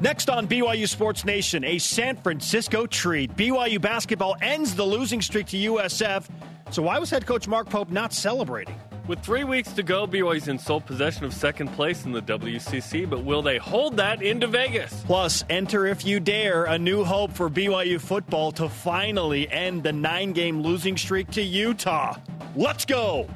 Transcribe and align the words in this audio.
Next 0.00 0.30
on 0.30 0.48
BYU 0.48 0.88
Sports 0.88 1.26
Nation, 1.26 1.62
a 1.62 1.76
San 1.76 2.16
Francisco 2.16 2.86
treat. 2.86 3.36
BYU 3.36 3.78
basketball 3.78 4.34
ends 4.40 4.74
the 4.74 4.84
losing 4.84 5.20
streak 5.20 5.48
to 5.48 5.58
USF. 5.58 6.26
So 6.70 6.80
why 6.80 6.98
was 6.98 7.10
head 7.10 7.26
coach 7.26 7.46
Mark 7.46 7.68
Pope 7.68 7.90
not 7.90 8.14
celebrating? 8.14 8.74
With 9.06 9.20
three 9.20 9.44
weeks 9.44 9.72
to 9.72 9.82
go, 9.82 10.06
BYU's 10.06 10.48
in 10.48 10.58
sole 10.58 10.80
possession 10.80 11.26
of 11.26 11.34
second 11.34 11.68
place 11.72 12.06
in 12.06 12.12
the 12.12 12.22
WCC, 12.22 13.10
but 13.10 13.24
will 13.24 13.42
they 13.42 13.58
hold 13.58 13.98
that 13.98 14.22
into 14.22 14.46
Vegas? 14.46 15.02
Plus, 15.04 15.44
enter 15.50 15.86
if 15.86 16.02
you 16.06 16.18
dare 16.18 16.64
a 16.64 16.78
new 16.78 17.04
hope 17.04 17.32
for 17.32 17.50
BYU 17.50 18.00
football 18.00 18.52
to 18.52 18.70
finally 18.70 19.50
end 19.50 19.82
the 19.82 19.92
nine 19.92 20.32
game 20.32 20.62
losing 20.62 20.96
streak 20.96 21.30
to 21.32 21.42
Utah. 21.42 22.16
Let's 22.56 22.86
go! 22.86 23.28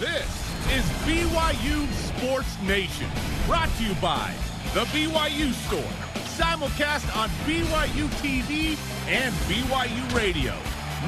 This 0.00 0.24
is 0.72 0.84
BYU 1.04 1.86
Sports 1.92 2.56
Nation, 2.62 3.10
brought 3.46 3.68
to 3.76 3.84
you 3.84 3.94
by 3.96 4.32
The 4.74 4.84
BYU 4.84 5.50
Store, 5.66 5.80
simulcast 6.36 7.16
on 7.16 7.30
BYU 7.46 8.06
TV 8.20 8.76
and 9.08 9.34
BYU 9.48 10.14
Radio. 10.14 10.52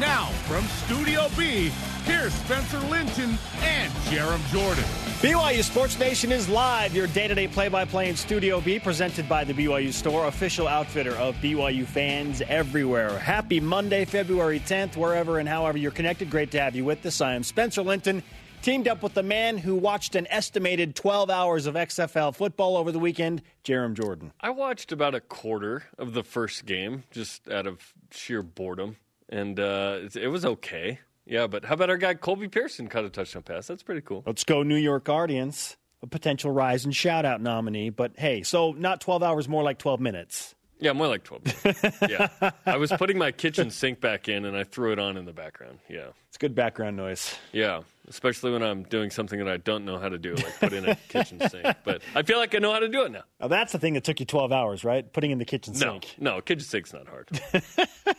Now, 0.01 0.29
from 0.49 0.65
Studio 0.65 1.29
B, 1.37 1.71
here's 2.05 2.33
Spencer 2.33 2.79
Linton 2.89 3.37
and 3.61 3.93
Jarom 4.09 4.41
Jordan. 4.51 4.83
BYU 5.21 5.63
Sports 5.63 5.99
Nation 5.99 6.33
is 6.33 6.49
live, 6.49 6.95
your 6.95 7.07
day 7.09 7.29
to 7.29 7.35
day 7.35 7.47
play 7.47 7.69
by 7.69 7.85
play 7.85 8.09
in 8.09 8.17
Studio 8.17 8.63
B, 8.63 8.79
presented 8.79 9.29
by 9.29 9.45
the 9.45 9.53
BYU 9.53 9.93
Store, 9.93 10.27
official 10.27 10.67
outfitter 10.67 11.15
of 11.17 11.37
BYU 11.37 11.85
fans 11.85 12.41
everywhere. 12.49 13.19
Happy 13.19 13.61
Monday, 13.61 14.07
February 14.07 14.61
10th, 14.61 14.97
wherever 14.97 15.39
and 15.39 15.47
however 15.47 15.77
you're 15.77 15.91
connected. 15.91 16.31
Great 16.31 16.51
to 16.53 16.61
have 16.61 16.75
you 16.75 16.87
with 16.87 17.05
us. 17.05 17.21
I 17.21 17.35
am 17.35 17.43
Spencer 17.43 17.83
Linton, 17.83 18.23
teamed 18.63 18.89
up 18.89 19.03
with 19.03 19.15
the 19.15 19.23
man 19.23 19.59
who 19.59 19.75
watched 19.75 20.15
an 20.15 20.27
estimated 20.29 20.95
12 20.95 21.31
hours 21.31 21.67
of 21.67 21.75
XFL 21.75 22.35
football 22.35 22.77
over 22.77 22.93
the 22.93 22.99
weekend, 22.99 23.43
Jarom 23.65 23.95
Jordan. 23.95 24.33
I 24.41 24.51
watched 24.51 24.93
about 24.93 25.15
a 25.15 25.21
quarter 25.21 25.85
of 25.99 26.13
the 26.13 26.23
first 26.23 26.67
game 26.67 27.05
just 27.11 27.49
out 27.49 27.67
of 27.67 27.95
sheer 28.11 28.43
boredom, 28.43 28.97
and 29.29 29.59
uh, 29.59 29.99
it, 30.03 30.17
it 30.17 30.29
was 30.29 30.45
okay. 30.45 31.01
Yeah, 31.25 31.47
but 31.47 31.65
how 31.65 31.75
about 31.75 31.91
our 31.91 31.97
guy 31.97 32.15
Colby 32.15 32.49
Pearson 32.49 32.89
caught 32.89 33.05
a 33.05 33.11
touchdown 33.11 33.43
pass? 33.43 33.67
That's 33.67 33.83
pretty 33.83 34.01
cool. 34.03 34.23
Let's 34.27 34.45
go, 34.45 34.63
New 34.63 34.77
York 34.77 35.05
Guardians, 35.05 35.77
a 36.03 36.07
potential 36.07 36.51
rise 36.51 36.85
and 36.85 36.95
shout 36.95 37.25
out 37.25 37.41
nominee. 37.41 37.91
But 37.91 38.19
hey, 38.19 38.43
so 38.43 38.73
not 38.73 39.01
12 39.01 39.23
hours, 39.23 39.49
more 39.49 39.63
like 39.63 39.79
12 39.79 40.01
minutes. 40.01 40.55
Yeah, 40.81 40.93
more 40.93 41.09
like 41.09 41.25
12. 41.25 42.03
yeah. 42.09 42.51
I 42.65 42.77
was 42.77 42.91
putting 42.93 43.19
my 43.19 43.33
kitchen 43.33 43.71
sink 43.71 44.01
back 44.01 44.29
in 44.29 44.45
and 44.47 44.57
I 44.57 44.65
threw 44.65 44.93
it 44.93 44.99
on 44.99 45.17
in 45.17 45.27
the 45.27 45.33
background. 45.33 45.79
Yeah. 45.89 46.09
It's 46.29 46.39
good 46.39 46.55
background 46.55 46.97
noise. 46.97 47.37
Yeah. 47.53 47.83
Especially 48.09 48.51
when 48.51 48.63
I'm 48.63 48.85
doing 48.85 49.11
something 49.11 49.39
that 49.39 49.49
I 49.49 49.59
don't 49.59 49.85
know 49.85 49.99
how 49.99 50.09
to 50.09 50.19
do, 50.19 50.35
like 50.35 50.59
put 50.59 50.73
in 50.73 50.89
a 50.89 50.97
kitchen 51.09 51.41
sink. 51.51 51.67
But 51.85 52.03
I 52.15 52.23
feel 52.23 52.39
like 52.39 52.55
I 52.55 52.59
know 52.59 52.73
how 52.73 52.81
to 52.81 52.89
do 52.89 53.03
it 53.03 53.13
now. 53.13 53.23
Now, 53.41 53.49
that's 53.49 53.73
the 53.73 53.79
thing 53.79 53.95
that 53.95 54.05
took 54.05 54.21
you 54.21 54.27
12 54.27 54.51
hours, 54.53 54.85
right? 54.85 55.11
Putting 55.13 55.31
in 55.31 55.39
the 55.39 55.45
kitchen 55.45 55.75
sink. 55.75 56.17
No, 56.19 56.37
no, 56.37 56.41
kitchen 56.41 56.65
sink's 56.65 56.93
not 56.93 57.07
hard. 57.07 57.29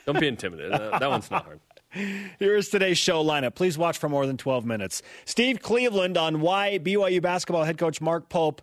don't 0.06 0.20
be 0.20 0.28
intimidated. 0.28 0.73
That, 0.73 1.00
that 1.00 1.09
one's 1.09 1.31
not 1.31 1.46
hard. 1.46 1.59
Here 2.40 2.56
is 2.56 2.70
today's 2.70 2.98
show 2.98 3.23
lineup. 3.23 3.56
Please 3.56 3.78
watch 3.78 3.98
for 3.98 4.08
more 4.08 4.25
than 4.25 4.38
12 4.38 4.66
minutes. 4.66 5.02
Steve 5.25 5.62
Cleveland 5.62 6.18
on 6.18 6.40
why 6.40 6.80
BYU 6.80 7.22
basketball 7.22 7.64
head 7.64 7.78
coach 7.78 8.00
Mark 8.00 8.30
Pope 8.30 8.62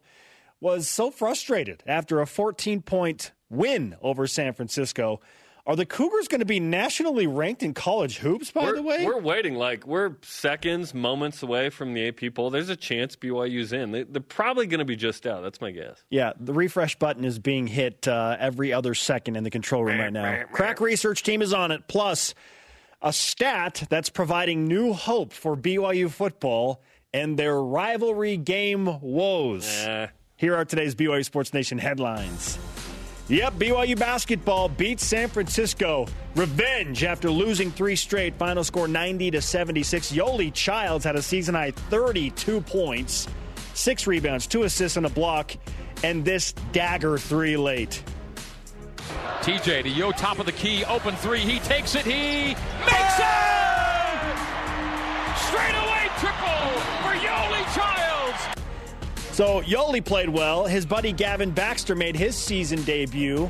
was 0.61 0.89
so 0.89 1.11
frustrated 1.11 1.83
after 1.87 2.21
a 2.21 2.27
14 2.27 2.81
point 2.83 3.33
win 3.51 3.97
over 4.03 4.27
San 4.27 4.53
Francisco. 4.53 5.21
Are 5.69 5.77
the 5.77 5.85
Cougars 5.85 6.29
going 6.29 6.39
to 6.39 6.47
be 6.47 6.61
nationally 6.61 7.27
ranked 7.27 7.63
in 7.63 7.75
college 7.75 8.17
hoops, 8.17 8.51
by 8.51 8.65
we're, 8.65 8.77
the 8.77 8.83
way? 8.83 9.05
We're 9.05 9.21
waiting. 9.21 9.55
Like, 9.55 9.87
we're 9.87 10.17
seconds, 10.23 10.95
moments 10.95 11.43
away 11.43 11.69
from 11.69 11.93
the 11.93 12.09
AP 12.09 12.35
poll. 12.35 12.49
There's 12.49 12.71
a 12.71 12.77
chance 12.77 13.17
BYU's 13.17 13.75
in. 13.75 13.93
They, 13.93 14.05
they're 14.05 14.23
probably 14.23 14.67
going 14.67 14.79
to 14.79 14.87
be 14.87 14.97
just 14.97 15.27
out. 15.27 15.43
That's 15.43 15.61
my 15.61 15.71
guess. 15.71 16.03
Yeah, 16.09 16.33
the 16.41 16.55
refresh 16.55 16.99
button 16.99 17.23
is 17.23 17.39
being 17.39 17.67
hit 17.67 18.09
uh, 18.09 18.39
every 18.41 18.73
other 18.73 18.95
second 18.95 19.37
in 19.37 19.45
the 19.45 19.51
control 19.51 19.85
room 19.85 20.01
right 20.01 20.13
now. 20.13 20.45
Crack 20.53 20.81
Research 20.81 21.23
team 21.23 21.43
is 21.43 21.53
on 21.53 21.71
it. 21.71 21.87
Plus, 21.87 22.35
a 23.03 23.13
stat 23.13 23.85
that's 23.91 24.09
providing 24.09 24.67
new 24.67 24.95
hope 24.95 25.35
for 25.35 25.55
BYU 25.55 26.11
football 26.11 26.83
and 27.13 27.39
their 27.39 27.61
rivalry 27.61 28.39
game 28.39 29.01
woes. 29.03 29.69
Eh. 29.85 30.07
Here 30.37 30.57
are 30.57 30.65
today's 30.65 30.95
BYU 30.95 31.27
Sports 31.27 31.53
Nation 31.53 31.77
headlines. 31.77 32.59
Yep, 33.29 33.55
BYU 33.55 33.99
basketball 33.99 34.71
beats 34.71 35.05
San 35.05 35.29
Francisco. 35.29 36.07
Revenge 36.35 37.05
after 37.05 37.31
losing 37.31 37.71
three 37.71 37.95
straight. 37.95 38.35
Final 38.39 38.65
score 38.65 38.89
90 38.89 39.33
to 39.33 39.43
76. 39.43 40.13
Yoeli 40.13 40.53
Childs 40.53 41.05
had 41.05 41.15
a 41.15 41.21
season 41.21 41.55
high 41.55 41.73
32 41.73 42.63
points, 42.63 43.29
six 43.75 44.07
rebounds, 44.07 44.47
two 44.47 44.63
assists, 44.63 44.97
and 44.97 45.05
a 45.05 45.11
block, 45.11 45.55
and 46.03 46.25
this 46.25 46.53
dagger 46.73 47.19
three 47.19 47.59
late. 47.59 48.03
TJ 49.43 49.83
to 49.83 49.89
Yo, 49.89 50.11
top 50.13 50.39
of 50.39 50.47
the 50.47 50.53
key, 50.53 50.85
open 50.87 51.15
three. 51.17 51.41
He 51.41 51.59
takes 51.61 51.95
it. 51.95 52.07
He 52.07 52.55
makes 52.87 53.19
it! 53.19 53.78
So 59.39 59.63
Yoeli 59.63 60.05
played 60.05 60.29
well. 60.29 60.67
His 60.67 60.85
buddy 60.85 61.13
Gavin 61.13 61.53
Baxter 61.53 61.95
made 61.95 62.17
his 62.17 62.37
season 62.37 62.83
debut. 62.83 63.49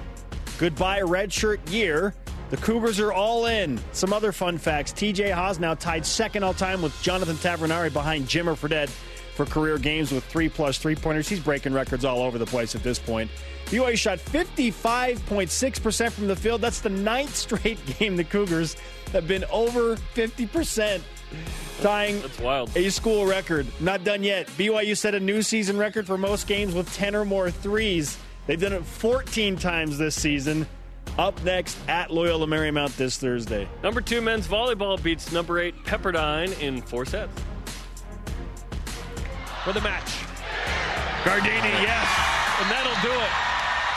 Goodbye, 0.59 1.01
redshirt 1.01 1.61
year. 1.73 2.15
The 2.51 2.59
Cougars 2.59 3.01
are 3.01 3.11
all 3.11 3.47
in. 3.47 3.81
Some 3.93 4.13
other 4.13 4.31
fun 4.31 4.59
facts. 4.59 4.93
TJ 4.93 5.33
Haws 5.33 5.59
now 5.59 5.73
tied 5.73 6.05
second 6.05 6.43
all 6.43 6.53
time 6.53 6.83
with 6.83 6.93
Jonathan 7.01 7.37
Tavernari 7.37 7.91
behind 7.91 8.27
Jimmer 8.27 8.55
Fredette 8.55 8.91
for 9.35 9.47
career 9.47 9.79
games 9.79 10.13
with 10.13 10.25
three 10.25 10.51
plus 10.51 10.77
three 10.77 10.95
pointers. 10.95 11.27
He's 11.27 11.41
breaking 11.41 11.73
records 11.73 12.05
all 12.05 12.21
over 12.21 12.37
the 12.37 12.45
place 12.45 12.75
at 12.75 12.83
this 12.83 12.99
point. 12.99 13.31
BYU 13.69 13.97
shot 13.99 14.19
55.6% 14.19 16.11
from 16.13 16.27
the 16.27 16.37
field. 16.37 16.61
That's 16.61 16.81
the 16.81 16.89
ninth 16.89 17.35
straight 17.47 17.79
game 17.99 18.17
the 18.17 18.25
Cougars 18.25 18.77
have 19.13 19.29
been 19.29 19.45
over 19.51 19.97
50%, 19.97 21.01
tying 21.81 22.21
That's 22.21 22.39
wild. 22.39 22.75
a 22.77 22.89
school 22.91 23.27
record. 23.27 23.67
Not 23.81 24.05
done 24.05 24.23
yet. 24.23 24.47
BYU 24.49 24.97
set 24.97 25.15
a 25.15 25.21
new 25.21 25.43
season 25.43 25.77
record 25.77 26.07
for 26.07 26.17
most 26.19 26.47
games 26.47 26.75
with 26.75 26.93
10 26.95 27.15
or 27.15 27.25
more 27.25 27.51
threes. 27.51 28.17
They've 28.47 28.61
done 28.61 28.73
it 28.73 28.85
14 28.87 29.57
times 29.57 29.99
this 29.99 30.15
season. 30.15 30.67
Up 31.19 31.43
next 31.43 31.77
at 31.89 32.11
Loyola 32.11 32.47
Marymount 32.47 32.97
this 32.97 33.19
Thursday. 33.19 33.69
Number 33.83 34.01
two 34.01 34.21
men's 34.21 34.47
volleyball 34.47 35.03
beats 35.03 35.33
number 35.33 35.59
eight 35.59 35.75
Pepperdine 35.85 36.59
in 36.61 36.81
four 36.81 37.05
sets. 37.05 37.33
For 39.65 39.73
the 39.73 39.81
match. 39.81 40.11
Gardini, 41.25 41.83
yes. 41.83 42.09
And 42.63 42.71
that'll 42.71 43.03
do 43.03 43.13
it. 43.21 43.29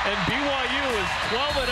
And 0.03 0.17
BYU 0.25 0.85
is 0.99 1.09
12 1.29 1.53
0, 1.53 1.67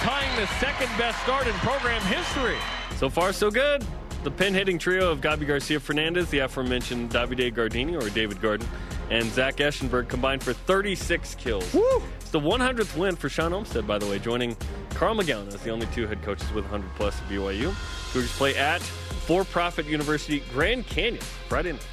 tying 0.00 0.34
the 0.40 0.46
second 0.58 0.88
best 0.96 1.20
start 1.22 1.46
in 1.46 1.52
program 1.56 2.00
history. 2.02 2.56
So 2.96 3.10
far, 3.10 3.34
so 3.34 3.50
good. 3.50 3.84
The 4.24 4.30
pin 4.30 4.54
hitting 4.54 4.78
trio 4.78 5.10
of 5.10 5.20
Gabi 5.20 5.46
Garcia 5.46 5.78
Fernandez, 5.78 6.30
the 6.30 6.38
aforementioned 6.38 7.10
Davide 7.10 7.52
Gardini 7.52 8.02
or 8.02 8.08
David 8.08 8.40
Garden, 8.40 8.66
and 9.10 9.30
Zach 9.32 9.56
Eschenberg 9.56 10.08
combined 10.08 10.42
for 10.42 10.54
36 10.54 11.34
kills. 11.34 11.74
Woo! 11.74 12.02
It's 12.20 12.30
the 12.30 12.40
100th 12.40 12.96
win 12.96 13.16
for 13.16 13.28
Shawn 13.28 13.52
Olmstead, 13.52 13.86
by 13.86 13.98
the 13.98 14.06
way, 14.06 14.18
joining 14.18 14.56
Carl 14.94 15.14
McGown 15.14 15.46
as 15.48 15.60
the 15.60 15.68
only 15.68 15.86
two 15.88 16.06
head 16.06 16.22
coaches 16.22 16.50
with 16.54 16.64
100 16.70 16.90
plus 16.94 17.20
at 17.20 17.28
BYU. 17.28 17.74
Cougars 18.14 18.32
play 18.32 18.56
at 18.56 18.80
for 18.80 19.44
profit 19.44 19.84
University 19.84 20.42
Grand 20.54 20.86
Canyon 20.86 21.20
Friday 21.48 21.72
night. 21.72 21.86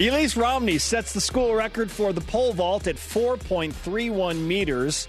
Elise 0.00 0.36
Romney 0.36 0.78
sets 0.78 1.12
the 1.12 1.20
school 1.20 1.54
record 1.54 1.90
for 1.90 2.12
the 2.12 2.20
pole 2.20 2.52
vault 2.52 2.86
at 2.86 2.96
4.31 2.96 4.40
meters 4.46 5.06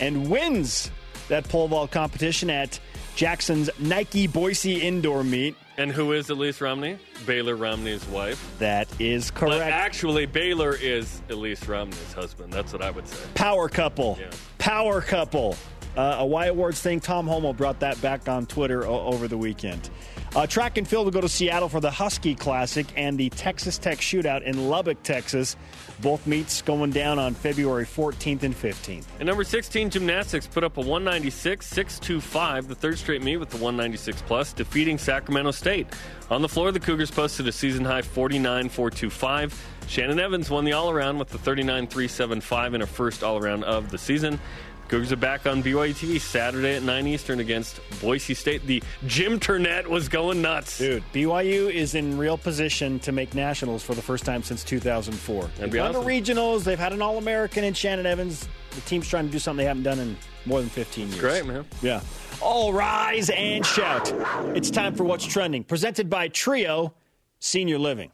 and 0.00 0.30
wins 0.30 0.90
that 1.28 1.48
pole 1.48 1.66
vault 1.68 1.90
competition 1.90 2.48
at 2.50 2.78
Jackson's 3.16 3.70
Nike 3.80 4.26
Boise 4.26 4.80
indoor 4.86 5.24
meet. 5.24 5.56
And 5.78 5.90
who 5.90 6.12
is 6.12 6.30
Elise 6.30 6.60
Romney? 6.60 6.98
Baylor 7.26 7.56
Romney's 7.56 8.04
wife. 8.08 8.54
That 8.58 8.88
is 9.00 9.30
But 9.30 9.40
correct. 9.40 9.62
actually, 9.72 10.26
Baylor 10.26 10.74
is 10.74 11.20
Elise 11.28 11.66
Romney's 11.66 12.12
husband. 12.12 12.52
That's 12.52 12.72
what 12.72 12.82
I 12.82 12.90
would 12.90 13.08
say. 13.08 13.18
Power 13.34 13.68
couple. 13.68 14.16
Yeah. 14.20 14.30
Power 14.58 15.00
couple. 15.00 15.56
Uh, 15.96 16.16
a 16.20 16.26
Y 16.26 16.46
Awards 16.46 16.80
thing. 16.80 17.00
Tom 17.00 17.26
Holmoe 17.26 17.54
brought 17.56 17.80
that 17.80 18.00
back 18.02 18.28
on 18.28 18.46
Twitter 18.46 18.86
o- 18.86 19.06
over 19.06 19.28
the 19.28 19.36
weekend. 19.38 19.88
Uh, 20.36 20.46
track 20.46 20.76
and 20.76 20.86
field 20.86 21.06
will 21.06 21.12
go 21.12 21.22
to 21.22 21.30
Seattle 21.30 21.66
for 21.66 21.80
the 21.80 21.90
Husky 21.90 22.34
Classic 22.34 22.86
and 22.94 23.16
the 23.16 23.30
Texas 23.30 23.78
Tech 23.78 23.96
Shootout 24.00 24.42
in 24.42 24.68
Lubbock, 24.68 25.02
Texas. 25.02 25.56
Both 26.02 26.26
meets 26.26 26.60
going 26.60 26.90
down 26.90 27.18
on 27.18 27.32
February 27.32 27.86
14th 27.86 28.42
and 28.42 28.54
15th. 28.54 29.06
And 29.18 29.26
number 29.26 29.44
16, 29.44 29.88
gymnastics 29.88 30.46
put 30.46 30.62
up 30.62 30.76
a 30.76 30.80
196 30.80 31.66
625, 31.66 32.68
the 32.68 32.74
third 32.74 32.98
straight 32.98 33.22
meet 33.22 33.38
with 33.38 33.48
the 33.48 33.56
196 33.56 34.20
plus, 34.26 34.52
defeating 34.52 34.98
Sacramento 34.98 35.52
State. 35.52 35.86
On 36.28 36.42
the 36.42 36.48
floor, 36.50 36.70
the 36.70 36.80
Cougars 36.80 37.10
posted 37.10 37.48
a 37.48 37.52
season 37.52 37.82
high 37.82 38.02
49 38.02 38.68
425. 38.68 39.66
Shannon 39.88 40.20
Evans 40.20 40.50
won 40.50 40.66
the 40.66 40.72
all 40.72 40.90
around 40.90 41.18
with 41.18 41.30
the 41.30 41.38
39 41.38 41.86
375 41.86 42.74
in 42.74 42.82
her 42.82 42.86
first 42.86 43.24
all 43.24 43.38
around 43.38 43.64
of 43.64 43.90
the 43.90 43.96
season. 43.96 44.38
Cougars 44.88 45.10
are 45.10 45.16
back 45.16 45.46
on 45.46 45.64
BYU 45.64 45.90
TV 45.92 46.20
Saturday 46.20 46.76
at 46.76 46.82
9 46.84 47.06
Eastern 47.08 47.40
against 47.40 47.80
Boise 48.00 48.34
State. 48.34 48.64
The 48.66 48.80
Jim 49.06 49.40
Turnett 49.40 49.88
was 49.88 50.08
going 50.08 50.40
nuts. 50.40 50.78
Dude, 50.78 51.02
BYU 51.12 51.72
is 51.72 51.96
in 51.96 52.16
real 52.16 52.38
position 52.38 53.00
to 53.00 53.10
make 53.10 53.34
nationals 53.34 53.82
for 53.82 53.94
the 53.94 54.02
first 54.02 54.24
time 54.24 54.44
since 54.44 54.62
2004. 54.62 55.50
They've 55.58 55.70
be 55.70 55.78
gone 55.78 55.92
to 55.92 55.98
awesome. 55.98 56.08
regionals. 56.08 56.62
They've 56.62 56.78
had 56.78 56.92
an 56.92 57.02
All 57.02 57.18
American 57.18 57.64
in 57.64 57.74
Shannon 57.74 58.06
Evans. 58.06 58.48
The 58.76 58.80
team's 58.82 59.08
trying 59.08 59.26
to 59.26 59.32
do 59.32 59.40
something 59.40 59.58
they 59.64 59.68
haven't 59.68 59.82
done 59.82 59.98
in 59.98 60.16
more 60.44 60.60
than 60.60 60.70
15 60.70 61.08
years. 61.08 61.20
Great, 61.20 61.46
man. 61.46 61.64
Yeah. 61.82 62.00
All 62.40 62.72
rise 62.72 63.28
and 63.30 63.66
shout. 63.66 64.12
It's 64.54 64.70
time 64.70 64.94
for 64.94 65.02
What's 65.02 65.24
Trending, 65.24 65.64
presented 65.64 66.08
by 66.08 66.28
Trio 66.28 66.94
Senior 67.40 67.78
Living. 67.78 68.12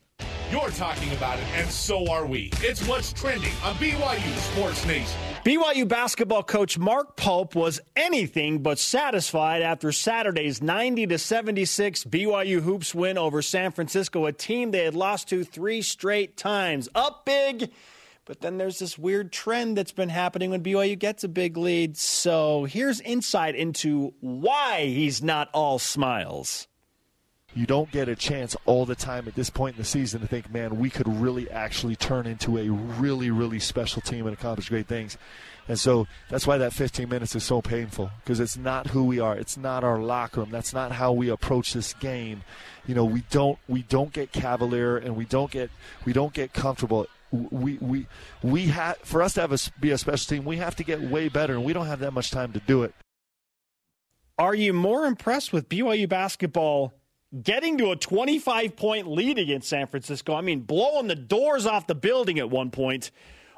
You're 0.51 0.71
talking 0.71 1.11
about 1.13 1.39
it, 1.39 1.45
and 1.55 1.69
so 1.71 2.11
are 2.11 2.27
we. 2.27 2.51
It's 2.59 2.87
what's 2.87 3.13
trending 3.13 3.53
on 3.65 3.75
BYU 3.77 4.37
Sports 4.53 4.85
Nation. 4.87 5.19
BYU 5.44 5.89
basketball 5.89 6.44
coach 6.44 6.79
Mark 6.79 7.17
Pope 7.17 7.56
was 7.56 7.81
anything 7.97 8.62
but 8.62 8.79
satisfied 8.79 9.61
after 9.61 9.91
Saturday's 9.91 10.62
90 10.62 11.09
to 11.09 11.19
76 11.19 12.05
BYU 12.05 12.61
hoops 12.61 12.94
win 12.94 13.19
over 13.19 13.43
San 13.43 13.73
Francisco, 13.73 14.27
a 14.27 14.33
team 14.33 14.71
they 14.71 14.85
had 14.85 14.94
lost 14.94 15.29
to 15.31 15.43
three 15.43 15.83
straight 15.83 16.37
times. 16.37 16.89
Up 16.94 17.25
big, 17.25 17.73
but 18.25 18.41
then 18.41 18.56
there's 18.56 18.79
this 18.79 18.97
weird 18.97 19.33
trend 19.33 19.77
that's 19.77 19.91
been 19.91 20.11
happening 20.11 20.50
when 20.50 20.62
BYU 20.62 20.97
gets 20.97 21.25
a 21.25 21.29
big 21.29 21.56
lead. 21.56 21.97
So 21.97 22.62
here's 22.62 23.00
insight 23.00 23.56
into 23.56 24.15
why 24.21 24.85
he's 24.85 25.25
not 25.25 25.49
all 25.53 25.81
smiles. 25.81 26.69
You 27.55 27.67
don't 27.67 27.91
get 27.91 28.09
a 28.09 28.17
chance 28.17 28.57
all 28.65 28.87
the 28.87 28.95
time 28.95 29.29
at 29.29 29.35
this 29.35 29.51
point 29.51 29.77
in 29.77 29.83
the 29.83 29.87
season 29.87 30.21
to 30.21 30.27
think, 30.27 30.51
man, 30.51 30.79
we 30.79 30.89
could 30.89 31.09
really 31.09 31.51
actually 31.51 31.97
turn 31.97 32.27
into 32.27 32.59
a 32.59 32.69
really, 32.69 33.31
really 33.31 33.59
special 33.59 34.01
team 34.01 34.27
and 34.27 34.35
accomplish 34.35 34.69
great 34.69 34.87
things. 34.87 35.19
And 35.69 35.79
so 35.79 36.07
that's 36.29 36.47
why 36.47 36.59
that 36.59 36.73
15 36.73 37.09
minutes 37.09 37.37
is 37.37 37.45
so 37.45 37.63
painful 37.63 38.11
because 38.25 38.41
it's 38.41 38.57
not 38.57 38.89
who 38.89 39.05
we 39.05 39.21
are. 39.21 39.37
It's 39.37 39.57
not 39.57 39.85
our 39.85 39.99
locker 39.99 40.41
room. 40.41 40.51
That's 40.51 40.73
not 40.73 40.93
how 40.93 41.13
we 41.13 41.29
approach 41.29 41.73
this 41.73 41.95
game. 41.95 42.43
You 42.87 42.95
know, 42.95 43.05
we 43.05 43.23
don't 43.31 43.59
we 43.69 43.83
don't 43.83 44.13
get 44.13 44.33
cavalier 44.33 44.97
and 44.97 45.15
we 45.15 45.25
don't 45.25 45.51
get 45.51 45.71
we 46.05 46.13
don't 46.13 46.33
get 46.33 46.53
comfortable. 46.53 47.07
We 47.31 47.79
we 47.81 48.07
we 48.43 48.67
have 48.67 48.99
for 48.99 49.23
us 49.23 49.35
to 49.35 49.43
have 49.43 49.53
a 49.53 49.59
be 49.81 49.93
a 49.93 49.99
special 49.99 50.37
team. 50.37 50.45
We 50.45 50.57
have 50.57 50.75
to 50.77 50.85
get 50.85 51.01
way 51.01 51.29
better, 51.29 51.55
and 51.55 51.65
we 51.65 51.73
don't 51.73 51.87
have 51.87 52.01
that 52.01 52.13
much 52.13 52.31
time 52.31 52.53
to 52.53 52.61
do 52.61 52.83
it. 52.83 52.93
Are 54.39 54.55
you 54.55 54.73
more 54.73 55.07
impressed 55.07 55.53
with 55.53 55.69
BYU 55.69 56.09
basketball 56.09 56.93
getting 57.40 57.79
to 57.79 57.90
a 57.90 57.96
25 57.96 58.76
point 58.76 59.08
lead 59.08 59.38
against 59.38 59.69
San 59.69 59.87
Francisco? 59.87 60.34
I 60.34 60.40
mean, 60.40 60.61
blowing 60.61 61.08
the 61.08 61.14
doors 61.14 61.67
off 61.67 61.87
the 61.87 61.94
building 61.94 62.38
at 62.38 62.50
one 62.50 62.70
point, 62.70 63.11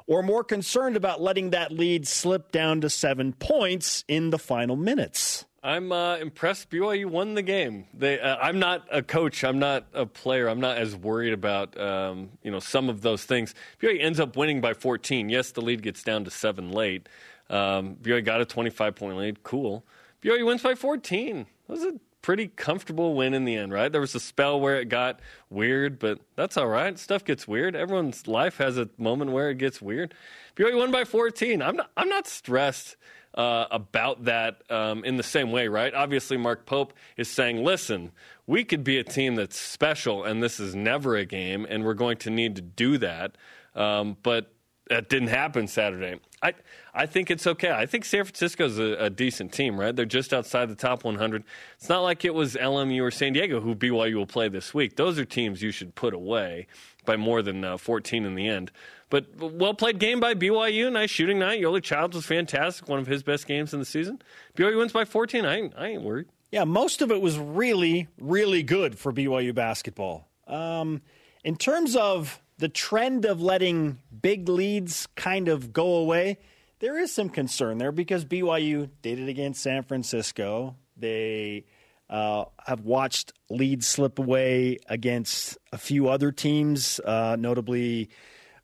or 0.07 0.21
more 0.21 0.43
concerned 0.43 0.95
about 0.95 1.21
letting 1.21 1.51
that 1.51 1.71
lead 1.71 2.07
slip 2.07 2.51
down 2.51 2.81
to 2.81 2.89
seven 2.89 3.33
points 3.33 4.03
in 4.07 4.29
the 4.29 4.39
final 4.39 4.75
minutes? 4.75 5.45
I'm 5.65 5.91
uh, 5.91 6.17
impressed. 6.17 6.69
BYU 6.69 7.07
won 7.07 7.33
the 7.33 7.41
game. 7.41 7.85
They, 7.91 8.19
uh, 8.19 8.37
I'm 8.37 8.59
not 8.59 8.87
a 8.91 9.01
coach. 9.01 9.43
I'm 9.43 9.57
not 9.57 9.87
a 9.95 10.05
player. 10.05 10.47
I'm 10.47 10.59
not 10.59 10.77
as 10.77 10.95
worried 10.95 11.33
about 11.33 11.75
um, 11.79 12.29
you 12.43 12.51
know 12.51 12.59
some 12.59 12.87
of 12.87 13.01
those 13.01 13.25
things. 13.25 13.55
BYU 13.81 13.99
ends 13.99 14.19
up 14.19 14.37
winning 14.37 14.61
by 14.61 14.75
14. 14.75 15.27
Yes, 15.29 15.51
the 15.51 15.61
lead 15.61 15.81
gets 15.81 16.03
down 16.03 16.23
to 16.25 16.31
seven 16.31 16.71
late. 16.71 17.09
Um, 17.49 17.95
BYU 17.95 18.23
got 18.23 18.41
a 18.41 18.45
25 18.45 18.95
point 18.95 19.17
lead. 19.17 19.41
Cool. 19.41 19.83
BYU 20.21 20.45
wins 20.45 20.61
by 20.61 20.75
14. 20.75 21.47
That 21.67 21.73
was 21.73 21.83
a 21.83 21.93
pretty 22.25 22.47
comfortable 22.47 23.13
win 23.13 23.35
in 23.35 23.45
the 23.45 23.55
end, 23.55 23.71
right? 23.71 23.91
There 23.91 24.01
was 24.01 24.15
a 24.15 24.19
spell 24.19 24.59
where 24.59 24.79
it 24.79 24.89
got 24.89 25.19
weird, 25.51 25.99
but 25.99 26.19
that's 26.35 26.57
all 26.57 26.67
right. 26.67 26.97
Stuff 26.97 27.23
gets 27.23 27.47
weird. 27.47 27.75
Everyone's 27.75 28.27
life 28.27 28.57
has 28.57 28.79
a 28.79 28.89
moment 28.97 29.29
where 29.29 29.51
it 29.51 29.59
gets 29.59 29.79
weird. 29.79 30.15
BYU 30.55 30.75
won 30.75 30.89
by 30.89 31.03
14. 31.03 31.61
I'm 31.61 31.75
not. 31.75 31.91
I'm 31.95 32.09
not 32.09 32.25
stressed 32.25 32.95
uh, 33.35 33.67
about 33.69 34.23
that 34.23 34.63
um, 34.71 35.05
in 35.05 35.17
the 35.17 35.23
same 35.23 35.51
way, 35.51 35.67
right? 35.67 35.93
Obviously, 35.93 36.35
Mark 36.35 36.65
Pope 36.65 36.93
is 37.15 37.29
saying, 37.29 37.63
listen, 37.63 38.11
we 38.47 38.63
could 38.63 38.83
be 38.83 38.97
a 38.97 39.03
team 39.03 39.35
that's 39.35 39.59
special, 39.59 40.23
and 40.23 40.41
this 40.41 40.59
is 40.59 40.73
never 40.73 41.15
a 41.15 41.25
game, 41.25 41.67
and 41.69 41.85
we're 41.85 41.93
going 41.93 42.17
to 42.17 42.31
need 42.31 42.55
to 42.55 42.63
do 42.63 42.97
that. 42.97 43.37
Um, 43.75 44.17
but 44.23 44.51
that 44.89 45.09
didn't 45.09 45.27
happen 45.27 45.67
Saturday. 45.67 46.19
I 46.41 46.53
I 46.95 47.05
think 47.05 47.29
it's 47.29 47.45
okay. 47.45 47.71
I 47.71 47.85
think 47.85 48.05
San 48.05 48.23
Francisco's 48.23 48.79
a, 48.79 48.93
a 48.93 49.09
decent 49.09 49.51
team, 49.51 49.77
right? 49.77 49.93
They're 49.93 50.05
just 50.05 50.33
outside 50.33 50.69
the 50.69 50.75
top 50.75 51.03
100. 51.03 51.43
It's 51.77 51.89
not 51.89 51.99
like 51.99 52.23
it 52.23 52.33
was 52.33 52.55
LMU 52.55 53.03
or 53.03 53.11
San 53.11 53.33
Diego 53.33 53.59
who 53.59 53.75
BYU 53.75 54.15
will 54.15 54.25
play 54.25 54.47
this 54.47 54.73
week. 54.73 54.95
Those 54.95 55.19
are 55.19 55.25
teams 55.25 55.61
you 55.61 55.71
should 55.71 55.93
put 55.93 56.13
away 56.13 56.67
by 57.03 57.17
more 57.17 57.41
than 57.41 57.65
uh, 57.65 57.77
14 57.77 58.23
in 58.23 58.35
the 58.35 58.47
end. 58.47 58.71
But 59.09 59.27
well 59.37 59.73
played 59.73 59.99
game 59.99 60.21
by 60.21 60.35
BYU. 60.35 60.91
Nice 60.91 61.09
shooting 61.09 61.37
night. 61.37 61.61
Yoeli 61.61 61.83
Childs 61.83 62.15
was 62.15 62.25
fantastic. 62.25 62.87
One 62.87 62.99
of 62.99 63.07
his 63.07 63.23
best 63.23 63.45
games 63.45 63.73
in 63.73 63.79
the 63.79 63.85
season. 63.85 64.21
BYU 64.57 64.77
wins 64.77 64.93
by 64.93 65.03
14. 65.03 65.45
I 65.45 65.57
ain't, 65.57 65.73
I 65.77 65.87
ain't 65.87 66.01
worried. 66.01 66.27
Yeah, 66.49 66.63
most 66.63 67.01
of 67.01 67.11
it 67.11 67.21
was 67.21 67.37
really, 67.37 68.07
really 68.19 68.63
good 68.63 68.97
for 68.97 69.11
BYU 69.11 69.53
basketball. 69.53 70.29
Um, 70.47 71.01
in 71.43 71.57
terms 71.57 71.97
of 71.97 72.41
the 72.57 72.69
trend 72.69 73.25
of 73.25 73.41
letting 73.41 73.99
big 74.21 74.47
leads 74.47 75.07
kind 75.15 75.49
of 75.49 75.73
go 75.73 75.95
away, 75.95 76.37
there 76.79 76.99
is 76.99 77.13
some 77.13 77.29
concern 77.29 77.77
there 77.77 77.91
because 77.91 78.25
BYU 78.25 78.89
did 79.01 79.19
it 79.19 79.29
against 79.29 79.61
San 79.61 79.83
Francisco. 79.83 80.75
They 80.97 81.65
uh, 82.09 82.45
have 82.65 82.81
watched 82.81 83.33
leads 83.49 83.87
slip 83.87 84.19
away 84.19 84.77
against 84.87 85.57
a 85.71 85.77
few 85.77 86.07
other 86.09 86.31
teams, 86.31 86.99
uh, 86.99 87.35
notably 87.39 88.09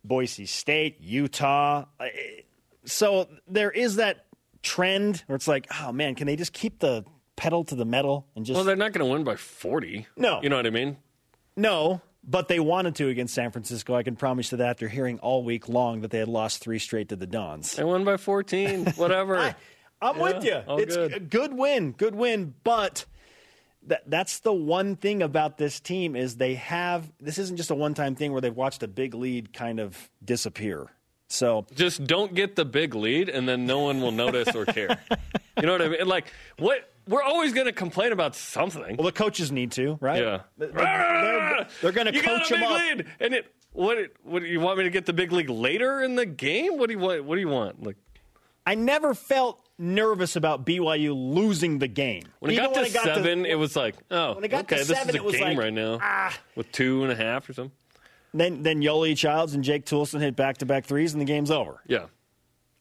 Boise 0.03 0.45
State, 0.45 0.97
Utah. 1.01 1.85
So 2.85 3.27
there 3.47 3.71
is 3.71 3.95
that 3.95 4.25
trend 4.63 5.23
where 5.27 5.35
it's 5.35 5.47
like, 5.47 5.67
oh 5.81 5.91
man, 5.91 6.15
can 6.15 6.27
they 6.27 6.35
just 6.35 6.53
keep 6.53 6.79
the 6.79 7.03
pedal 7.35 7.63
to 7.65 7.75
the 7.75 7.85
metal 7.85 8.27
and 8.35 8.45
just 8.45 8.55
Well, 8.55 8.63
they're 8.63 8.75
not 8.75 8.93
going 8.93 9.05
to 9.05 9.11
win 9.11 9.23
by 9.23 9.35
40. 9.35 10.05
No. 10.15 10.41
You 10.43 10.49
know 10.49 10.57
what 10.57 10.67
I 10.67 10.71
mean? 10.71 10.97
no? 11.55 12.01
But 12.23 12.47
they 12.47 12.59
wanted 12.59 12.95
to 12.95 13.09
against 13.09 13.33
San 13.33 13.51
Francisco. 13.51 13.95
I 13.95 14.03
can 14.03 14.15
promise 14.15 14.51
you 14.51 14.59
that 14.59 14.69
after 14.69 14.88
hearing 14.88 15.18
all 15.19 15.44
week 15.44 15.68
long 15.68 16.01
that 16.01 16.12
they 16.12 16.19
had 16.19 16.27
lost 16.27 16.59
three 16.59 16.77
straight 16.77 17.09
to 17.09 17.15
the 17.15 17.25
Dons. 17.25 17.73
They 17.75 17.83
won 17.83 18.03
by 18.03 18.18
14. 18.18 18.85
Whatever. 18.95 19.38
I, 19.38 19.56
I'm 20.01 20.19
with 20.19 20.44
you. 20.44 20.62
It's 20.68 20.95
good. 20.95 21.13
a 21.13 21.19
good 21.19 21.53
win, 21.53 21.91
good 21.94 22.13
win. 22.13 22.53
But 22.63 23.06
that 23.88 24.03
that's 24.07 24.39
the 24.39 24.53
one 24.53 24.95
thing 24.95 25.23
about 25.23 25.57
this 25.57 25.79
team 25.79 26.15
is 26.15 26.35
they 26.35 26.56
have. 26.56 27.12
This 27.19 27.38
isn't 27.39 27.57
just 27.57 27.71
a 27.71 27.75
one 27.75 27.95
time 27.95 28.15
thing 28.15 28.31
where 28.31 28.41
they've 28.41 28.56
watched 28.56 28.83
a 28.83 28.88
big 28.88 29.15
lead 29.15 29.53
kind 29.53 29.79
of 29.79 30.09
disappear. 30.23 30.88
So 31.27 31.65
just 31.73 32.03
don't 32.03 32.35
get 32.35 32.56
the 32.56 32.65
big 32.65 32.94
lead 32.94 33.29
and 33.29 33.47
then 33.47 33.65
no 33.65 33.79
one 33.79 34.01
will 34.01 34.12
notice 34.12 34.53
or 34.56 34.65
care. 34.65 35.00
You 35.57 35.68
know 35.68 35.73
what 35.73 35.81
I 35.81 35.89
mean? 35.89 36.07
Like 36.07 36.31
what 36.57 36.90
we're 37.07 37.24
always 37.24 37.53
going 37.53 37.68
to 37.68 37.74
complain 37.74 38.12
about 38.12 38.36
something. 38.36 38.98
well, 38.98 39.06
the 39.06 39.12
coaches 39.12 39.51
need 39.51 39.71
to, 39.74 39.98
right? 40.01 40.21
Yeah. 40.21 40.42
They're, 40.57 40.71
they're, 40.71 41.68
they're 41.81 41.92
going 41.92 42.07
to 42.07 42.21
coach 42.21 42.50
got 42.50 42.51
a 42.51 42.53
them 42.53 42.63
up. 42.63 42.80
lead 42.80 43.06
and 43.19 43.33
it 43.33 43.53
what 43.74 43.98
what 44.24 44.44
you 44.44 44.59
want 44.59 44.77
me 44.77 44.83
to 44.83 44.89
get 44.89 45.06
the 45.06 45.13
big 45.13 45.31
league 45.31 45.50
later 45.50 46.01
in 46.01 46.15
the 46.15 46.25
game? 46.25 46.77
What 46.77 46.88
do 46.88 46.94
you 46.94 47.00
want? 47.00 47.24
What 47.24 47.36
do 47.36 47.42
you 47.42 47.48
want? 47.48 47.83
Like 47.83 47.98
I 48.65 48.75
never 48.75 49.13
felt 49.13 49.61
nervous 49.78 50.35
about 50.35 50.66
BYU 50.66 51.14
losing 51.16 51.80
the 51.80 51.87
game. 51.87 52.23
when 52.40 52.52
it 52.52 52.56
Even 52.56 52.66
got 52.66 52.73
to 52.75 52.81
when 52.81 52.94
got 52.94 53.04
seven, 53.04 53.45
it 53.45 53.56
was 53.56 53.75
like, 53.75 53.95
oh, 54.11 54.35
when 54.35 54.44
it 54.44 54.49
got 54.49 54.68
to 54.68 54.75
okay, 54.75 54.83
this 54.83 54.87
seven, 54.87 55.09
is 55.09 55.16
it 55.16 55.21
a 55.21 55.23
was 55.23 55.35
game 55.35 55.44
like, 55.44 55.57
right 55.57 55.73
now 55.73 55.99
ah. 56.02 56.37
with 56.56 56.71
two 56.71 57.04
and 57.04 57.11
a 57.11 57.16
half 57.16 57.49
or 57.49 57.54
something. 57.54 57.75
Then 58.33 58.64
then 58.64 58.81
Yoeli 58.81 59.18
Childs 59.18 59.54
and 59.54 59.64
Jake 59.64 59.85
Toolson 59.85 60.19
hit 60.19 60.35
back 60.35 60.57
to 60.59 60.66
back 60.66 60.85
threes 60.85 61.14
and 61.14 61.21
the 61.21 61.25
game's 61.25 61.52
over. 61.52 61.81
Yeah. 61.87 62.06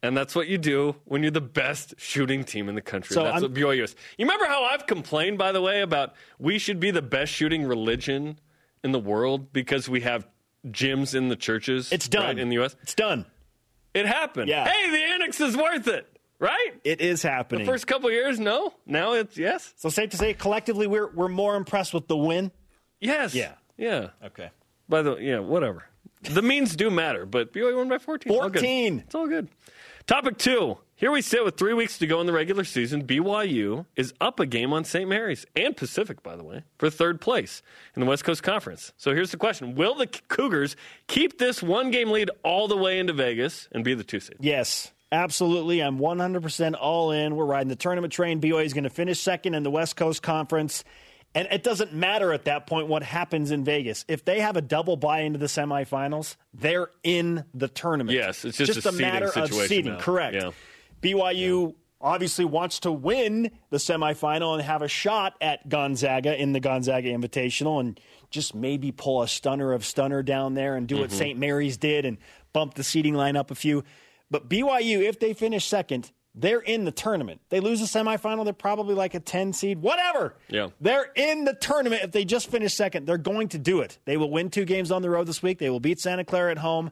And 0.02 0.16
that's 0.16 0.34
what 0.34 0.48
you 0.48 0.56
do 0.56 0.96
when 1.04 1.22
you're 1.22 1.30
the 1.30 1.40
best 1.42 1.94
shooting 1.98 2.42
team 2.44 2.68
in 2.70 2.74
the 2.74 2.80
country. 2.80 3.14
So 3.14 3.22
that's 3.22 3.34
I'm- 3.34 3.42
what 3.42 3.52
BYU 3.54 3.84
is. 3.84 3.94
You 4.16 4.24
remember 4.24 4.46
how 4.46 4.64
I've 4.64 4.86
complained, 4.86 5.36
by 5.36 5.52
the 5.52 5.60
way, 5.60 5.82
about 5.82 6.14
we 6.38 6.58
should 6.58 6.80
be 6.80 6.90
the 6.90 7.02
best 7.02 7.32
shooting 7.32 7.64
religion 7.64 8.38
in 8.82 8.92
the 8.92 8.98
world 8.98 9.52
because 9.52 9.88
we 9.90 10.00
have 10.00 10.26
gyms 10.66 11.14
in 11.14 11.28
the 11.28 11.36
churches. 11.36 11.92
It's 11.92 12.08
done 12.08 12.24
right, 12.24 12.38
in 12.38 12.48
the 12.48 12.54
U.S. 12.54 12.76
It's 12.82 12.94
done. 12.94 13.26
It 13.92 14.06
happened. 14.06 14.48
Yeah. 14.48 14.66
Hey, 14.68 14.90
the 14.90 15.02
annex 15.14 15.38
is 15.40 15.54
worth 15.56 15.86
it, 15.88 16.06
right? 16.38 16.70
It 16.84 17.00
is 17.02 17.22
happening. 17.22 17.66
The 17.66 17.72
First 17.72 17.86
couple 17.86 18.10
years, 18.10 18.40
no. 18.40 18.72
Now 18.86 19.12
it's 19.14 19.36
yes, 19.36 19.74
so 19.76 19.90
safe 19.90 20.10
to 20.10 20.16
say, 20.16 20.32
collectively, 20.32 20.86
we're 20.86 21.08
we're 21.10 21.28
more 21.28 21.56
impressed 21.56 21.92
with 21.92 22.06
the 22.08 22.16
win. 22.16 22.52
yes, 23.00 23.34
Yeah. 23.34 23.52
yeah. 23.76 24.10
Okay. 24.24 24.50
By 24.88 25.02
the 25.02 25.14
way, 25.14 25.24
yeah, 25.26 25.40
whatever. 25.40 25.84
The 26.22 26.42
means 26.42 26.76
do 26.76 26.90
matter, 26.90 27.26
but 27.26 27.52
BYU 27.52 27.76
won 27.76 27.88
by 27.88 27.98
14. 27.98 28.32
All 28.32 28.40
good. 28.48 28.60
14. 28.60 28.98
It's 29.06 29.14
all 29.14 29.26
good. 29.26 29.48
Topic 30.06 30.38
two. 30.38 30.78
Here 30.96 31.10
we 31.10 31.22
sit 31.22 31.44
with 31.44 31.56
three 31.56 31.72
weeks 31.72 31.98
to 31.98 32.06
go 32.06 32.20
in 32.20 32.26
the 32.26 32.32
regular 32.32 32.64
season. 32.64 33.06
BYU 33.06 33.86
is 33.96 34.12
up 34.20 34.38
a 34.38 34.44
game 34.44 34.72
on 34.72 34.84
St. 34.84 35.08
Mary's 35.08 35.46
and 35.56 35.74
Pacific, 35.76 36.22
by 36.22 36.36
the 36.36 36.44
way, 36.44 36.64
for 36.78 36.90
third 36.90 37.20
place 37.20 37.62
in 37.96 38.00
the 38.00 38.06
West 38.06 38.24
Coast 38.24 38.42
Conference. 38.42 38.92
So 38.96 39.14
here's 39.14 39.30
the 39.30 39.36
question 39.36 39.74
Will 39.76 39.94
the 39.94 40.06
Cougars 40.06 40.76
keep 41.06 41.38
this 41.38 41.62
one 41.62 41.90
game 41.90 42.10
lead 42.10 42.30
all 42.42 42.68
the 42.68 42.76
way 42.76 42.98
into 42.98 43.12
Vegas 43.12 43.68
and 43.72 43.84
be 43.84 43.94
the 43.94 44.04
two 44.04 44.20
seed? 44.20 44.36
Yes, 44.40 44.92
absolutely. 45.12 45.80
I'm 45.80 45.98
100% 45.98 46.74
all 46.78 47.12
in. 47.12 47.36
We're 47.36 47.46
riding 47.46 47.68
the 47.68 47.76
tournament 47.76 48.12
train. 48.12 48.40
BYU 48.40 48.64
is 48.64 48.74
going 48.74 48.84
to 48.84 48.90
finish 48.90 49.20
second 49.20 49.54
in 49.54 49.62
the 49.62 49.70
West 49.70 49.96
Coast 49.96 50.22
Conference. 50.22 50.84
And 51.34 51.46
it 51.52 51.62
doesn't 51.62 51.92
matter 51.92 52.32
at 52.32 52.46
that 52.46 52.66
point 52.66 52.88
what 52.88 53.04
happens 53.04 53.52
in 53.52 53.62
Vegas. 53.62 54.04
If 54.08 54.24
they 54.24 54.40
have 54.40 54.56
a 54.56 54.60
double 54.60 54.96
bye 54.96 55.20
into 55.20 55.38
the 55.38 55.46
semifinals, 55.46 56.34
they're 56.52 56.90
in 57.04 57.44
the 57.54 57.68
tournament. 57.68 58.16
Yes, 58.16 58.44
it's 58.44 58.58
just 58.58 58.84
a 58.84 58.88
a, 58.88 58.92
seeding 58.92 59.00
matter 59.00 59.26
of 59.26 59.32
situation 59.32 59.68
seeding. 59.68 59.92
now. 59.92 60.00
Correct. 60.00 60.34
Yeah. 60.34 60.50
BYU 61.02 61.74
obviously 62.00 62.44
wants 62.44 62.80
to 62.80 62.90
win 62.90 63.50
the 63.70 63.76
semifinal 63.76 64.54
and 64.54 64.62
have 64.62 64.82
a 64.82 64.88
shot 64.88 65.34
at 65.40 65.68
Gonzaga 65.68 66.40
in 66.40 66.52
the 66.52 66.60
Gonzaga 66.60 67.10
Invitational 67.10 67.78
and 67.78 68.00
just 68.30 68.54
maybe 68.54 68.90
pull 68.90 69.22
a 69.22 69.28
stunner 69.28 69.72
of 69.72 69.84
stunner 69.84 70.22
down 70.22 70.54
there 70.54 70.76
and 70.76 70.88
do 70.88 70.96
what 70.96 71.10
mm-hmm. 71.10 71.18
St. 71.18 71.38
Mary's 71.38 71.76
did 71.76 72.04
and 72.06 72.18
bump 72.52 72.74
the 72.74 72.84
seating 72.84 73.14
line 73.14 73.36
up 73.36 73.50
a 73.50 73.54
few. 73.54 73.84
But 74.30 74.48
BYU, 74.48 75.02
if 75.02 75.18
they 75.20 75.34
finish 75.34 75.66
second, 75.66 76.10
they're 76.40 76.60
in 76.60 76.84
the 76.84 76.92
tournament. 76.92 77.40
They 77.48 77.60
lose 77.60 77.80
the 77.80 77.86
semifinal, 77.86 78.44
they're 78.44 78.52
probably 78.52 78.94
like 78.94 79.14
a 79.14 79.20
10 79.20 79.52
seed, 79.52 79.80
whatever. 79.82 80.34
Yeah. 80.48 80.68
They're 80.80 81.10
in 81.14 81.44
the 81.44 81.54
tournament. 81.54 82.02
If 82.02 82.12
they 82.12 82.24
just 82.24 82.50
finish 82.50 82.74
second, 82.74 83.06
they're 83.06 83.18
going 83.18 83.48
to 83.48 83.58
do 83.58 83.80
it. 83.80 83.98
They 84.04 84.16
will 84.16 84.30
win 84.30 84.50
two 84.50 84.64
games 84.64 84.90
on 84.90 85.02
the 85.02 85.10
road 85.10 85.26
this 85.26 85.42
week. 85.42 85.58
They 85.58 85.70
will 85.70 85.80
beat 85.80 86.00
Santa 86.00 86.24
Clara 86.24 86.50
at 86.50 86.58
home. 86.58 86.90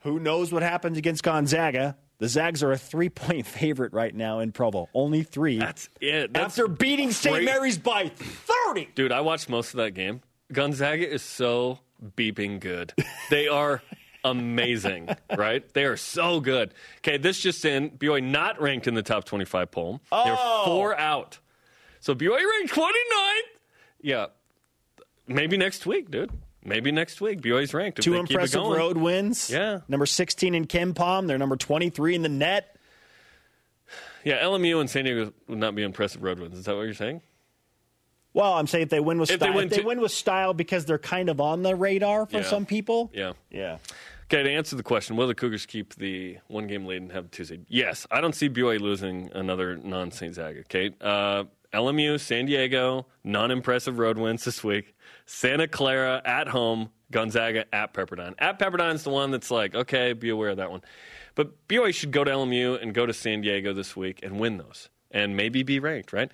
Who 0.00 0.18
knows 0.18 0.52
what 0.52 0.62
happens 0.62 0.98
against 0.98 1.22
Gonzaga? 1.22 1.96
The 2.18 2.28
Zags 2.28 2.62
are 2.62 2.72
a 2.72 2.78
three 2.78 3.08
point 3.08 3.46
favorite 3.46 3.92
right 3.92 4.14
now 4.14 4.40
in 4.40 4.52
Provo. 4.52 4.88
Only 4.94 5.22
three. 5.22 5.58
That's 5.58 5.88
it. 6.00 6.32
That's 6.32 6.58
After 6.58 6.68
beating 6.68 7.10
St. 7.10 7.44
Mary's 7.44 7.78
by 7.78 8.08
30. 8.08 8.90
Dude, 8.94 9.12
I 9.12 9.20
watched 9.20 9.48
most 9.48 9.74
of 9.74 9.78
that 9.78 9.92
game. 9.92 10.20
Gonzaga 10.52 11.10
is 11.10 11.22
so 11.22 11.80
beeping 12.16 12.60
good. 12.60 12.92
They 13.30 13.48
are 13.48 13.82
amazing, 14.24 15.08
right? 15.36 15.62
They 15.74 15.84
are 15.84 15.96
so 15.96 16.40
good. 16.40 16.74
Okay, 16.98 17.16
this 17.18 17.40
just 17.40 17.64
in 17.64 17.90
BYU 17.90 18.22
not 18.22 18.60
ranked 18.60 18.86
in 18.86 18.94
the 18.94 19.02
top 19.02 19.24
25 19.24 19.70
poll. 19.70 20.00
They're 20.10 20.36
Oh. 20.38 20.62
four 20.64 20.98
out. 20.98 21.38
So 22.00 22.14
BYU 22.14 22.30
ranked 22.58 22.74
29th. 22.74 23.40
Yeah. 24.02 24.26
Maybe 25.26 25.56
next 25.56 25.86
week, 25.86 26.10
dude. 26.10 26.30
Maybe 26.64 26.92
next 26.92 27.20
week. 27.20 27.40
BYU's 27.40 27.72
ranked. 27.74 28.00
Two 28.02 28.12
they 28.12 28.18
impressive 28.18 28.62
road 28.62 28.96
wins. 28.96 29.50
Yeah. 29.50 29.80
Number 29.88 30.06
16 30.06 30.54
in 30.54 30.66
KenPom. 30.66 31.26
They're 31.26 31.38
number 31.38 31.56
23 31.56 32.14
in 32.14 32.22
the 32.22 32.28
net. 32.28 32.76
Yeah, 34.24 34.42
LMU 34.42 34.80
and 34.80 34.88
San 34.88 35.04
Diego 35.04 35.32
would 35.48 35.58
not 35.58 35.74
be 35.74 35.82
impressive 35.82 36.22
road 36.22 36.38
wins. 36.38 36.58
Is 36.58 36.64
that 36.64 36.74
what 36.74 36.82
you're 36.82 36.94
saying? 36.94 37.20
Well, 38.32 38.54
I'm 38.54 38.66
saying 38.66 38.84
if 38.84 38.88
they 38.88 38.98
win 39.00 39.18
with 39.20 39.30
If 39.30 39.38
they 39.38 39.46
style, 39.46 39.54
win 39.56 39.64
if 39.66 39.70
they 39.70 39.76
two- 39.82 39.86
win 39.86 40.00
with 40.00 40.10
style 40.10 40.54
because 40.54 40.86
they're 40.86 40.98
kind 40.98 41.28
of 41.28 41.40
on 41.40 41.62
the 41.62 41.76
radar 41.76 42.26
for 42.26 42.38
Yeah. 42.38 42.42
some 42.44 42.66
people. 42.66 43.10
Yeah. 43.14 43.34
Yeah. 43.50 43.78
Okay, 44.24 44.42
to 44.42 44.50
answer 44.50 44.74
the 44.74 44.82
question, 44.82 45.16
will 45.16 45.26
the 45.26 45.34
Cougars 45.34 45.66
keep 45.66 45.94
the 45.96 46.38
one 46.48 46.66
game 46.66 46.86
lead 46.86 47.02
and 47.02 47.12
have 47.12 47.30
two 47.30 47.44
seed? 47.44 47.66
Yes. 47.68 48.06
I 48.10 48.20
don't 48.20 48.34
see 48.34 48.48
BYU 48.48 48.80
losing 48.80 49.30
another 49.34 49.76
non 49.76 50.10
St. 50.10 50.34
Zaga. 50.34 50.60
Okay. 50.60 50.90
Uh, 51.00 51.44
LMU, 51.74 52.18
San 52.18 52.46
Diego, 52.46 53.06
non 53.22 53.50
impressive 53.50 53.98
road 53.98 54.16
wins 54.16 54.44
this 54.44 54.64
week. 54.64 54.94
Santa 55.26 55.68
Clara 55.68 56.22
at 56.24 56.48
home, 56.48 56.90
Gonzaga 57.10 57.66
at 57.74 57.92
Pepperdine. 57.92 58.34
At 58.38 58.58
Pepperdine's 58.58 59.02
the 59.02 59.10
one 59.10 59.30
that's 59.30 59.50
like, 59.50 59.74
okay, 59.74 60.12
be 60.14 60.30
aware 60.30 60.50
of 60.50 60.56
that 60.56 60.70
one. 60.70 60.82
But 61.34 61.68
BYU 61.68 61.92
should 61.94 62.12
go 62.12 62.24
to 62.24 62.30
LMU 62.30 62.80
and 62.80 62.94
go 62.94 63.06
to 63.06 63.12
San 63.12 63.40
Diego 63.40 63.72
this 63.74 63.94
week 63.96 64.20
and 64.22 64.38
win 64.38 64.56
those 64.56 64.88
and 65.10 65.36
maybe 65.36 65.62
be 65.62 65.80
ranked, 65.80 66.12
right? 66.12 66.30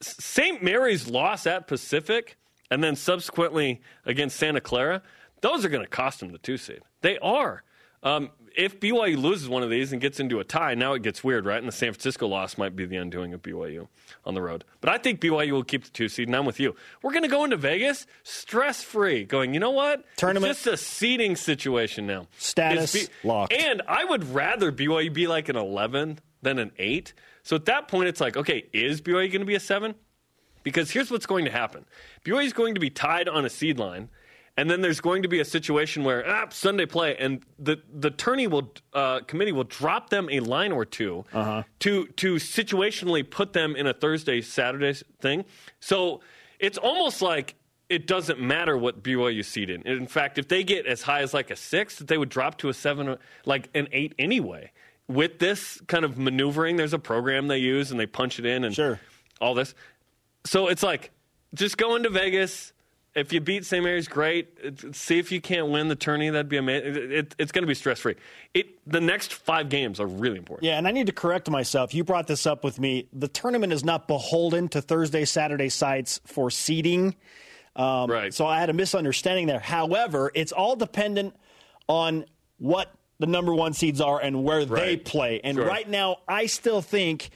St. 0.00 0.62
Mary's 0.62 1.08
loss 1.08 1.46
at 1.46 1.66
Pacific 1.66 2.36
and 2.70 2.82
then 2.82 2.96
subsequently 2.96 3.80
against 4.06 4.36
Santa 4.36 4.60
Clara, 4.60 5.02
those 5.40 5.64
are 5.64 5.68
going 5.68 5.84
to 5.84 5.90
cost 5.90 6.20
them 6.20 6.32
the 6.32 6.38
two 6.38 6.56
seed. 6.56 6.80
They 7.02 7.18
are. 7.18 7.62
Um, 8.02 8.30
if 8.56 8.80
BYU 8.80 9.20
loses 9.20 9.48
one 9.48 9.62
of 9.62 9.70
these 9.70 9.92
and 9.92 10.00
gets 10.00 10.18
into 10.18 10.40
a 10.40 10.44
tie, 10.44 10.74
now 10.74 10.94
it 10.94 11.02
gets 11.02 11.22
weird, 11.22 11.44
right? 11.46 11.58
And 11.58 11.68
the 11.68 11.72
San 11.72 11.92
Francisco 11.92 12.26
loss 12.26 12.58
might 12.58 12.74
be 12.74 12.84
the 12.84 12.96
undoing 12.96 13.32
of 13.32 13.42
BYU 13.42 13.88
on 14.24 14.34
the 14.34 14.42
road. 14.42 14.64
But 14.80 14.90
I 14.90 14.98
think 14.98 15.20
BYU 15.20 15.52
will 15.52 15.64
keep 15.64 15.84
the 15.84 15.90
two 15.90 16.08
seed, 16.08 16.28
and 16.28 16.36
I'm 16.36 16.46
with 16.46 16.58
you. 16.58 16.74
We're 17.02 17.12
going 17.12 17.22
to 17.22 17.28
go 17.28 17.44
into 17.44 17.56
Vegas 17.56 18.06
stress 18.22 18.82
free, 18.82 19.24
going, 19.24 19.54
you 19.54 19.60
know 19.60 19.70
what? 19.70 20.04
Tournament. 20.16 20.50
It's 20.50 20.64
just 20.64 20.74
a 20.74 20.76
seeding 20.76 21.36
situation 21.36 22.06
now. 22.06 22.26
Status 22.38 22.94
It's 22.94 23.10
locked. 23.22 23.52
And 23.52 23.82
I 23.86 24.04
would 24.04 24.24
rather 24.34 24.72
BYU 24.72 25.12
be 25.12 25.26
like 25.26 25.48
an 25.48 25.56
11 25.56 26.18
than 26.42 26.58
an 26.58 26.72
8. 26.78 27.12
So 27.42 27.56
at 27.56 27.66
that 27.66 27.88
point, 27.88 28.08
it's 28.08 28.20
like, 28.20 28.36
okay, 28.36 28.66
is 28.72 29.00
BYU 29.00 29.30
going 29.30 29.40
to 29.40 29.44
be 29.44 29.54
a 29.54 29.60
7? 29.60 29.94
Because 30.62 30.90
here's 30.90 31.10
what's 31.10 31.26
going 31.26 31.44
to 31.44 31.50
happen 31.50 31.86
BYU 32.24 32.44
is 32.44 32.52
going 32.52 32.74
to 32.74 32.80
be 32.80 32.90
tied 32.90 33.28
on 33.28 33.44
a 33.44 33.50
seed 33.50 33.78
line. 33.78 34.08
And 34.60 34.70
then 34.70 34.82
there's 34.82 35.00
going 35.00 35.22
to 35.22 35.28
be 35.28 35.40
a 35.40 35.44
situation 35.44 36.04
where 36.04 36.22
ah, 36.28 36.46
Sunday 36.50 36.84
play, 36.84 37.16
and 37.16 37.42
the 37.58 37.80
the 37.92 38.10
tourney 38.10 38.46
will 38.46 38.72
uh, 38.92 39.20
committee 39.20 39.52
will 39.52 39.64
drop 39.64 40.10
them 40.10 40.28
a 40.30 40.40
line 40.40 40.70
or 40.72 40.84
2 40.84 41.24
Uh-huh. 41.32 41.62
to 41.78 42.06
to 42.22 42.34
situationally 42.34 43.22
put 43.28 43.52
them 43.54 43.74
in 43.74 43.86
a 43.86 43.94
Thursday 43.94 44.40
Saturday 44.42 44.92
thing. 45.20 45.44
So 45.80 46.20
it's 46.58 46.76
almost 46.76 47.22
like 47.22 47.54
it 47.88 48.06
doesn't 48.06 48.38
matter 48.40 48.76
what 48.76 49.02
BYU 49.02 49.42
seed 49.44 49.70
in. 49.70 49.82
In 49.86 50.06
fact, 50.06 50.36
if 50.38 50.46
they 50.48 50.62
get 50.62 50.84
as 50.86 51.02
high 51.02 51.22
as 51.22 51.32
like 51.32 51.50
a 51.50 51.56
six, 51.56 51.98
they 51.98 52.18
would 52.18 52.28
drop 52.28 52.58
to 52.58 52.68
a 52.68 52.74
seven, 52.74 53.16
like 53.46 53.68
an 53.74 53.88
eight 53.92 54.14
anyway. 54.18 54.72
With 55.08 55.38
this 55.40 55.80
kind 55.88 56.04
of 56.04 56.18
maneuvering, 56.18 56.76
there's 56.76 56.92
a 56.92 56.98
program 57.00 57.48
they 57.48 57.58
use, 57.58 57.90
and 57.90 57.98
they 57.98 58.06
punch 58.06 58.38
it 58.38 58.44
in, 58.46 58.62
and 58.64 58.74
Sure. 58.74 59.00
all 59.40 59.54
this. 59.54 59.74
So 60.44 60.68
it's 60.68 60.82
like, 60.84 61.10
just 61.54 61.76
go 61.78 61.96
into 61.96 62.10
Vegas. 62.10 62.72
If 63.14 63.32
you 63.32 63.40
beat 63.40 63.64
St. 63.64 63.82
Mary's, 63.82 64.06
great. 64.06 64.56
See 64.94 65.18
if 65.18 65.32
you 65.32 65.40
can't 65.40 65.66
win 65.68 65.88
the 65.88 65.96
tourney. 65.96 66.30
That'd 66.30 66.48
be 66.48 66.58
amazing. 66.58 66.94
It, 66.94 67.12
it, 67.12 67.34
it's 67.40 67.50
going 67.50 67.64
to 67.64 67.66
be 67.66 67.74
stress 67.74 67.98
free. 67.98 68.14
It 68.54 68.78
the 68.86 69.00
next 69.00 69.32
five 69.34 69.68
games 69.68 69.98
are 69.98 70.06
really 70.06 70.38
important. 70.38 70.64
Yeah, 70.64 70.78
and 70.78 70.86
I 70.86 70.92
need 70.92 71.06
to 71.06 71.12
correct 71.12 71.50
myself. 71.50 71.92
You 71.92 72.04
brought 72.04 72.28
this 72.28 72.46
up 72.46 72.62
with 72.62 72.78
me. 72.78 73.08
The 73.12 73.26
tournament 73.26 73.72
is 73.72 73.84
not 73.84 74.06
beholden 74.06 74.68
to 74.68 74.80
Thursday, 74.80 75.24
Saturday 75.24 75.68
sites 75.70 76.20
for 76.24 76.50
seeding. 76.50 77.16
Um, 77.74 78.08
Right. 78.10 78.32
So 78.32 78.46
I 78.46 78.60
had 78.60 78.70
a 78.70 78.74
misunderstanding 78.74 79.46
there. 79.48 79.60
However, 79.60 80.30
it's 80.34 80.52
all 80.52 80.76
dependent 80.76 81.34
on 81.88 82.26
what 82.58 82.92
the 83.18 83.26
number 83.26 83.52
one 83.54 83.72
seeds 83.72 84.00
are 84.00 84.20
and 84.20 84.44
where 84.44 84.64
they 84.64 84.96
play. 84.96 85.40
And 85.42 85.56
Sure. 85.56 85.66
right 85.66 85.88
now, 85.88 86.18
I 86.28 86.46
still 86.46 86.80
think 86.80 87.30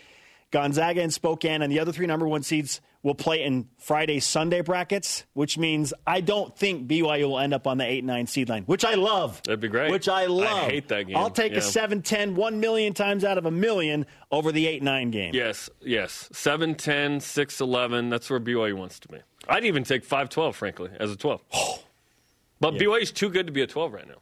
Gonzaga 0.52 1.02
and 1.02 1.12
Spokane 1.12 1.62
and 1.62 1.72
the 1.72 1.80
other 1.80 1.90
three 1.92 2.06
number 2.06 2.28
one 2.28 2.42
seeds 2.44 2.80
will 3.04 3.14
play 3.14 3.44
in 3.44 3.68
Friday, 3.78 4.18
Sunday 4.18 4.62
brackets, 4.62 5.24
which 5.34 5.56
means 5.58 5.94
I 6.06 6.20
don't 6.22 6.56
think 6.58 6.88
BYU 6.88 7.28
will 7.28 7.38
end 7.38 7.54
up 7.54 7.68
on 7.68 7.78
the 7.78 7.84
8 7.84 8.02
9 8.02 8.26
seed 8.26 8.48
line, 8.48 8.64
which 8.64 8.84
I 8.84 8.94
love. 8.94 9.40
That'd 9.44 9.60
be 9.60 9.68
great. 9.68 9.92
Which 9.92 10.08
I 10.08 10.26
love. 10.26 10.48
I 10.48 10.70
hate 10.70 10.88
that 10.88 11.06
game. 11.06 11.16
I'll 11.16 11.30
take 11.30 11.52
Yeah. 11.52 11.58
a 11.58 11.62
7 11.62 12.02
10, 12.02 12.34
1 12.34 12.58
million 12.58 12.94
times 12.94 13.22
out 13.22 13.38
of 13.38 13.46
a 13.46 13.50
million 13.52 14.06
over 14.32 14.50
the 14.50 14.66
8 14.66 14.82
9 14.82 15.10
game. 15.12 15.34
Yes, 15.34 15.70
yes. 15.80 16.28
7 16.32 16.74
10, 16.74 17.20
6 17.20 17.60
11. 17.60 18.08
That's 18.08 18.28
where 18.28 18.40
BYU 18.40 18.74
wants 18.74 18.98
to 19.00 19.08
be. 19.08 19.18
I'd 19.46 19.64
even 19.66 19.84
take 19.84 20.04
5 20.04 20.30
12, 20.30 20.56
frankly, 20.56 20.90
as 20.98 21.12
a 21.12 21.16
12. 21.16 21.40
But 22.60 22.74
BYU's 22.74 23.12
too 23.12 23.28
good 23.28 23.46
to 23.46 23.52
be 23.52 23.60
a 23.60 23.66
12 23.66 23.92
right 23.92 24.08
now. 24.08 24.14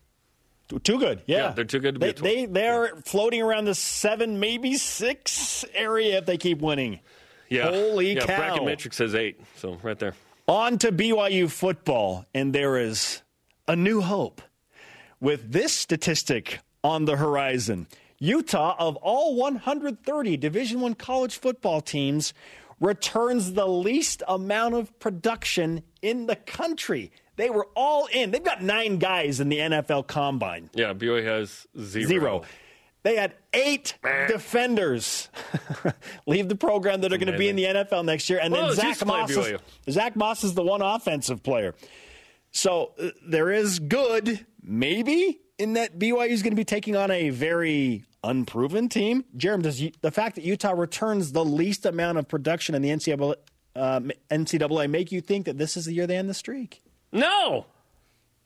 Too- 0.83 0.99
good, 0.99 1.23
yeah. 1.27 1.37
Yeah, 1.37 1.51
they're 1.53 1.65
too 1.65 1.79
good 1.79 1.95
to 1.95 2.01
be 2.01 2.07
they, 2.07 2.11
a 2.11 2.15
12. 2.15 2.35
They, 2.35 2.47
they're 2.47 2.97
floating 3.05 3.43
around 3.43 3.67
the 3.67 3.75
7, 3.75 4.41
maybe 4.41 4.75
6 4.75 5.65
area 5.75 6.19
if 6.19 6.27
they 6.27 6.39
keep 6.39 6.61
winning. 6.61 6.99
Yeah. 7.53 7.71
Holy 7.71 8.15
yeah, 8.15 8.25
cow. 8.25 8.37
Bracket 8.39 8.65
Matrix 8.65 8.97
says 8.97 9.15
8. 9.15 9.39
So 9.57 9.79
right 9.83 9.99
there. 9.99 10.15
On 10.49 10.79
to 10.79 10.91
BYU 10.91 11.51
football, 11.51 12.25
and 12.35 12.53
there 12.55 12.79
is 12.79 13.23
a 13.69 13.77
new 13.77 14.01
hope. 14.01 14.43
With 15.21 15.53
this 15.53 15.73
statistic 15.73 16.61
on 16.83 17.05
the 17.05 17.17
horizon, 17.17 17.87
Utah, 18.19 18.75
of 18.79 18.97
all 18.97 19.37
130 19.37 20.37
Division 20.37 20.81
One 20.81 20.95
college 20.95 21.39
football 21.39 21.81
teams, 21.81 22.35
returns 22.81 23.53
the 23.53 23.69
least 23.69 24.23
amount 24.27 24.75
of 24.75 24.99
production 24.99 25.83
in 26.01 26.27
the 26.27 26.37
country. 26.37 27.13
They 27.37 27.51
were 27.51 27.69
all 27.77 28.07
in. 28.07 28.31
They've 28.33 28.43
got 28.43 28.63
nine 28.63 28.99
guys 28.99 29.41
in 29.41 29.49
the 29.49 29.59
NFL 29.59 30.07
Combine. 30.09 30.71
Yeah, 30.75 30.93
BYU 30.93 31.25
has 31.25 31.67
0. 31.79 32.07
Zero. 32.07 32.43
They 33.03 33.17
had 33.17 33.35
eight 33.53 33.99
defenders 34.29 35.29
leave 36.27 36.49
the 36.49 36.55
program 36.55 37.01
that 37.01 37.13
are 37.13 37.19
going 37.19 37.33
to 37.33 37.39
be 37.39 37.49
in 37.49 37.57
the 37.57 37.65
NFL 37.65 38.05
next 38.05 38.31
year, 38.31 38.39
and 38.41 38.53
Well, 38.53 38.69
then 38.69 38.77
Zach 38.77 39.07
Moss, 39.07 39.31
is, 39.31 39.59
Zach 39.91 40.15
Moss 40.15 40.45
is 40.45 40.55
the 40.55 40.63
one 40.63 40.83
offensive 40.83 41.43
player. 41.43 41.75
So 42.53 42.93
uh, 43.03 43.09
there 43.27 43.51
is 43.51 43.79
good, 43.79 44.47
maybe, 44.63 45.41
in 45.59 45.73
that 45.73 45.99
BYU 45.99 46.29
is 46.29 46.43
going 46.43 46.53
to 46.53 46.57
be 46.57 46.65
taking 46.65 46.97
on 46.97 47.11
a 47.11 47.31
very 47.31 48.05
unproven 48.23 48.89
team. 48.89 49.25
Jarom, 49.37 49.63
does 49.63 49.81
you, 49.81 49.91
the 50.01 50.11
fact 50.11 50.37
that 50.37 50.45
Utah 50.45 50.73
returns 50.73 51.33
the 51.33 51.45
least 51.45 51.87
amount 51.87 52.19
of 52.19 52.29
production 52.29 52.75
in 52.75 52.83
the 52.83 52.91
NCAA, 52.91 53.35
uh, 53.75 54.01
NCAA 54.31 54.89
make 54.89 55.11
you 55.11 55.21
think 55.21 55.47
that 55.47 55.59
this 55.59 55.77
is 55.77 55.87
the 55.87 55.93
year 55.93 56.07
they 56.07 56.17
end 56.17 56.29
the 56.31 56.35
streak? 56.35 56.83
No. 57.11 57.67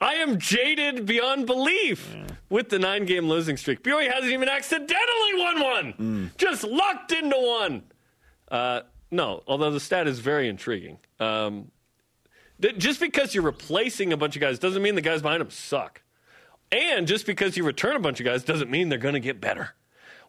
I 0.01 0.15
am 0.15 0.39
jaded 0.39 1.07
beyond 1.07 1.47
belief 1.47 2.15
with 2.51 2.69
the 2.69 2.79
nine 2.79 3.07
game 3.07 3.29
losing 3.29 3.57
streak. 3.57 3.83
BYU 3.83 4.13
hasn't 4.13 4.33
even 4.33 4.49
accidentally 4.49 5.35
won 5.37 5.61
one, 5.61 6.31
just 6.37 6.65
lucked 6.65 7.13
into 7.13 7.37
one. 7.37 7.83
Uh, 8.51 8.81
no, 9.11 9.43
although 9.47 9.71
the 9.71 9.81
stat 9.81 10.07
is 10.07 10.19
very 10.19 10.49
intriguing. 10.49 10.99
Um, 11.19 11.71
th- 12.61 12.77
just 12.79 13.01
because 13.01 13.35
you're 13.35 13.45
replacing 13.45 14.13
a 14.13 14.17
bunch 14.17 14.37
of 14.37 14.41
guys 14.41 14.59
doesn't 14.59 14.83
mean 14.83 14.95
the 14.95 15.01
guys 15.01 15.23
behind 15.23 15.41
them 15.41 15.51
suck. 15.51 16.03
And 16.71 17.07
just 17.07 17.27
because 17.27 17.57
you 17.57 17.65
return 17.65 17.97
a 17.97 18.01
bunch 18.01 18.21
of 18.21 18.27
guys 18.27 18.45
doesn't 18.45 18.71
mean 18.71 18.89
they're 18.89 18.99
going 18.99 19.15
to 19.15 19.21
get 19.21 19.41
better. 19.41 19.71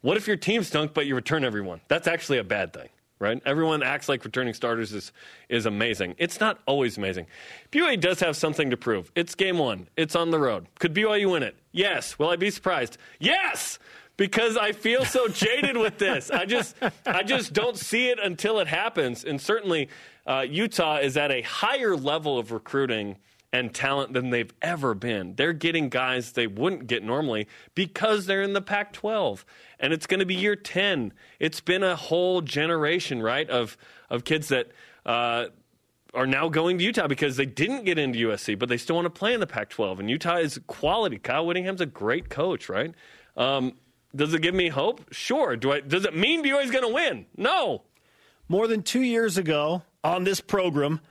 What 0.02 0.18
if 0.18 0.28
your 0.28 0.38
team 0.38 0.64
stunk 0.64 0.94
but 0.94 1.06
you 1.08 1.16
return 1.16 1.44
everyone? 1.44 1.82
That's 1.88 2.08
actually 2.08 2.38
a 2.38 2.44
bad 2.44 2.72
thing, 2.74 2.90
right? 3.20 3.42
Everyone 3.46 3.84
acts 3.84 4.08
like 4.10 4.24
returning 4.26 4.54
starters 4.54 4.94
is 4.94 5.12
is 5.50 5.66
amazing. 5.66 6.16
It's 6.18 6.40
not 6.40 6.60
always 6.66 6.98
amazing. 6.98 7.28
BYU 7.72 8.00
does 8.00 8.20
have 8.20 8.36
something 8.36 8.70
to 8.70 8.78
prove. 8.78 9.12
It's 9.16 9.36
game 9.36 9.58
one. 9.58 9.88
It's 9.98 10.16
on 10.16 10.32
the 10.32 10.40
road. 10.40 10.68
Could 10.80 10.94
BYU 10.94 11.32
win 11.32 11.44
it? 11.44 11.56
Yes. 11.72 12.18
Will 12.20 12.30
I 12.30 12.36
be 12.36 12.50
surprised? 12.52 12.98
Yes. 13.20 13.80
because 14.18 14.58
I 14.58 14.72
feel 14.72 15.06
so 15.06 15.28
jaded 15.44 15.78
with 15.78 15.98
this. 16.00 16.32
I 16.32 16.46
just 16.46 16.76
I 17.06 17.24
just 17.24 17.54
don't 17.54 17.78
see 17.78 18.10
it 18.10 18.20
until 18.20 18.60
it 18.60 18.68
happens. 18.68 19.24
And 19.24 19.40
certainly, 19.40 19.90
uh, 20.26 20.46
Utah 20.50 20.98
is 20.98 21.16
at 21.18 21.32
a 21.32 21.42
higher 21.42 21.96
level 21.96 22.38
of 22.40 22.52
recruiting 22.52 23.18
and 23.54 23.74
talent 23.74 24.12
than 24.14 24.30
they've 24.30 24.52
ever 24.62 24.94
been. 24.94 25.34
They're 25.36 25.54
getting 25.54 25.88
guys 25.88 26.34
they 26.34 26.48
wouldn't 26.48 26.88
get 26.88 27.02
normally 27.04 27.48
because 27.76 28.26
they're 28.26 28.42
in 28.42 28.52
the 28.54 28.62
Pac 28.62 28.92
12. 28.92 29.46
And 29.80 29.94
it's 29.94 30.08
going 30.08 30.20
to 30.20 30.26
be 30.26 30.36
year 30.36 30.56
10. 30.56 31.14
It's 31.40 31.62
been 31.62 31.84
a 31.84 31.96
whole 31.96 32.42
generation, 32.42 33.22
right, 33.22 33.50
of, 33.50 33.78
of 34.10 34.24
kids 34.24 34.48
that 34.50 34.72
uh, 35.06 35.46
are 36.14 36.28
now 36.28 36.50
going 36.50 36.78
to 36.80 36.84
Utah 36.84 37.08
because 37.08 37.38
they 37.38 37.46
didn't 37.46 37.86
get 37.86 38.00
into 38.00 38.28
USC, 38.30 38.58
but 38.58 38.70
they 38.70 38.78
still 38.78 38.96
want 38.96 39.06
to 39.06 39.12
play 39.12 39.34
in 39.34 39.40
the 39.40 39.48
Pac 39.48 39.70
12. 39.70 40.00
And 40.00 40.10
Utah 40.10 40.38
is 40.38 40.60
quality. 40.68 41.20
Kyle 41.20 41.46
Whittingham's 41.46 41.82
a 41.82 41.86
great 41.86 42.30
coach, 42.30 42.70
right? 42.70 42.94
Um, 43.36 43.74
does 44.16 44.34
it 44.34 44.42
give 44.42 44.56
me 44.56 44.70
hope? 44.70 45.14
Sure. 45.14 45.56
Do 45.56 45.72
I, 45.72 45.82
does 45.82 46.06
it 46.06 46.16
mean 46.16 46.44
BYU's 46.44 46.72
going 46.72 46.88
to 46.88 46.94
win? 46.94 47.26
No. 47.36 47.84
More 48.50 48.68
than 48.68 48.82
two 48.82 49.02
years 49.02 49.38
ago 49.38 49.84
on 50.04 50.24
this 50.24 50.42
program, 50.42 51.02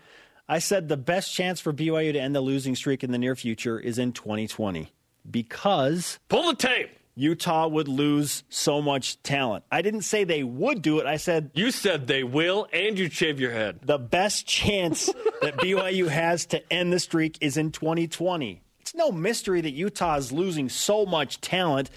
I 0.48 0.58
said 0.58 0.88
the 0.88 0.96
best 0.96 1.32
chance 1.32 1.60
for 1.60 1.72
BYU 1.72 2.12
to 2.12 2.20
end 2.20 2.34
the 2.34 2.40
losing 2.40 2.74
streak 2.74 3.04
in 3.04 3.12
the 3.12 3.18
near 3.18 3.36
future 3.36 3.78
is 3.78 3.98
in 3.98 4.12
2020 4.12 4.90
because 5.30 6.18
pull 6.28 6.48
the 6.48 6.56
tape. 6.56 6.95
Utah 7.18 7.66
would 7.66 7.88
lose 7.88 8.44
so 8.50 8.82
much 8.82 9.22
talent. 9.22 9.64
I 9.72 9.80
didn't 9.80 10.02
say 10.02 10.24
they 10.24 10.42
would 10.42 10.82
do 10.82 10.98
it. 10.98 11.06
I 11.06 11.16
said 11.16 11.50
you 11.54 11.70
said 11.70 12.06
they 12.06 12.22
will, 12.22 12.68
and 12.74 12.98
you 12.98 13.08
shave 13.08 13.40
your 13.40 13.52
head. 13.52 13.80
The 13.82 13.98
best 13.98 14.46
chance 14.46 15.06
that 15.40 15.56
BYU 15.56 16.08
has 16.08 16.44
to 16.46 16.72
end 16.72 16.92
the 16.92 17.00
streak 17.00 17.38
is 17.40 17.56
in 17.56 17.72
2020. 17.72 18.60
It's 18.80 18.94
no 18.94 19.10
mystery 19.10 19.62
that 19.62 19.70
Utah 19.70 20.16
is 20.16 20.30
losing 20.30 20.68
so 20.68 21.06
much 21.06 21.40
talent, 21.40 21.90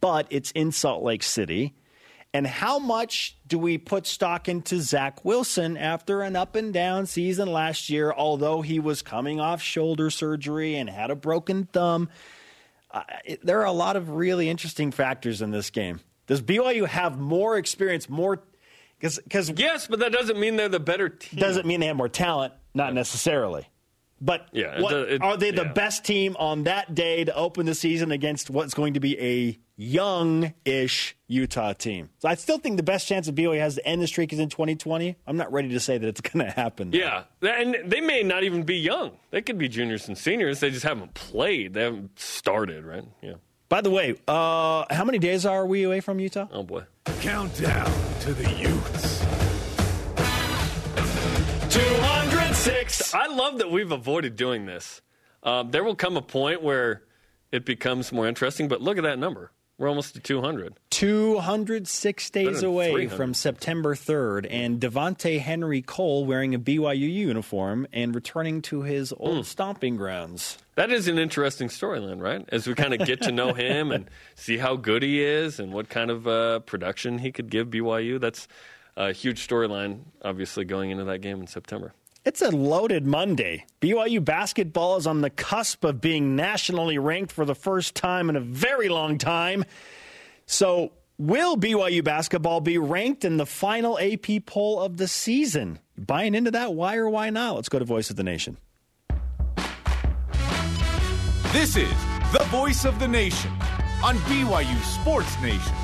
but 0.00 0.26
it's 0.30 0.50
in 0.52 0.72
Salt 0.72 1.02
Lake 1.02 1.22
City. 1.22 1.74
And 2.34 2.46
how 2.46 2.78
much 2.78 3.36
do 3.46 3.58
we 3.58 3.76
put 3.76 4.06
stock 4.06 4.48
into 4.48 4.80
Zach 4.80 5.22
Wilson 5.22 5.76
after 5.76 6.22
an 6.22 6.34
up 6.34 6.56
and 6.56 6.72
down 6.72 7.04
season 7.04 7.52
last 7.52 7.90
year, 7.90 8.10
although 8.10 8.62
he 8.62 8.80
was 8.80 9.02
coming 9.02 9.38
off 9.38 9.60
shoulder 9.60 10.08
surgery 10.08 10.76
and 10.76 10.88
had 10.88 11.10
a 11.10 11.14
broken 11.14 11.66
thumb? 11.66 12.08
Uh, 12.92 13.02
it, 13.24 13.44
there 13.44 13.60
are 13.60 13.66
a 13.66 13.72
lot 13.72 13.96
of 13.96 14.10
really 14.10 14.48
interesting 14.48 14.92
factors 14.92 15.40
in 15.42 15.50
this 15.50 15.70
game. 15.70 16.00
Does 16.26 16.42
BYU 16.42 16.86
have 16.86 17.18
more 17.18 17.56
experience, 17.56 18.08
more? 18.08 18.42
Because 19.00 19.50
yes, 19.56 19.88
but 19.88 19.98
that 20.00 20.12
doesn't 20.12 20.38
mean 20.38 20.56
they're 20.56 20.68
the 20.68 20.78
better 20.78 21.08
team. 21.08 21.40
Doesn't 21.40 21.66
mean 21.66 21.80
they 21.80 21.86
have 21.86 21.96
more 21.96 22.08
talent, 22.08 22.52
not 22.74 22.94
necessarily. 22.94 23.66
But 24.24 24.46
yeah, 24.52 24.80
what, 24.80 24.94
it, 24.94 25.20
are 25.20 25.36
they 25.36 25.50
the 25.50 25.64
yeah. 25.64 25.72
best 25.72 26.04
team 26.04 26.36
on 26.38 26.62
that 26.62 26.94
day 26.94 27.24
to 27.24 27.34
open 27.34 27.66
the 27.66 27.74
season 27.74 28.12
against 28.12 28.50
what's 28.50 28.72
going 28.72 28.94
to 28.94 29.00
be 29.00 29.18
a 29.20 29.58
young-ish 29.74 31.16
Utah 31.26 31.72
team? 31.72 32.08
So 32.18 32.28
I 32.28 32.36
still 32.36 32.58
think 32.58 32.76
the 32.76 32.84
best 32.84 33.08
chance 33.08 33.26
of 33.26 33.34
BYU 33.34 33.58
has 33.58 33.74
to 33.74 33.86
end 33.86 34.00
the 34.00 34.06
streak 34.06 34.32
is 34.32 34.38
in 34.38 34.48
2020. 34.48 35.16
I'm 35.26 35.36
not 35.36 35.52
ready 35.52 35.70
to 35.70 35.80
say 35.80 35.98
that 35.98 36.06
it's 36.06 36.20
going 36.32 36.46
to 36.46 36.52
happen. 36.52 36.92
Yeah, 36.92 37.24
and 37.42 37.76
they 37.84 38.00
may 38.00 38.22
not 38.22 38.44
even 38.44 38.62
be 38.62 38.76
young. 38.76 39.10
They 39.32 39.42
could 39.42 39.58
be 39.58 39.68
juniors 39.68 40.06
and 40.06 40.16
seniors. 40.16 40.60
They 40.60 40.70
just 40.70 40.84
haven't 40.84 41.14
played. 41.14 41.74
They 41.74 41.82
haven't 41.82 42.16
started, 42.16 42.84
right? 42.84 43.04
Yeah. 43.22 43.34
By 43.68 43.80
the 43.80 43.90
way, 43.90 44.14
uh, 44.28 44.84
how 44.88 45.04
many 45.04 45.18
days 45.18 45.44
are 45.46 45.66
we 45.66 45.82
away 45.82 45.98
from 45.98 46.20
Utah? 46.20 46.46
Oh 46.52 46.62
boy. 46.62 46.84
Countdown 47.22 47.90
to 48.20 48.34
the 48.34 48.48
Utes. 48.52 49.11
206. 52.64 53.12
I 53.14 53.26
love 53.26 53.58
that 53.58 53.70
we've 53.72 53.90
avoided 53.90 54.36
doing 54.36 54.66
this. 54.66 55.02
Um, 55.42 55.72
there 55.72 55.82
will 55.82 55.96
come 55.96 56.16
a 56.16 56.22
point 56.22 56.62
where 56.62 57.02
it 57.50 57.64
becomes 57.64 58.12
more 58.12 58.28
interesting, 58.28 58.68
but 58.68 58.80
look 58.80 58.98
at 58.98 59.02
that 59.02 59.18
number. 59.18 59.50
We're 59.78 59.88
almost 59.88 60.14
to 60.14 60.20
200. 60.20 60.74
206 60.90 62.30
days 62.30 62.62
away 62.62 63.08
from 63.08 63.34
September 63.34 63.96
3rd, 63.96 64.46
and 64.48 64.80
Devonte 64.80 65.40
Henry 65.40 65.82
Cole 65.82 66.24
wearing 66.24 66.54
a 66.54 66.58
BYU 66.60 67.12
uniform 67.12 67.88
and 67.92 68.14
returning 68.14 68.62
to 68.62 68.82
his 68.82 69.12
old 69.16 69.38
Hmm. 69.38 69.42
stomping 69.42 69.96
grounds. 69.96 70.58
That 70.76 70.92
is 70.92 71.08
an 71.08 71.18
interesting 71.18 71.66
storyline, 71.66 72.20
right? 72.20 72.48
As 72.52 72.68
we 72.68 72.74
kind 72.74 72.94
of 72.94 73.04
get 73.04 73.22
to 73.22 73.32
know 73.32 73.52
him 73.54 73.90
and 73.90 74.08
see 74.36 74.58
how 74.58 74.76
good 74.76 75.02
he 75.02 75.20
is 75.20 75.58
and 75.58 75.72
what 75.72 75.88
kind 75.88 76.12
of 76.12 76.28
uh, 76.28 76.60
production 76.60 77.18
he 77.18 77.32
could 77.32 77.50
give 77.50 77.68
BYU. 77.70 78.20
That's 78.20 78.46
a 78.96 79.10
huge 79.12 79.44
storyline, 79.48 80.02
obviously, 80.24 80.64
going 80.64 80.90
into 80.90 81.04
that 81.04 81.18
game 81.22 81.40
in 81.40 81.48
September. 81.48 81.92
It's 82.24 82.40
a 82.40 82.50
loaded 82.50 83.04
Monday. 83.04 83.66
BYU 83.80 84.24
basketball 84.24 84.96
is 84.96 85.08
on 85.08 85.22
the 85.22 85.30
cusp 85.30 85.82
of 85.82 86.00
being 86.00 86.36
nationally 86.36 86.96
ranked 86.96 87.32
for 87.32 87.44
the 87.44 87.56
first 87.56 87.96
time 87.96 88.30
in 88.30 88.36
a 88.36 88.40
very 88.40 88.88
long 88.88 89.18
time. 89.18 89.64
So, 90.46 90.92
will 91.18 91.56
BYU 91.56 92.04
basketball 92.04 92.60
be 92.60 92.78
ranked 92.78 93.24
in 93.24 93.38
the 93.38 93.46
final 93.46 93.98
AP 93.98 94.46
poll 94.46 94.80
of 94.80 94.98
the 94.98 95.08
season? 95.08 95.80
Buying 95.98 96.36
into 96.36 96.52
that? 96.52 96.74
Why 96.74 96.94
or 96.94 97.10
why 97.10 97.30
not? 97.30 97.56
Let's 97.56 97.68
go 97.68 97.80
to 97.80 97.84
Voice 97.84 98.08
of 98.08 98.14
the 98.14 98.22
Nation. 98.22 98.56
This 101.50 101.74
is 101.74 101.92
the 102.32 102.46
voice 102.50 102.84
of 102.84 103.00
the 103.00 103.08
nation 103.08 103.50
on 104.04 104.16
BYU 104.18 104.80
Sports 104.84 105.34
Nation. 105.42 105.74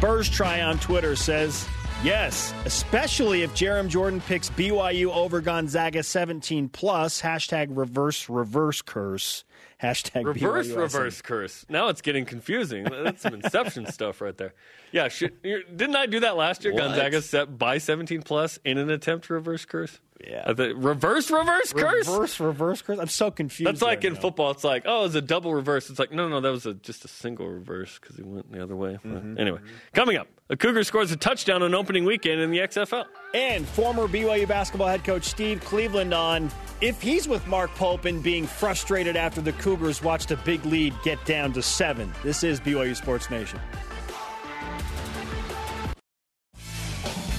Burrs 0.00 0.28
Try 0.28 0.62
on 0.62 0.78
Twitter 0.78 1.16
says, 1.16 1.66
yes, 2.04 2.52
especially 2.64 3.42
if 3.42 3.52
Jarom 3.54 3.88
Jordan 3.88 4.20
picks 4.20 4.50
BYU 4.50 5.06
over 5.14 5.40
Gonzaga 5.40 6.02
17 6.02 6.68
plus. 6.68 7.20
Hashtag 7.20 7.68
reverse 7.70 8.28
reverse 8.28 8.82
curse. 8.82 9.44
Hashtag 9.82 10.26
Reverse, 10.26 10.68
BYU 10.68 10.76
reverse 10.76 11.22
curse. 11.22 11.64
Now 11.68 11.86
it's 11.86 12.00
getting 12.00 12.24
confusing. 12.24 12.82
That's 12.82 13.22
some 13.22 13.34
Inception 13.34 13.86
stuff 13.92 14.20
right 14.20 14.36
there. 14.36 14.54
Yeah, 14.90 15.06
should, 15.06 15.40
didn't 15.42 15.94
I 15.94 16.06
do 16.06 16.18
that 16.20 16.36
last 16.36 16.64
year? 16.64 16.74
What? 16.74 16.80
Gonzaga 16.80 17.22
set 17.22 17.56
by 17.56 17.78
17 17.78 18.22
plus 18.22 18.58
in 18.64 18.76
an 18.78 18.90
attempt 18.90 19.26
to 19.26 19.34
reverse 19.34 19.64
curse. 19.64 20.00
Yeah. 20.26 20.42
I 20.44 20.54
think- 20.54 20.74
reverse, 20.78 21.30
reverse 21.30 21.72
curse. 21.72 22.08
Reverse 22.08 22.40
reverse 22.40 22.82
curse. 22.82 22.98
I'm 22.98 23.06
so 23.06 23.30
confused. 23.30 23.68
That's 23.68 23.82
like 23.82 24.02
in 24.04 24.14
now. 24.14 24.20
football. 24.20 24.50
It's 24.50 24.64
like, 24.64 24.82
oh, 24.84 25.04
it's 25.04 25.14
a 25.14 25.20
double 25.22 25.54
reverse. 25.54 25.90
It's 25.90 26.00
like, 26.00 26.10
no, 26.10 26.28
no, 26.28 26.40
that 26.40 26.50
was 26.50 26.66
a, 26.66 26.74
just 26.74 27.04
a 27.04 27.08
single 27.08 27.46
reverse 27.46 28.00
because 28.00 28.16
he 28.16 28.22
went 28.24 28.50
the 28.50 28.60
other 28.60 28.74
way. 28.74 28.98
Mm-hmm. 29.04 29.38
Anyway, 29.38 29.60
coming 29.94 30.16
up, 30.16 30.26
the 30.48 30.56
Cougar 30.56 30.82
scores 30.84 31.12
a 31.12 31.16
touchdown 31.16 31.62
on 31.62 31.74
opening 31.74 32.04
weekend 32.04 32.40
in 32.40 32.50
the 32.50 32.58
XFL. 32.58 33.04
And 33.34 33.68
former 33.68 34.08
BYU 34.08 34.48
basketball 34.48 34.88
head 34.88 35.04
coach 35.04 35.24
Steve 35.24 35.60
Cleveland 35.60 36.14
on 36.14 36.50
if 36.80 37.02
he's 37.02 37.28
with 37.28 37.46
Mark 37.46 37.70
Pope 37.74 38.06
and 38.06 38.22
being 38.22 38.46
frustrated 38.46 39.14
after 39.14 39.40
the 39.40 39.52
Cougars 39.54 40.02
watched 40.02 40.30
a 40.30 40.36
big 40.38 40.64
lead 40.64 40.94
get 41.04 41.22
down 41.26 41.52
to 41.52 41.62
seven. 41.62 42.12
This 42.22 42.42
is 42.42 42.60
BYU 42.60 42.96
Sports 42.96 43.30
Nation. 43.30 43.60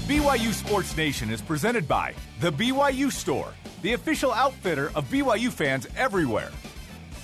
BYU 0.07 0.51
Sports 0.53 0.95
Nation 0.97 1.29
is 1.29 1.41
presented 1.41 1.87
by 1.87 2.13
The 2.41 2.51
BYU 2.51 3.11
Store, 3.11 3.53
the 3.81 3.93
official 3.93 4.31
outfitter 4.31 4.91
of 4.95 5.05
BYU 5.05 5.51
fans 5.51 5.87
everywhere. 5.95 6.51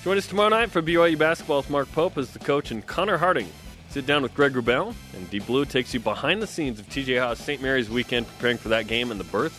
Join 0.04 0.18
us 0.18 0.28
tomorrow 0.28 0.50
night 0.50 0.70
for 0.70 0.82
BYU 0.82 1.18
basketball 1.18 1.58
with 1.58 1.70
Mark 1.70 1.92
Pope 1.92 2.18
as 2.18 2.32
the 2.32 2.40
coach 2.40 2.72
and 2.72 2.86
Connor 2.86 3.18
Harding. 3.18 3.50
Sit 3.96 4.06
down 4.06 4.24
with 4.24 4.34
Greg 4.34 4.52
Wrubell, 4.52 4.94
and 5.14 5.30
Deep 5.30 5.48
Blue 5.48 5.64
takes 5.64 5.94
you 5.94 6.02
behind 6.02 6.42
the 6.42 6.48
scenes 6.48 6.82
of 6.82 6.90
TJ 6.90 7.18
Haws 7.18 7.40
St. 7.40 7.62
Mary's 7.62 7.90
weekend 7.90 8.28
preparing 8.28 8.58
for 8.58 8.68
that 8.68 8.88
game 8.88 9.10
and 9.10 9.18
the 9.18 9.24
birth 9.24 9.54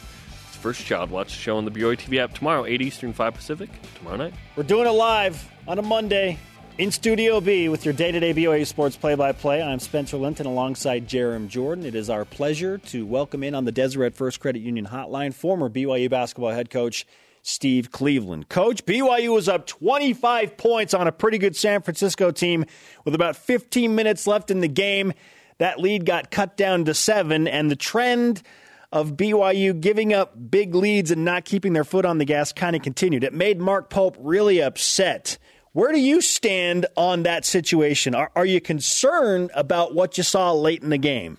first 0.60 0.84
child. 0.84 1.08
Watch 1.08 1.30
show 1.30 1.56
on 1.56 1.64
the 1.64 1.70
BYU 1.70 1.96
TV 1.96 2.18
app 2.18 2.34
tomorrow, 2.34 2.66
8 2.66 2.82
Eastern, 2.82 3.14
5 3.14 3.32
Pacific, 3.32 3.70
tomorrow 3.94 4.18
night. 4.18 4.34
We're 4.54 4.64
doing 4.64 4.86
it 4.86 4.90
live 4.90 5.50
on 5.66 5.78
a 5.78 5.82
Monday 5.82 6.38
in 6.76 6.92
Studio 6.92 7.40
B 7.40 7.70
with 7.70 7.86
your 7.86 7.94
day 7.94 8.12
to 8.12 8.20
day 8.20 8.34
BYU 8.34 8.66
Sports 8.66 8.94
play 8.94 9.14
by 9.14 9.32
play. 9.32 9.62
I'm 9.62 9.78
Spencer 9.78 10.18
Linton 10.18 10.44
alongside 10.44 11.08
Jarom 11.08 11.48
Jordan. 11.48 11.86
It 11.86 11.94
is 11.94 12.10
our 12.10 12.26
pleasure 12.26 12.76
to 12.76 13.06
welcome 13.06 13.42
in 13.42 13.54
on 13.54 13.64
the 13.64 13.72
Deseret 13.72 14.14
First 14.14 14.40
Credit 14.40 14.60
Union 14.60 14.84
hotline 14.84 15.32
former 15.32 15.70
BYU 15.70 16.10
basketball 16.10 16.50
head 16.50 16.68
coach 16.68 17.06
Steve 17.46 17.92
Cleveland. 17.92 18.48
Coach, 18.48 18.84
BYU 18.84 19.32
was 19.32 19.48
up 19.48 19.68
25 19.68 20.56
points 20.56 20.94
on 20.94 21.06
a 21.06 21.12
pretty 21.12 21.38
good 21.38 21.54
San 21.54 21.80
Francisco 21.80 22.32
team 22.32 22.64
with 23.04 23.14
about 23.14 23.36
15 23.36 23.94
minutes 23.94 24.26
left 24.26 24.50
in 24.50 24.58
the 24.58 24.68
game. 24.68 25.12
That 25.58 25.78
lead 25.78 26.04
got 26.04 26.32
cut 26.32 26.56
down 26.56 26.86
to 26.86 26.92
seven, 26.92 27.46
and 27.46 27.70
the 27.70 27.76
trend 27.76 28.42
of 28.90 29.12
BYU 29.12 29.80
giving 29.80 30.12
up 30.12 30.34
big 30.50 30.74
leads 30.74 31.12
and 31.12 31.24
not 31.24 31.44
keeping 31.44 31.72
their 31.72 31.84
foot 31.84 32.04
on 32.04 32.18
the 32.18 32.24
gas 32.24 32.52
kind 32.52 32.74
of 32.74 32.82
continued. 32.82 33.22
It 33.22 33.32
made 33.32 33.60
Mark 33.60 33.90
Pope 33.90 34.16
really 34.18 34.60
upset. 34.60 35.38
Where 35.72 35.92
do 35.92 36.00
you 36.00 36.20
stand 36.20 36.86
on 36.96 37.22
that 37.22 37.44
situation? 37.44 38.16
Are, 38.16 38.32
are 38.34 38.46
you 38.46 38.60
concerned 38.60 39.52
about 39.54 39.94
what 39.94 40.18
you 40.18 40.24
saw 40.24 40.50
late 40.50 40.82
in 40.82 40.90
the 40.90 40.98
game? 40.98 41.38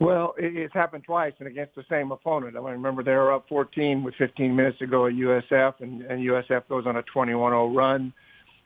Well, 0.00 0.34
it's 0.38 0.74
happened 0.74 1.04
twice 1.04 1.32
and 1.40 1.48
against 1.48 1.74
the 1.74 1.84
same 1.90 2.12
opponent. 2.12 2.56
I 2.56 2.60
remember 2.70 3.02
they 3.02 3.14
were 3.14 3.32
up 3.32 3.48
14 3.48 4.04
with 4.04 4.14
15 4.14 4.54
minutes 4.54 4.78
to 4.78 4.86
go 4.86 5.06
at 5.06 5.14
USF, 5.14 5.80
and, 5.80 6.02
and 6.02 6.24
USF 6.24 6.68
goes 6.68 6.86
on 6.86 6.96
a 6.96 7.02
21-0 7.02 7.74
run, 7.74 8.12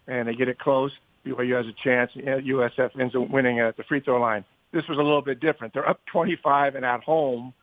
and 0.07 0.29
they 0.29 0.35
get 0.35 0.49
it 0.49 0.59
close. 0.59 0.93
BYU 1.25 1.57
has 1.57 1.67
a 1.67 1.73
chance. 1.83 2.11
and 2.17 2.45
USF 2.45 3.01
ends 3.01 3.15
up 3.15 3.31
winning 3.31 3.61
at 3.61 3.77
the 3.79 3.85
free 3.85 4.01
throw 4.01 4.21
line. 4.21 4.45
This 4.73 4.87
was 4.89 4.99
a 4.99 5.03
little 5.03 5.23
bit 5.23 5.41
different. 5.41 5.73
They're 5.73 5.89
up 5.89 6.01
25 6.13 6.75
and 6.75 6.85
at 6.85 7.03
home, 7.03 7.55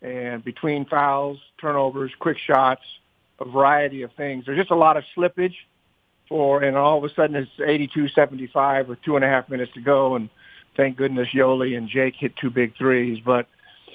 and 0.00 0.44
between 0.44 0.84
fouls, 0.86 1.38
turnovers, 1.60 2.10
quick 2.18 2.38
shots, 2.38 2.82
a 3.38 3.44
variety 3.44 4.02
of 4.02 4.12
things. 4.14 4.46
There's 4.46 4.58
just 4.58 4.70
a 4.72 4.76
lot 4.76 4.96
of 4.96 5.04
slippage 5.16 5.54
for, 6.28 6.62
and 6.62 6.76
all 6.76 6.98
of 6.98 7.04
a 7.04 7.14
sudden 7.14 7.36
it's 7.36 7.50
82-75 7.60 8.88
with 8.88 9.02
two 9.02 9.14
and 9.14 9.24
a 9.24 9.28
half 9.28 9.48
minutes 9.48 9.72
to 9.74 9.80
go, 9.80 10.16
and 10.16 10.28
thank 10.76 10.96
goodness 10.96 11.28
Yoeli 11.34 11.76
and 11.76 11.88
Jake 11.88 12.14
hit 12.16 12.36
two 12.36 12.50
big 12.50 12.76
threes. 12.76 13.18
But 13.24 13.46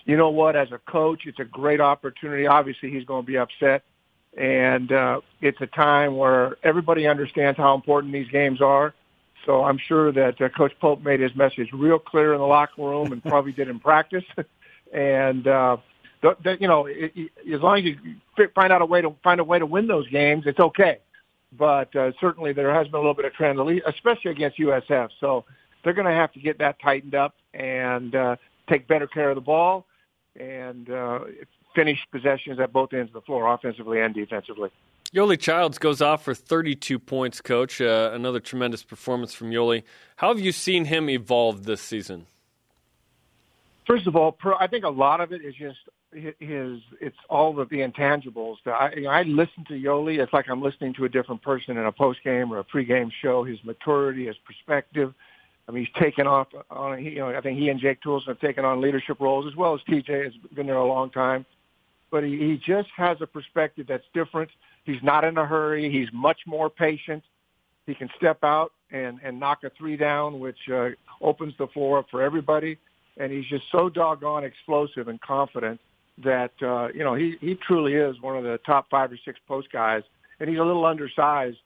you 0.05 0.17
know 0.17 0.29
what? 0.29 0.55
As 0.55 0.71
a 0.71 0.79
coach, 0.89 1.21
it's 1.25 1.39
a 1.39 1.45
great 1.45 1.81
opportunity. 1.81 2.47
Obviously, 2.47 2.91
he's 2.91 3.05
going 3.05 3.23
to 3.23 3.27
be 3.27 3.37
upset, 3.37 3.83
and 4.37 4.91
uh, 4.91 5.21
it's 5.41 5.59
a 5.61 5.67
time 5.67 6.15
where 6.15 6.57
everybody 6.63 7.07
understands 7.07 7.57
how 7.57 7.75
important 7.75 8.13
these 8.13 8.29
games 8.29 8.61
are. 8.61 8.93
So 9.45 9.63
I'm 9.63 9.77
sure 9.77 10.11
that 10.11 10.41
uh, 10.41 10.49
Coach 10.49 10.73
Pope 10.79 11.03
made 11.03 11.19
his 11.19 11.35
message 11.35 11.69
real 11.71 11.99
clear 11.99 12.33
in 12.33 12.39
the 12.39 12.45
locker 12.45 12.81
room 12.81 13.11
and 13.13 13.23
probably 13.23 13.53
did 13.53 13.69
in 13.69 13.79
practice. 13.79 14.25
and 14.93 15.47
uh, 15.47 15.77
the, 16.21 16.35
the, 16.43 16.57
you 16.59 16.67
know, 16.67 16.85
it, 16.85 17.13
it, 17.15 17.31
as 17.53 17.61
long 17.61 17.79
as 17.79 17.85
you 17.85 17.95
find 18.53 18.73
out 18.73 18.81
a 18.81 18.85
way 18.85 19.01
to 19.01 19.15
find 19.23 19.39
a 19.39 19.43
way 19.43 19.57
to 19.59 19.65
win 19.65 19.87
those 19.87 20.07
games, 20.09 20.43
it's 20.45 20.59
okay. 20.59 20.99
But 21.57 21.95
uh, 21.95 22.11
certainly 22.19 22.51
there 22.51 22.73
has 22.73 22.87
been 22.87 22.95
a 22.95 22.99
little 22.99 23.13
bit 23.13 23.25
of 23.25 23.33
trend, 23.33 23.59
especially 23.85 24.31
against 24.31 24.59
USF. 24.59 25.09
So 25.19 25.45
they're 25.87 25.93
going 25.93 26.05
to 26.05 26.11
have 26.11 26.33
to 26.33 26.39
get 26.41 26.57
that 26.57 26.81
tightened 26.81 27.15
up 27.15 27.33
and 27.53 28.13
uh, 28.13 28.35
take 28.67 28.89
better 28.89 29.07
care 29.07 29.29
of 29.29 29.35
the 29.35 29.41
ball 29.41 29.85
and 30.37 30.89
uh, 30.89 31.19
finish 31.73 31.97
possessions 32.11 32.59
at 32.59 32.73
both 32.73 32.91
ends 32.91 33.09
of 33.09 33.13
the 33.13 33.21
floor, 33.21 33.53
offensively 33.53 34.01
and 34.01 34.13
defensively. 34.13 34.69
Yoeli 35.13 35.39
Childs 35.39 35.77
goes 35.77 36.01
off 36.01 36.25
for 36.25 36.35
32 36.35 36.99
points, 36.99 37.39
coach. 37.39 37.79
Uh, 37.79 38.11
another 38.13 38.41
tremendous 38.41 38.83
performance 38.83 39.33
from 39.33 39.51
Yoeli. 39.51 39.83
How 40.17 40.27
have 40.27 40.41
you 40.41 40.51
seen 40.51 40.83
him 40.83 41.09
evolve 41.09 41.63
this 41.63 41.79
season? 41.79 42.25
First 43.85 44.07
of 44.07 44.17
all, 44.17 44.37
I 44.59 44.67
think 44.67 44.83
a 44.83 44.89
lot 44.89 45.21
of 45.21 45.31
it 45.31 45.41
is 45.41 45.55
just 45.55 45.79
his. 46.11 46.81
It's 46.99 47.15
all 47.29 47.57
of 47.61 47.69
the 47.69 47.77
intangibles. 47.77 48.57
I, 48.65 48.91
you 48.93 49.03
know, 49.03 49.09
I 49.09 49.23
listen 49.23 49.63
to 49.69 49.73
Yoeli. 49.75 50.19
It's 50.19 50.33
like 50.33 50.49
I'm 50.49 50.61
listening 50.61 50.93
to 50.95 51.05
a 51.05 51.09
different 51.09 51.41
person 51.41 51.77
in 51.77 51.85
a 51.85 51.93
post 51.93 52.21
game 52.25 52.51
or 52.51 52.57
a 52.57 52.65
pre-game 52.65 53.09
show. 53.21 53.45
His 53.45 53.63
maturity, 53.63 54.27
his 54.27 54.35
perspective. 54.45 55.13
I 55.67 55.71
mean, 55.71 55.85
he's 55.85 56.01
taken 56.01 56.27
off 56.27 56.47
on. 56.69 57.03
You 57.03 57.19
know, 57.19 57.29
I 57.29 57.41
think 57.41 57.59
he 57.59 57.69
and 57.69 57.79
Jake 57.79 58.01
Toolson 58.01 58.27
have 58.27 58.39
taken 58.39 58.63
on 58.63 58.81
leadership 58.81 59.19
roles 59.19 59.45
as 59.45 59.55
well 59.55 59.73
as 59.73 59.81
TJ 59.81 60.23
has 60.23 60.33
been 60.53 60.67
there 60.67 60.77
a 60.77 60.85
long 60.85 61.09
time. 61.09 61.45
But 62.09 62.23
he, 62.23 62.37
he 62.37 62.61
just 62.65 62.87
has 62.95 63.17
a 63.19 63.27
perspective 63.27 63.85
that's 63.87 64.05
different 64.13 64.49
He's 64.87 65.03
not 65.03 65.25
in 65.25 65.37
a 65.37 65.45
hurry. 65.45 65.91
He's 65.91 66.07
much 66.13 66.39
more 66.47 66.69
patient. 66.69 67.21
He 67.85 67.93
can 67.93 68.09
step 68.15 68.39
out 68.41 68.71
and, 68.89 69.19
and 69.21 69.37
knock 69.37 69.65
a 69.65 69.71
three 69.77 69.97
down, 69.97 70.39
which 70.39 70.57
uh, 70.73 70.89
opens 71.21 71.53
the 71.59 71.67
floor 71.67 71.99
up 71.99 72.05
for 72.09 72.21
everybody. 72.21 72.77
And 73.17 73.31
he's 73.31 73.45
just 73.47 73.65
so 73.69 73.89
doggone 73.89 74.45
explosive 74.45 75.09
and 75.09 75.19
confident 75.19 75.81
that, 76.23 76.51
uh, 76.61 76.87
you 76.93 77.03
know, 77.03 77.15
he, 77.15 77.35
he 77.41 77.55
truly 77.55 77.95
is 77.95 78.19
one 78.21 78.37
of 78.37 78.45
the 78.45 78.59
top 78.65 78.89
five 78.89 79.11
or 79.11 79.19
six 79.25 79.37
post 79.45 79.69
guys. 79.73 80.03
And 80.39 80.49
he's 80.49 80.59
a 80.59 80.63
little 80.63 80.85
undersized, 80.85 81.57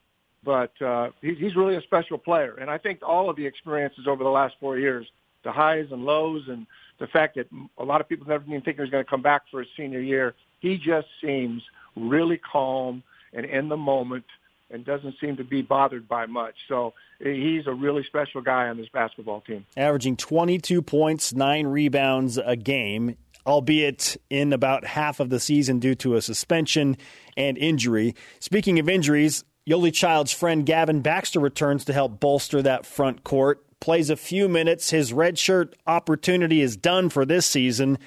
but 0.44 0.80
uh, 0.82 1.10
he's, 1.22 1.38
he's 1.38 1.56
really 1.56 1.76
a 1.76 1.82
special 1.82 2.18
player. 2.18 2.56
And 2.60 2.70
I 2.70 2.78
think 2.78 3.00
all 3.04 3.30
of 3.30 3.36
the 3.36 3.46
experiences 3.46 4.08
over 4.08 4.24
the 4.24 4.30
last 4.30 4.56
four 4.60 4.78
years, 4.78 5.08
the 5.44 5.52
highs 5.52 5.88
and 5.92 6.06
lows 6.06 6.44
and 6.48 6.66
the 7.00 7.08
fact 7.08 7.36
that 7.36 7.48
a 7.78 7.84
lot 7.84 8.02
of 8.02 8.08
people 8.08 8.28
never 8.28 8.44
even 8.48 8.62
think 8.62 8.78
he 8.78 8.82
was 8.82 8.90
going 8.90 9.04
to 9.04 9.10
come 9.10 9.22
back 9.22 9.44
for 9.50 9.60
his 9.60 9.70
senior 9.76 10.00
year, 10.00 10.36
he 10.60 10.78
just 10.78 11.08
seems 11.24 11.64
really 11.96 12.38
calm 12.38 13.04
and 13.34 13.46
in 13.46 13.70
the 13.70 13.78
moment 13.78 14.26
and 14.70 14.86
doesn't 14.86 15.16
seem 15.20 15.36
to 15.38 15.44
be 15.44 15.62
bothered 15.62 16.08
by 16.08 16.26
much. 16.26 16.56
So 16.68 16.94
he's 17.20 17.68
a 17.68 17.74
really 17.74 18.04
special 18.04 18.42
guy 18.42 18.70
on 18.70 18.78
this 18.78 18.88
basketball 18.90 19.42
team. 19.42 19.66
Averaging 19.76 20.18
22 20.18 20.82
points, 20.82 21.34
nine 21.34 21.68
rebounds 21.68 22.38
a 22.38 22.56
game, 22.56 23.18
albeit 23.46 24.18
in 24.30 24.54
about 24.54 24.86
half 24.86 25.20
of 25.20 25.30
the 25.30 25.40
season 25.40 25.80
due 25.80 25.96
to 25.96 26.16
a 26.16 26.22
suspension 26.22 26.98
and 27.36 27.58
injury. 27.58 28.16
Speaking 28.40 28.80
of 28.80 28.88
injuries, 28.88 29.44
Yoeli 29.70 29.94
Child's 29.94 30.32
friend 30.32 30.66
Gavin 30.66 31.02
Baxter 31.02 31.40
returns 31.40 31.86
to 31.86 31.94
help 31.94 32.20
bolster 32.20 32.64
that 32.64 32.84
front 32.84 33.24
court. 33.24 33.64
Plays 33.80 34.10
a 34.10 34.16
few 34.16 34.50
minutes. 34.50 34.90
His 34.90 35.14
redshirt 35.14 35.74
opportunity 35.86 36.62
is 36.62 36.76
done 36.76 37.10
for 37.10 37.26
this 37.26 37.46
season. 37.46 38.00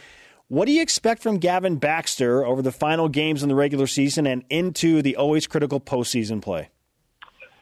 What 0.48 0.66
do 0.66 0.72
you 0.72 0.82
expect 0.82 1.22
from 1.22 1.38
Gavin 1.38 1.76
Baxter 1.76 2.44
over 2.44 2.60
the 2.60 2.72
final 2.72 3.08
games 3.08 3.42
in 3.44 3.48
the 3.48 3.54
regular 3.54 3.86
season 3.86 4.26
and 4.26 4.44
into 4.50 5.00
the 5.00 5.14
always 5.14 5.46
critical 5.46 5.80
postseason 5.80 6.42
play? 6.42 6.70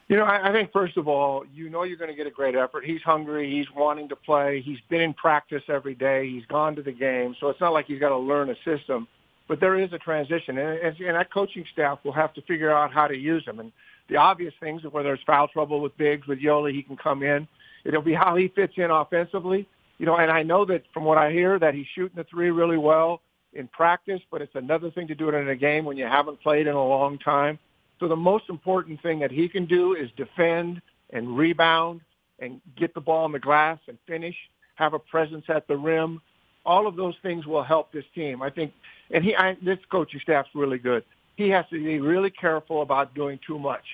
You 0.07 0.17
know, 0.17 0.25
I 0.25 0.51
think 0.51 0.71
first 0.71 0.97
of 0.97 1.07
all, 1.07 1.45
you 1.53 1.69
know 1.69 1.83
you're 1.83 1.97
going 1.97 2.09
to 2.09 2.15
get 2.15 2.27
a 2.27 2.31
great 2.31 2.55
effort. 2.55 2.85
He's 2.85 3.01
hungry. 3.03 3.49
He's 3.49 3.71
wanting 3.75 4.09
to 4.09 4.15
play. 4.15 4.61
He's 4.61 4.79
been 4.89 5.01
in 5.01 5.13
practice 5.13 5.63
every 5.69 5.95
day. 5.95 6.29
He's 6.29 6.45
gone 6.45 6.75
to 6.75 6.81
the 6.81 6.91
game, 6.91 7.35
so 7.39 7.49
it's 7.49 7.61
not 7.61 7.73
like 7.73 7.85
he's 7.85 7.99
got 7.99 8.09
to 8.09 8.17
learn 8.17 8.49
a 8.49 8.55
system. 8.65 9.07
But 9.47 9.59
there 9.59 9.77
is 9.79 9.91
a 9.91 9.97
transition, 9.97 10.57
and, 10.57 10.95
and 10.99 11.15
that 11.15 11.33
coaching 11.33 11.65
staff 11.73 11.99
will 12.03 12.13
have 12.13 12.33
to 12.35 12.41
figure 12.43 12.71
out 12.71 12.93
how 12.93 13.07
to 13.07 13.15
use 13.15 13.45
him. 13.45 13.59
And 13.59 13.71
the 14.09 14.15
obvious 14.15 14.53
things, 14.59 14.83
whether 14.83 15.09
there's 15.09 15.19
foul 15.25 15.47
trouble 15.47 15.81
with 15.81 15.97
Biggs, 15.97 16.27
with 16.27 16.39
Yoeli, 16.39 16.73
he 16.73 16.81
can 16.81 16.95
come 16.95 17.23
in. 17.23 17.47
It'll 17.83 18.01
be 18.01 18.13
how 18.13 18.35
he 18.35 18.47
fits 18.47 18.73
in 18.77 18.89
offensively 18.89 19.67
you 19.97 20.05
know, 20.05 20.17
and 20.17 20.31
I 20.31 20.43
know 20.43 20.65
that 20.65 20.83
from 20.93 21.03
what 21.03 21.17
I 21.17 21.31
hear 21.31 21.59
that 21.59 21.73
he's 21.73 21.85
shooting 21.95 22.17
the 22.17 22.25
three 22.25 22.51
really 22.51 22.77
well 22.77 23.21
in 23.53 23.67
practice, 23.67 24.19
but 24.31 24.41
it's 24.41 24.55
another 24.55 24.89
thing 24.91 25.07
to 25.07 25.15
do 25.15 25.29
it 25.29 25.35
in 25.35 25.47
a 25.47 25.55
game 25.55 25.85
when 25.85 25.97
you 25.97 26.05
haven't 26.05 26.41
played 26.41 26.67
in 26.67 26.73
a 26.73 26.85
long 26.85 27.19
time. 27.19 27.59
So 27.99 28.07
the 28.07 28.15
most 28.15 28.49
important 28.49 29.01
thing 29.01 29.19
that 29.19 29.31
he 29.31 29.47
can 29.47 29.65
do 29.65 29.95
is 29.95 30.09
defend 30.17 30.81
and 31.11 31.37
rebound 31.37 32.01
and 32.39 32.59
get 32.75 32.93
the 32.93 33.01
ball 33.01 33.23
on 33.23 33.31
the 33.31 33.39
glass 33.39 33.79
and 33.87 33.97
finish, 34.07 34.35
have 34.75 34.93
a 34.93 34.99
presence 34.99 35.45
at 35.47 35.67
the 35.67 35.77
rim. 35.77 36.21
All 36.65 36.87
of 36.87 36.95
those 36.95 37.15
things 37.21 37.45
will 37.45 37.63
help 37.63 37.91
this 37.91 38.05
team. 38.15 38.41
I 38.41 38.49
think, 38.49 38.73
and 39.11 39.23
he, 39.23 39.35
I, 39.35 39.57
this 39.61 39.79
coaching 39.89 40.19
staff's 40.21 40.49
really 40.53 40.77
good. 40.77 41.03
He 41.35 41.49
has 41.49 41.65
to 41.71 41.83
be 41.83 41.99
really 41.99 42.29
careful 42.29 42.81
about 42.81 43.13
doing 43.15 43.39
too 43.45 43.59
much, 43.59 43.85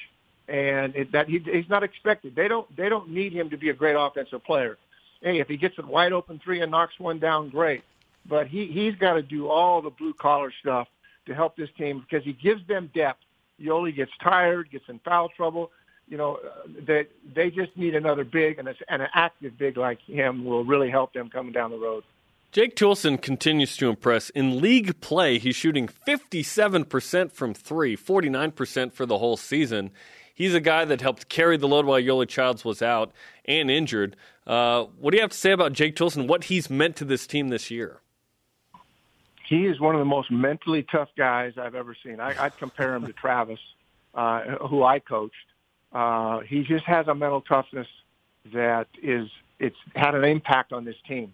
and 0.47 0.95
it, 0.95 1.11
that 1.13 1.29
he, 1.29 1.39
he's 1.39 1.69
not 1.69 1.83
expected. 1.83 2.35
They 2.35 2.47
don't, 2.47 2.73
they 2.75 2.89
don't 2.89 3.09
need 3.09 3.33
him 3.33 3.49
to 3.49 3.57
be 3.57 3.69
a 3.69 3.73
great 3.73 3.95
offensive 3.95 4.43
player 4.43 4.77
hey, 5.21 5.39
if 5.39 5.47
he 5.47 5.57
gets 5.57 5.77
a 5.77 5.85
wide 5.85 6.13
open 6.13 6.39
three 6.43 6.61
and 6.61 6.71
knocks 6.71 6.99
one 6.99 7.19
down, 7.19 7.49
great. 7.49 7.83
But 8.25 8.47
he 8.47 8.67
he's 8.67 8.95
got 8.95 9.13
to 9.13 9.21
do 9.21 9.47
all 9.47 9.81
the 9.81 9.89
blue 9.89 10.13
collar 10.13 10.51
stuff 10.59 10.87
to 11.25 11.33
help 11.33 11.55
this 11.55 11.69
team 11.77 11.99
because 11.99 12.23
he 12.23 12.33
gives 12.33 12.65
them 12.67 12.91
depth. 12.93 13.19
Yoeli 13.61 13.95
gets 13.95 14.11
tired, 14.21 14.71
gets 14.71 14.87
in 14.87 14.99
foul 14.99 15.29
trouble. 15.29 15.71
You 16.07 16.17
know, 16.17 16.39
they 16.85 17.07
they 17.33 17.49
just 17.49 17.75
need 17.77 17.95
another 17.95 18.23
big 18.23 18.59
and, 18.59 18.67
a, 18.67 18.75
and 18.87 19.01
an 19.01 19.09
active 19.13 19.57
big 19.57 19.77
like 19.77 19.99
him 20.01 20.45
will 20.45 20.63
really 20.63 20.89
help 20.89 21.13
them 21.13 21.29
coming 21.29 21.53
down 21.53 21.71
the 21.71 21.77
road. 21.77 22.03
Jake 22.51 22.75
Toolson 22.75 23.21
continues 23.21 23.77
to 23.77 23.89
impress. 23.89 24.31
In 24.31 24.59
league 24.59 24.99
play, 25.01 25.37
he's 25.37 25.55
shooting 25.55 25.87
57% 25.87 27.31
from 27.31 27.53
three, 27.53 27.95
49% 27.95 28.91
for 28.91 29.05
the 29.05 29.19
whole 29.19 29.37
season. 29.37 29.91
He's 30.33 30.55
a 30.55 30.59
guy 30.59 30.83
that 30.85 30.99
helped 31.01 31.29
carry 31.29 31.57
the 31.57 31.67
load 31.67 31.85
while 31.85 32.01
Yoeli 32.01 32.27
Childs 32.27 32.65
was 32.65 32.81
out 32.81 33.11
and 33.45 33.69
injured. 33.69 34.15
Uh, 34.47 34.85
what 34.99 35.11
do 35.11 35.17
you 35.17 35.21
have 35.21 35.31
to 35.31 35.37
say 35.37 35.51
about 35.51 35.73
Jake 35.73 35.95
Toolson, 35.95 36.27
what 36.27 36.45
he's 36.45 36.71
meant 36.71 36.95
to 36.95 37.05
this 37.05 37.27
team 37.27 37.49
this 37.49 37.69
year? 37.69 38.01
He 39.47 39.67
is 39.67 39.79
one 39.79 39.93
of 39.93 39.99
the 39.99 40.05
most 40.05 40.31
mentally 40.31 40.83
tough 40.91 41.09
guys 41.15 41.53
I've 41.55 41.75
ever 41.75 41.95
seen. 42.03 42.19
I, 42.19 42.45
I'd 42.45 42.57
compare 42.57 42.95
him 42.95 43.05
to 43.05 43.13
Travis, 43.13 43.59
uh, 44.15 44.41
who 44.67 44.83
I 44.83 44.97
coached. 44.99 45.35
Uh, 45.91 46.39
he 46.39 46.63
just 46.63 46.85
has 46.85 47.07
a 47.07 47.13
mental 47.13 47.41
toughness 47.41 47.87
that 48.53 48.87
is 49.03 49.27
it's 49.59 49.75
had 49.95 50.15
an 50.15 50.23
impact 50.23 50.71
on 50.71 50.85
this 50.85 50.95
team. 51.07 51.33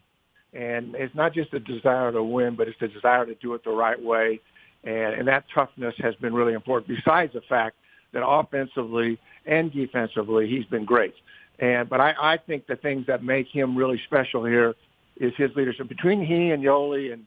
And 0.56 0.96
it's 0.96 1.13
not 1.13 1.34
just 1.34 1.54
a 1.54 1.60
desire 1.60 2.12
to 2.12 2.24
win, 2.24 2.56
but 2.56 2.68
it's 2.68 2.80
the 2.80 2.88
desire 2.88 3.26
to 3.26 3.36
do 3.36 3.54
it 3.54 3.63
the 3.63 3.72
right 3.72 4.02
way. 4.02 4.39
And, 4.84 5.13
and 5.15 5.28
that 5.28 5.46
toughness 5.54 5.96
has 6.00 6.15
been 6.15 6.34
really 6.34 6.54
important, 6.54 6.96
besides 6.96 7.34
the 7.34 7.41
fact 7.41 7.76
that 8.13 8.26
offensively 8.26 9.20
and 9.46 9.72
defensively, 9.72 10.48
he's 10.48 10.65
been 10.65 10.86
great. 10.86 11.13
And 11.60 11.89
but 11.89 12.02
I, 12.02 12.13
I 12.20 12.38
think 12.38 12.68
the 12.68 12.76
things 12.76 13.06
that 13.08 13.24
make 13.24 13.48
him 13.48 13.76
really 13.76 14.02
special 14.06 14.46
here 14.46 14.76
is 15.18 15.34
his 15.38 15.52
leadership. 15.56 15.88
Between 15.88 16.24
he 16.26 16.52
and 16.52 16.63
Yoeli 16.63 17.13
and 17.13 17.26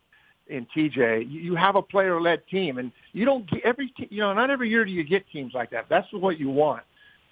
and 0.51 0.67
TJ, 0.75 1.31
you 1.31 1.55
have 1.57 1.77
a 1.77 1.83
player-led 1.83 2.47
team, 2.49 2.79
and 2.79 2.91
you 3.13 3.27
don't 3.27 3.49
get 3.51 3.61
every 3.65 3.93
you 4.11 4.21
know 4.21 4.33
not 4.33 4.51
every 4.51 4.69
year 4.69 4.85
do 4.85 4.91
you 4.91 5.05
get 5.05 5.29
teams 5.31 5.53
like 5.55 5.71
that. 5.71 5.87
That's 5.89 6.11
what 6.13 6.39
you 6.39 6.49
want. 6.49 6.83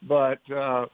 But 0.02 0.38
uh, 0.50 0.86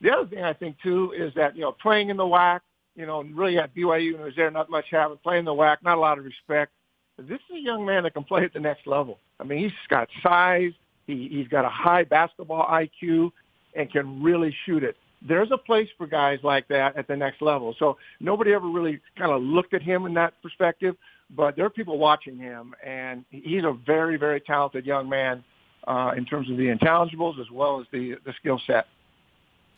the 0.00 0.10
other 0.10 0.28
thing 0.28 0.44
I 0.44 0.52
think 0.52 0.76
too 0.82 1.12
is 1.16 1.32
that 1.34 1.56
you 1.56 1.62
know 1.62 1.72
playing 1.72 2.10
in 2.10 2.16
the 2.16 2.24
WAC, 2.24 2.60
you 2.96 3.06
know, 3.06 3.22
really 3.22 3.58
at 3.58 3.74
BYU 3.74 4.22
was 4.22 4.34
there 4.36 4.50
not 4.50 4.70
much 4.70 4.86
having 4.90 5.18
playing 5.18 5.44
the 5.44 5.54
WAC, 5.54 5.78
not 5.82 5.96
a 5.96 6.00
lot 6.00 6.18
of 6.18 6.24
respect. 6.24 6.72
This 7.18 7.38
is 7.50 7.56
a 7.56 7.60
young 7.60 7.84
man 7.84 8.04
that 8.04 8.14
can 8.14 8.24
play 8.24 8.44
at 8.44 8.52
the 8.52 8.60
next 8.60 8.86
level. 8.86 9.18
I 9.38 9.44
mean, 9.44 9.58
he's 9.58 9.72
got 9.88 10.08
size, 10.22 10.72
he, 11.06 11.28
he's 11.30 11.48
got 11.48 11.64
a 11.64 11.68
high 11.68 12.04
basketball 12.04 12.66
IQ 12.66 13.30
and 13.74 13.90
can 13.90 14.22
really 14.22 14.54
shoot 14.66 14.82
it. 14.82 14.96
There's 15.26 15.50
a 15.52 15.58
place 15.58 15.88
for 15.98 16.06
guys 16.06 16.38
like 16.42 16.66
that 16.68 16.96
at 16.96 17.06
the 17.06 17.16
next 17.16 17.42
level. 17.42 17.74
So 17.78 17.98
nobody 18.20 18.52
ever 18.54 18.66
really 18.66 19.00
kind 19.18 19.30
of 19.30 19.42
looked 19.42 19.74
at 19.74 19.82
him 19.82 20.06
in 20.06 20.14
that 20.14 20.40
perspective, 20.42 20.96
but 21.36 21.56
there 21.56 21.66
are 21.66 21.70
people 21.70 21.98
watching 21.98 22.38
him, 22.38 22.74
and 22.84 23.24
he's 23.30 23.64
a 23.64 23.76
very, 23.86 24.16
very 24.16 24.40
talented 24.40 24.86
young 24.86 25.08
man 25.08 25.44
uh, 25.86 26.12
in 26.16 26.24
terms 26.24 26.50
of 26.50 26.56
the 26.56 26.66
intangibles 26.66 27.38
as 27.40 27.50
well 27.50 27.80
as 27.80 27.86
the 27.92 28.16
the 28.24 28.32
skill 28.38 28.60
set. 28.66 28.86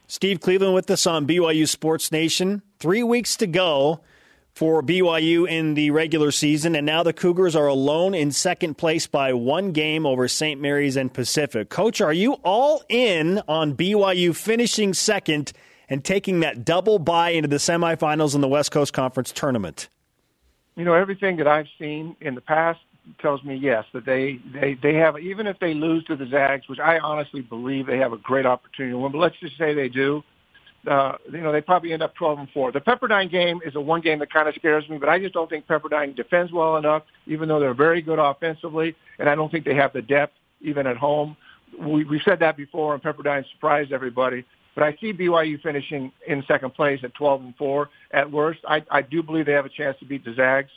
Steve 0.06 0.40
Cleveland 0.40 0.74
with 0.74 0.90
us 0.90 1.06
on 1.06 1.26
BYU 1.26 1.66
Sports 1.68 2.12
Nation. 2.12 2.62
Three 2.78 3.02
weeks 3.02 3.36
to 3.36 3.46
go 3.46 4.00
for 4.52 4.82
BYU 4.82 5.48
in 5.48 5.74
the 5.74 5.90
regular 5.90 6.30
season, 6.30 6.76
and 6.76 6.84
now 6.84 7.02
the 7.02 7.12
Cougars 7.12 7.56
are 7.56 7.66
alone 7.66 8.14
in 8.14 8.30
second 8.30 8.76
place 8.76 9.06
by 9.06 9.32
one 9.32 9.72
game 9.72 10.04
over 10.04 10.28
St. 10.28 10.60
Mary's 10.60 10.96
and 10.96 11.12
Pacific. 11.12 11.70
Coach, 11.70 12.00
are 12.00 12.12
you 12.12 12.34
all 12.44 12.82
in 12.88 13.40
on 13.48 13.74
BYU 13.74 14.36
finishing 14.36 14.92
second 14.92 15.52
and 15.88 16.04
taking 16.04 16.40
that 16.40 16.64
double 16.64 16.98
bye 16.98 17.30
into 17.30 17.48
the 17.48 17.56
semifinals 17.56 18.34
in 18.34 18.42
the 18.42 18.48
West 18.48 18.70
Coast 18.70 18.92
Conference 18.92 19.32
tournament? 19.32 19.88
You 20.76 20.84
know, 20.84 20.94
everything 20.94 21.36
that 21.36 21.46
I've 21.46 21.68
seen 21.78 22.16
in 22.20 22.34
the 22.34 22.40
past 22.40 22.80
tells 23.20 23.42
me 23.42 23.56
yes 23.56 23.84
that 23.92 24.06
they 24.06 24.38
they 24.52 24.76
they 24.82 24.94
have 24.94 25.18
even 25.18 25.46
if 25.46 25.58
they 25.58 25.74
lose 25.74 26.04
to 26.04 26.16
the 26.16 26.26
Zags, 26.26 26.68
which 26.68 26.78
I 26.78 26.98
honestly 26.98 27.40
believe 27.40 27.86
they 27.86 27.98
have 27.98 28.12
a 28.12 28.18
great 28.18 28.46
opportunity 28.46 28.92
to 28.92 28.98
win. 28.98 29.12
But 29.12 29.18
let's 29.18 29.36
just 29.40 29.58
say 29.58 29.74
they 29.74 29.88
do. 29.88 30.22
Uh, 30.86 31.12
you 31.30 31.40
know, 31.40 31.52
they 31.52 31.60
probably 31.60 31.92
end 31.92 32.02
up 32.02 32.12
12 32.16 32.38
and 32.40 32.48
4. 32.50 32.72
The 32.72 32.80
Pepperdine 32.80 33.30
game 33.30 33.60
is 33.64 33.76
a 33.76 33.80
one 33.80 34.00
game 34.00 34.18
that 34.18 34.32
kind 34.32 34.48
of 34.48 34.54
scares 34.56 34.88
me, 34.88 34.98
but 34.98 35.08
I 35.08 35.20
just 35.20 35.32
don't 35.32 35.48
think 35.48 35.68
Pepperdine 35.68 36.16
defends 36.16 36.50
well 36.50 36.76
enough, 36.76 37.04
even 37.26 37.48
though 37.48 37.60
they're 37.60 37.72
very 37.72 38.02
good 38.02 38.18
offensively, 38.18 38.96
and 39.20 39.28
I 39.28 39.36
don't 39.36 39.48
think 39.48 39.64
they 39.64 39.76
have 39.76 39.92
the 39.92 40.02
depth 40.02 40.32
even 40.60 40.88
at 40.88 40.96
home. 40.96 41.36
We, 41.80 42.02
we 42.04 42.20
said 42.24 42.40
that 42.40 42.56
before, 42.56 42.94
and 42.94 43.02
Pepperdine 43.02 43.44
surprised 43.52 43.92
everybody. 43.92 44.44
But 44.74 44.82
I 44.82 44.96
see 45.00 45.12
BYU 45.12 45.62
finishing 45.62 46.10
in 46.26 46.42
second 46.48 46.74
place 46.74 46.98
at 47.04 47.14
12 47.14 47.42
and 47.42 47.56
4 47.56 47.88
at 48.12 48.30
worst. 48.30 48.60
I, 48.66 48.82
I 48.90 49.02
do 49.02 49.22
believe 49.22 49.46
they 49.46 49.52
have 49.52 49.66
a 49.66 49.70
chance 49.70 49.96
to 50.00 50.04
beat 50.04 50.24
the 50.24 50.34
Zags. 50.34 50.70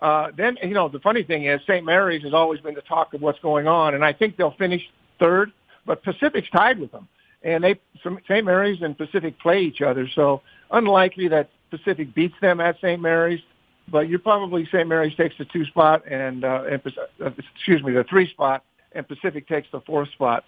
Uh, 0.00 0.28
then, 0.36 0.56
you 0.62 0.74
know, 0.74 0.88
the 0.88 1.00
funny 1.00 1.22
thing 1.22 1.44
is 1.44 1.60
St. 1.62 1.84
Mary's 1.84 2.22
has 2.22 2.32
always 2.32 2.60
been 2.60 2.74
the 2.74 2.82
talk 2.82 3.14
of 3.14 3.20
what's 3.20 3.40
going 3.40 3.66
on, 3.66 3.94
and 3.94 4.04
I 4.04 4.12
think 4.12 4.36
they'll 4.36 4.52
finish 4.52 4.82
third, 5.18 5.52
but 5.86 6.02
Pacific's 6.02 6.48
tied 6.50 6.78
with 6.78 6.92
them. 6.92 7.08
And 7.42 7.62
they, 7.62 7.80
St. 8.02 8.44
Mary's 8.44 8.82
and 8.82 8.96
Pacific 8.96 9.38
play 9.38 9.62
each 9.62 9.80
other, 9.80 10.08
so 10.14 10.42
unlikely 10.70 11.28
that 11.28 11.50
Pacific 11.70 12.14
beats 12.14 12.34
them 12.40 12.60
at 12.60 12.76
St. 12.76 13.00
Mary's, 13.00 13.40
but 13.88 14.08
you're 14.08 14.18
probably 14.18 14.66
St. 14.66 14.86
Mary's 14.86 15.14
takes 15.16 15.36
the 15.38 15.44
two 15.46 15.64
spot 15.64 16.06
and, 16.08 16.44
uh, 16.44 16.64
and 16.70 16.80
uh, 17.24 17.30
excuse 17.54 17.82
me, 17.82 17.92
the 17.92 18.04
three 18.04 18.28
spot, 18.28 18.64
and 18.92 19.06
Pacific 19.06 19.48
takes 19.48 19.68
the 19.72 19.80
fourth 19.80 20.10
spot. 20.12 20.44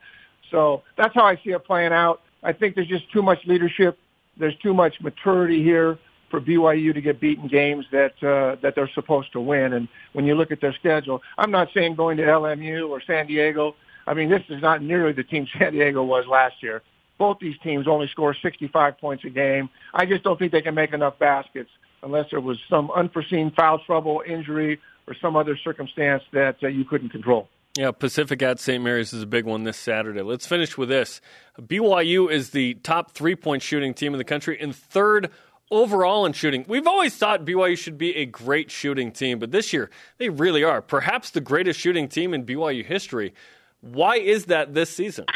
So 0.51 0.83
that's 0.97 1.15
how 1.15 1.25
I 1.25 1.37
see 1.37 1.51
it 1.51 1.65
playing 1.65 1.93
out. 1.93 2.23
I 2.43 2.53
think 2.53 2.75
there's 2.75 2.89
just 2.89 3.11
too 3.13 3.23
much 3.23 3.39
leadership. 3.47 3.99
There's 4.37 4.57
too 4.57 4.75
much 4.75 5.01
maturity 5.01 5.63
here 5.63 5.99
for 6.31 6.41
BYU 6.41 6.95
to 6.95 7.01
get 7.01 7.21
beaten 7.21 7.49
games 7.49 7.85
that 7.93 8.23
uh, 8.23 8.57
that 8.63 8.75
they're 8.75 8.91
supposed 8.95 9.33
to 9.33 9.41
win. 9.41 9.73
And 9.73 9.89
when 10.13 10.25
you 10.25 10.35
look 10.35 10.51
at 10.51 10.61
their 10.61 10.75
schedule, 10.75 11.23
I'm 11.37 11.51
not 11.51 11.69
saying 11.75 11.97
going 11.97 12.17
to 12.19 12.23
LMU 12.23 12.89
or 12.89 13.03
San 13.03 13.27
Diego. 13.27 13.75
I 14.07 14.15
mean, 14.15 14.31
this 14.31 14.43
is 14.49 14.63
not 14.63 14.83
nearly 14.83 15.13
the 15.13 15.25
team 15.25 15.47
San 15.59 15.73
Diego 15.73 16.03
was 16.03 16.27
last 16.27 16.63
year. 16.63 16.83
Both 17.19 17.39
these 17.39 17.59
teams 17.63 17.87
only 17.87 18.09
score 18.09 18.35
65 18.35 18.99
points 18.99 19.25
a 19.25 19.31
game. 19.31 19.69
I 19.93 20.07
just 20.07 20.25
don't 20.25 20.39
think 20.39 20.53
they 20.53 20.63
can 20.63 20.75
make 20.75 20.95
enough 20.95 21.19
baskets 21.19 21.69
unless 22.03 22.31
there 22.31 22.41
was 22.41 22.59
some 22.69 22.91
unforeseen 22.93 23.51
foul 23.51 23.79
trouble, 23.81 24.23
injury, 24.27 24.81
or 25.07 25.15
some 25.21 25.37
other 25.37 25.59
circumstance 25.63 26.23
that 26.33 26.57
uh, 26.63 26.69
you 26.69 26.85
couldn't 26.85 27.11
control. 27.11 27.49
Yeah, 27.79 27.93
Pacific 27.93 28.43
at 28.43 28.59
St. 28.59 28.83
Mary's 28.83 29.13
is 29.13 29.23
a 29.23 29.27
big 29.27 29.45
one 29.45 29.63
this 29.63 29.77
Saturday. 29.77 30.23
Let's 30.23 30.47
finish 30.47 30.77
with 30.77 30.89
this. 30.89 31.21
BYU 31.61 32.31
is 32.31 32.51
the 32.51 32.75
top 32.75 33.13
three 33.13 33.37
point 33.37 33.63
shooting 33.63 33.95
team 33.95 34.13
in 34.13 34.19
the 34.19 34.25
country 34.25 34.59
and 34.61 34.75
third 34.75 35.31
overall 35.71 36.27
in 36.27 36.33
shooting. 36.33 36.65
We've 36.69 36.87
always 36.87 37.17
thought 37.17 37.45
BYU 37.45 37.79
should 37.79 37.99
be 37.99 38.17
a 38.17 38.27
great 38.27 38.71
shooting 38.71 39.13
team, 39.13 39.39
but 39.39 39.53
this 39.53 39.73
year 39.73 39.91
they 40.19 40.29
really 40.29 40.65
are. 40.65 40.83
Perhaps 40.83 41.31
the 41.31 41.41
greatest 41.41 41.79
shooting 41.79 42.09
team 42.09 42.35
in 42.35 42.45
BYU 42.45 42.85
history. 42.85 43.33
Why 43.81 44.17
is 44.17 44.47
that 44.47 44.75
this 44.75 44.91
season? 44.91 45.27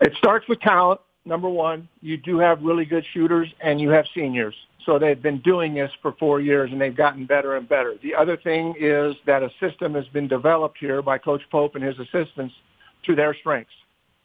It 0.00 0.14
starts 0.18 0.48
with 0.48 0.60
talent. 0.60 1.00
Number 1.24 1.48
one, 1.48 1.88
you 2.00 2.16
do 2.16 2.38
have 2.38 2.62
really 2.62 2.84
good 2.84 3.04
shooters 3.14 3.48
and 3.60 3.80
you 3.80 3.90
have 3.90 4.04
seniors. 4.14 4.54
So 4.84 4.98
they've 4.98 5.20
been 5.20 5.40
doing 5.42 5.74
this 5.74 5.92
for 6.02 6.12
four 6.18 6.40
years 6.40 6.72
and 6.72 6.80
they've 6.80 6.96
gotten 6.96 7.24
better 7.24 7.56
and 7.56 7.68
better. 7.68 7.94
The 8.02 8.16
other 8.16 8.36
thing 8.36 8.74
is 8.78 9.14
that 9.26 9.44
a 9.44 9.50
system 9.60 9.94
has 9.94 10.08
been 10.08 10.26
developed 10.26 10.78
here 10.78 11.00
by 11.02 11.18
Coach 11.18 11.42
Pope 11.50 11.76
and 11.76 11.84
his 11.84 11.96
assistants 12.00 12.54
to 13.06 13.14
their 13.14 13.34
strengths. 13.34 13.72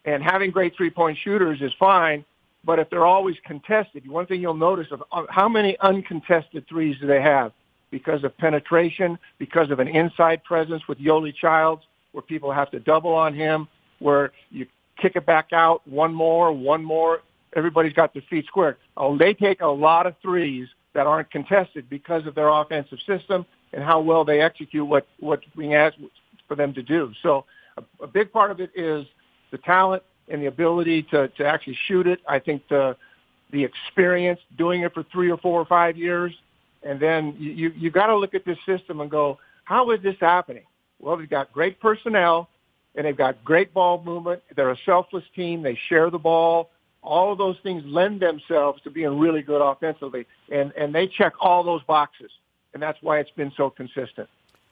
And 0.04 0.22
having 0.22 0.50
great 0.50 0.74
three-point 0.76 1.18
shooters 1.22 1.60
is 1.60 1.72
fine, 1.78 2.24
but 2.64 2.78
if 2.78 2.90
they're 2.90 3.06
always 3.06 3.36
contested, 3.44 4.08
one 4.08 4.26
thing 4.26 4.40
you'll 4.40 4.54
notice 4.54 4.88
of 4.90 5.02
how 5.30 5.48
many 5.48 5.76
uncontested 5.80 6.66
threes 6.68 6.96
do 7.00 7.06
they 7.06 7.22
have 7.22 7.52
because 7.90 8.24
of 8.24 8.36
penetration, 8.38 9.18
because 9.38 9.70
of 9.70 9.80
an 9.80 9.88
inside 9.88 10.44
presence 10.44 10.86
with 10.88 10.98
Yoeli 10.98 11.34
Childs, 11.34 11.82
where 12.12 12.22
people 12.22 12.52
have 12.52 12.70
to 12.70 12.80
double 12.80 13.14
on 13.14 13.34
him, 13.34 13.68
where 13.98 14.32
you 14.50 14.66
kick 15.00 15.12
it 15.16 15.24
back 15.24 15.52
out, 15.52 15.86
one 15.86 16.12
more, 16.12 16.52
one 16.52 16.84
more 16.84 17.20
everybody's 17.54 17.92
got 17.92 18.12
their 18.12 18.22
feet 18.28 18.46
squared. 18.46 18.76
Oh, 18.96 19.16
they 19.16 19.34
take 19.34 19.60
a 19.60 19.66
lot 19.66 20.06
of 20.06 20.14
threes 20.22 20.68
that 20.94 21.06
aren't 21.06 21.30
contested 21.30 21.88
because 21.88 22.26
of 22.26 22.34
their 22.34 22.48
offensive 22.48 22.98
system 23.06 23.46
and 23.72 23.82
how 23.82 24.00
well 24.00 24.24
they 24.24 24.40
execute 24.40 24.86
what 24.86 25.06
what's 25.20 25.44
being 25.56 25.74
asked 25.74 25.98
for 26.46 26.54
them 26.54 26.72
to 26.74 26.82
do. 26.82 27.12
So 27.22 27.44
a, 27.76 28.04
a 28.04 28.06
big 28.06 28.32
part 28.32 28.50
of 28.50 28.60
it 28.60 28.70
is 28.74 29.06
the 29.50 29.58
talent 29.58 30.02
and 30.30 30.42
the 30.42 30.46
ability 30.46 31.02
to 31.04 31.28
to 31.28 31.44
actually 31.44 31.78
shoot 31.86 32.06
it. 32.06 32.20
I 32.26 32.38
think 32.38 32.66
the 32.68 32.96
the 33.50 33.64
experience 33.64 34.40
doing 34.56 34.82
it 34.82 34.92
for 34.92 35.04
three 35.04 35.30
or 35.30 35.38
four 35.38 35.60
or 35.60 35.64
five 35.64 35.96
years, 35.96 36.32
and 36.82 37.00
then 37.00 37.34
you 37.38 37.72
you, 37.76 37.90
got 37.90 38.06
to 38.06 38.16
look 38.16 38.34
at 38.34 38.44
this 38.44 38.58
system 38.66 39.00
and 39.00 39.10
go, 39.10 39.38
how 39.64 39.90
is 39.90 40.02
this 40.02 40.16
happening? 40.20 40.64
Well, 41.00 41.16
they've 41.16 41.30
got 41.30 41.52
great 41.52 41.80
personnel 41.80 42.48
and 42.94 43.06
they've 43.06 43.16
got 43.16 43.42
great 43.44 43.72
ball 43.72 44.02
movement. 44.04 44.42
They're 44.56 44.70
a 44.70 44.78
selfless 44.84 45.24
team. 45.36 45.62
They 45.62 45.78
share 45.88 46.10
the 46.10 46.18
ball 46.18 46.70
all 47.02 47.32
of 47.32 47.38
those 47.38 47.56
things 47.62 47.82
lend 47.86 48.20
themselves 48.20 48.82
to 48.82 48.90
being 48.90 49.18
really 49.18 49.42
good 49.42 49.62
offensively, 49.62 50.26
and 50.52 50.72
and 50.76 50.94
they 50.94 51.06
check 51.06 51.32
all 51.40 51.62
those 51.62 51.82
boxes, 51.84 52.30
and 52.74 52.82
that's 52.82 52.98
why 53.02 53.18
it's 53.18 53.30
been 53.30 53.52
so 53.56 53.70
consistent. 53.70 54.28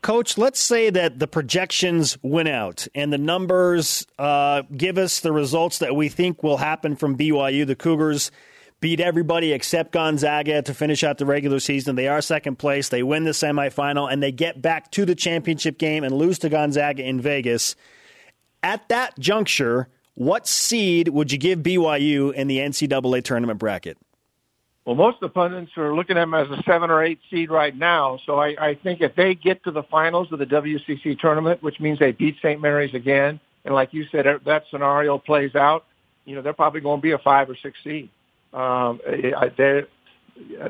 Coach, 0.07 0.38
let's 0.38 0.61
say 0.61 0.88
that 0.88 1.19
the 1.19 1.27
projections 1.27 2.16
win 2.23 2.47
out 2.47 2.87
and 2.95 3.12
the 3.12 3.19
numbers 3.19 4.07
uh, 4.21 4.62
give 4.77 4.99
us 4.99 5.19
the 5.19 5.33
results 5.33 5.81
that 5.81 5.97
we 5.97 6.09
think 6.09 6.45
will 6.45 6.59
happen 6.59 6.95
from 6.95 7.19
BYU. 7.19 7.66
The 7.66 7.75
Cougars 7.75 8.31
beat 8.79 9.01
everybody 9.01 9.53
except 9.53 9.90
Gonzaga 9.90 10.62
to 10.62 10.75
finish 10.75 11.03
out 11.03 11.19
the 11.19 11.27
regular 11.27 11.59
season. 11.59 11.97
They 11.97 12.07
are 12.07 12.23
second 12.23 12.57
place. 12.57 12.88
They 12.88 13.03
win 13.03 13.25
the 13.25 13.33
semifinal 13.33 14.09
and 14.09 14.23
they 14.23 14.31
get 14.31 14.62
back 14.62 14.92
to 14.92 15.07
the 15.07 15.16
championship 15.16 15.77
game 15.77 16.05
and 16.05 16.14
lose 16.14 16.38
to 16.38 16.49
Gonzaga 16.49 17.03
in 17.03 17.21
Vegas. 17.21 17.75
At 18.62 18.88
that 18.90 19.19
juncture, 19.19 19.88
what 20.14 20.47
seed 20.47 21.09
would 21.09 21.33
you 21.33 21.38
give 21.38 21.64
BYU 21.64 22.33
in 22.33 22.47
the 22.47 22.59
NCAA 22.59 23.25
tournament 23.25 23.59
bracket? 23.59 23.99
Well, 24.87 24.94
most 24.94 25.18
pundits 25.35 25.72
are 25.77 25.94
looking 25.94 26.16
at 26.16 26.20
them 26.20 26.35
as 26.35 26.49
a 26.49 26.62
seven 26.62 26.90
or 26.90 27.03
eight 27.03 27.18
seed 27.29 27.51
right 27.51 27.77
now. 27.77 28.18
So 28.25 28.38
I, 28.38 28.55
I 28.59 28.75
think 28.83 29.01
if 29.01 29.14
they 29.16 29.35
get 29.35 29.62
to 29.64 29.72
the 29.72 29.83
finals 29.83 30.29
of 30.31 30.38
the 30.38 30.46
WCC 30.46 31.18
tournament, 31.18 31.62
which 31.62 31.81
means 31.81 31.99
they 31.99 32.12
beat 32.12 32.37
St. 32.38 32.61
Mary's 32.61 32.94
again, 32.94 33.40
and 33.64 33.75
like 33.75 33.92
you 33.92 34.07
said, 34.12 34.27
that 34.44 34.62
scenario 34.70 35.18
plays 35.18 35.57
out, 35.57 35.85
you 36.25 36.37
know, 36.37 36.42
they're 36.42 36.53
probably 36.53 36.81
going 36.81 37.01
to 37.01 37.03
be 37.03 37.11
a 37.11 37.18
five 37.18 37.51
or 37.51 37.57
six 37.61 37.77
seed. 37.83 38.09
Um, 38.55 39.01
they 39.05 39.83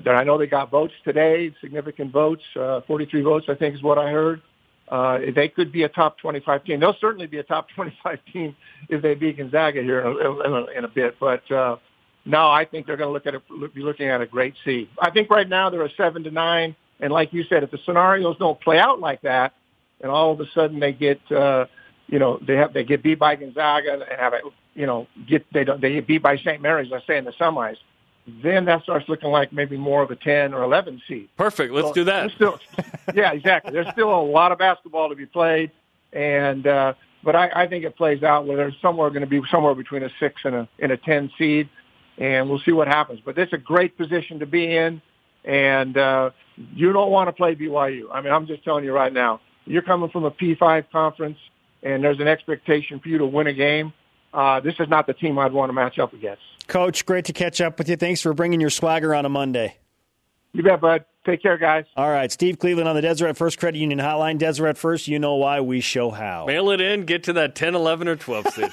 I 0.06 0.24
know 0.24 0.38
they 0.38 0.46
got 0.46 0.70
votes 0.70 0.94
today, 1.04 1.54
significant 1.60 2.10
votes, 2.10 2.42
uh, 2.58 2.80
43 2.86 3.20
votes, 3.22 3.46
I 3.48 3.54
think 3.54 3.74
is 3.74 3.82
what 3.82 3.98
I 3.98 4.10
heard 4.10 4.40
uh, 4.88 5.18
they 5.34 5.48
could 5.48 5.72
be 5.72 5.82
a 5.82 5.88
top 5.88 6.18
25 6.18 6.64
team. 6.64 6.80
They'll 6.80 6.96
certainly 7.00 7.26
be 7.26 7.38
a 7.38 7.42
top 7.42 7.68
25 7.74 8.18
team 8.32 8.56
if 8.88 9.02
they 9.02 9.14
beat 9.14 9.38
Gonzaga 9.38 9.82
here 9.82 10.00
in 10.00 10.06
a, 10.06 10.40
in 10.40 10.52
a, 10.52 10.78
in 10.78 10.84
a 10.84 10.88
bit. 10.88 11.16
But 11.18 11.50
uh, 11.50 11.76
no, 12.26 12.50
I 12.50 12.64
think 12.64 12.86
they're 12.86 12.96
going 12.96 13.08
to 13.08 13.12
look 13.12 13.26
at 13.26 13.34
a, 13.34 13.68
be 13.68 13.80
looking 13.80 14.08
at 14.08 14.20
a 14.20 14.26
great 14.26 14.54
seed. 14.64 14.88
I 15.00 15.10
think 15.10 15.30
right 15.30 15.48
now 15.48 15.70
they're 15.70 15.84
a 15.84 15.90
seven 15.96 16.24
to 16.24 16.30
nine, 16.30 16.76
and 17.00 17.12
like 17.12 17.32
you 17.32 17.44
said, 17.44 17.62
if 17.62 17.70
the 17.70 17.78
scenarios 17.84 18.36
don't 18.38 18.60
play 18.60 18.78
out 18.78 19.00
like 19.00 19.22
that, 19.22 19.54
and 20.00 20.10
all 20.10 20.32
of 20.32 20.40
a 20.40 20.46
sudden 20.54 20.80
they 20.80 20.92
get, 20.92 21.20
uh, 21.32 21.66
you 22.08 22.18
know, 22.18 22.38
they 22.46 22.56
have 22.56 22.72
they 22.72 22.84
get 22.84 23.02
beat 23.02 23.18
by 23.18 23.36
Gonzaga 23.36 23.94
and 23.94 24.02
have 24.18 24.34
a, 24.34 24.40
you 24.74 24.86
know, 24.86 25.06
get 25.26 25.46
they 25.52 25.64
don't 25.64 25.80
they 25.80 25.94
get 25.94 26.06
beat 26.06 26.22
by 26.22 26.36
St. 26.36 26.60
Mary's, 26.60 26.90
let's 26.90 27.06
say 27.06 27.16
in 27.16 27.24
the 27.24 27.32
semis 27.32 27.76
then 28.42 28.64
that 28.64 28.82
starts 28.82 29.08
looking 29.08 29.30
like 29.30 29.52
maybe 29.52 29.76
more 29.76 30.02
of 30.02 30.10
a 30.10 30.16
10 30.16 30.52
or 30.52 30.62
11 30.64 31.00
seed. 31.06 31.28
Perfect. 31.36 31.72
Let's 31.72 31.88
so 31.88 31.94
do 31.94 32.04
that. 32.04 32.30
Still, 32.32 32.58
yeah, 33.14 33.32
exactly. 33.32 33.72
There's 33.72 33.88
still 33.92 34.12
a 34.12 34.20
lot 34.20 34.52
of 34.52 34.58
basketball 34.58 35.08
to 35.08 35.14
be 35.14 35.26
played, 35.26 35.70
and 36.12 36.66
uh, 36.66 36.94
but 37.22 37.36
I, 37.36 37.50
I 37.54 37.66
think 37.68 37.84
it 37.84 37.96
plays 37.96 38.22
out 38.22 38.46
where 38.46 38.56
there's 38.56 38.76
somewhere 38.82 39.10
going 39.10 39.22
to 39.22 39.28
be 39.28 39.40
somewhere 39.50 39.74
between 39.74 40.02
a 40.02 40.10
six 40.18 40.42
and 40.44 40.54
a 40.54 40.68
and 40.80 40.92
a 40.92 40.96
10 40.96 41.30
seed, 41.38 41.68
and 42.18 42.48
we'll 42.48 42.60
see 42.60 42.72
what 42.72 42.88
happens. 42.88 43.20
But 43.24 43.38
it's 43.38 43.52
a 43.52 43.58
great 43.58 43.96
position 43.96 44.40
to 44.40 44.46
be 44.46 44.74
in, 44.74 45.02
and 45.44 45.96
uh, 45.96 46.30
you 46.74 46.92
don't 46.92 47.10
want 47.10 47.28
to 47.28 47.32
play 47.32 47.54
BYU. 47.54 48.08
I 48.12 48.20
mean, 48.20 48.32
I'm 48.32 48.46
just 48.46 48.64
telling 48.64 48.84
you 48.84 48.92
right 48.92 49.12
now. 49.12 49.40
You're 49.64 49.82
coming 49.82 50.10
from 50.10 50.24
a 50.24 50.30
P5 50.30 50.90
conference, 50.90 51.38
and 51.82 52.02
there's 52.02 52.20
an 52.20 52.28
expectation 52.28 53.00
for 53.00 53.08
you 53.08 53.18
to 53.18 53.26
win 53.26 53.48
a 53.48 53.52
game. 53.52 53.92
Uh, 54.32 54.60
this 54.60 54.74
is 54.78 54.88
not 54.88 55.06
the 55.06 55.14
team 55.14 55.38
I'd 55.38 55.52
want 55.52 55.70
to 55.70 55.72
match 55.72 55.98
up 55.98 56.12
against. 56.12 56.42
Coach, 56.68 57.06
great 57.06 57.24
to 57.26 57.32
catch 57.32 57.60
up 57.60 57.78
with 57.78 57.88
you. 57.88 57.96
Thanks 57.96 58.20
for 58.20 58.32
bringing 58.34 58.60
your 58.60 58.70
swagger 58.70 59.14
on 59.14 59.24
a 59.24 59.28
Monday. 59.28 59.76
You 60.52 60.62
bet, 60.62 60.80
bud. 60.80 61.04
Take 61.24 61.42
care, 61.42 61.58
guys. 61.58 61.84
All 61.96 62.08
right, 62.08 62.30
Steve 62.30 62.58
Cleveland 62.58 62.88
on 62.88 62.94
the 62.94 63.02
Deseret 63.02 63.36
First 63.36 63.58
Credit 63.58 63.78
Union 63.78 63.98
Hotline. 63.98 64.38
Deseret 64.38 64.78
First, 64.78 65.08
you 65.08 65.18
know 65.18 65.34
why, 65.34 65.60
we 65.60 65.80
show 65.80 66.10
how. 66.10 66.46
Mail 66.46 66.70
it 66.70 66.80
in, 66.80 67.04
get 67.04 67.24
to 67.24 67.32
that 67.34 67.56
10, 67.56 67.74
11, 67.74 68.06
or 68.06 68.16
12 68.16 68.46
seed. 68.48 68.70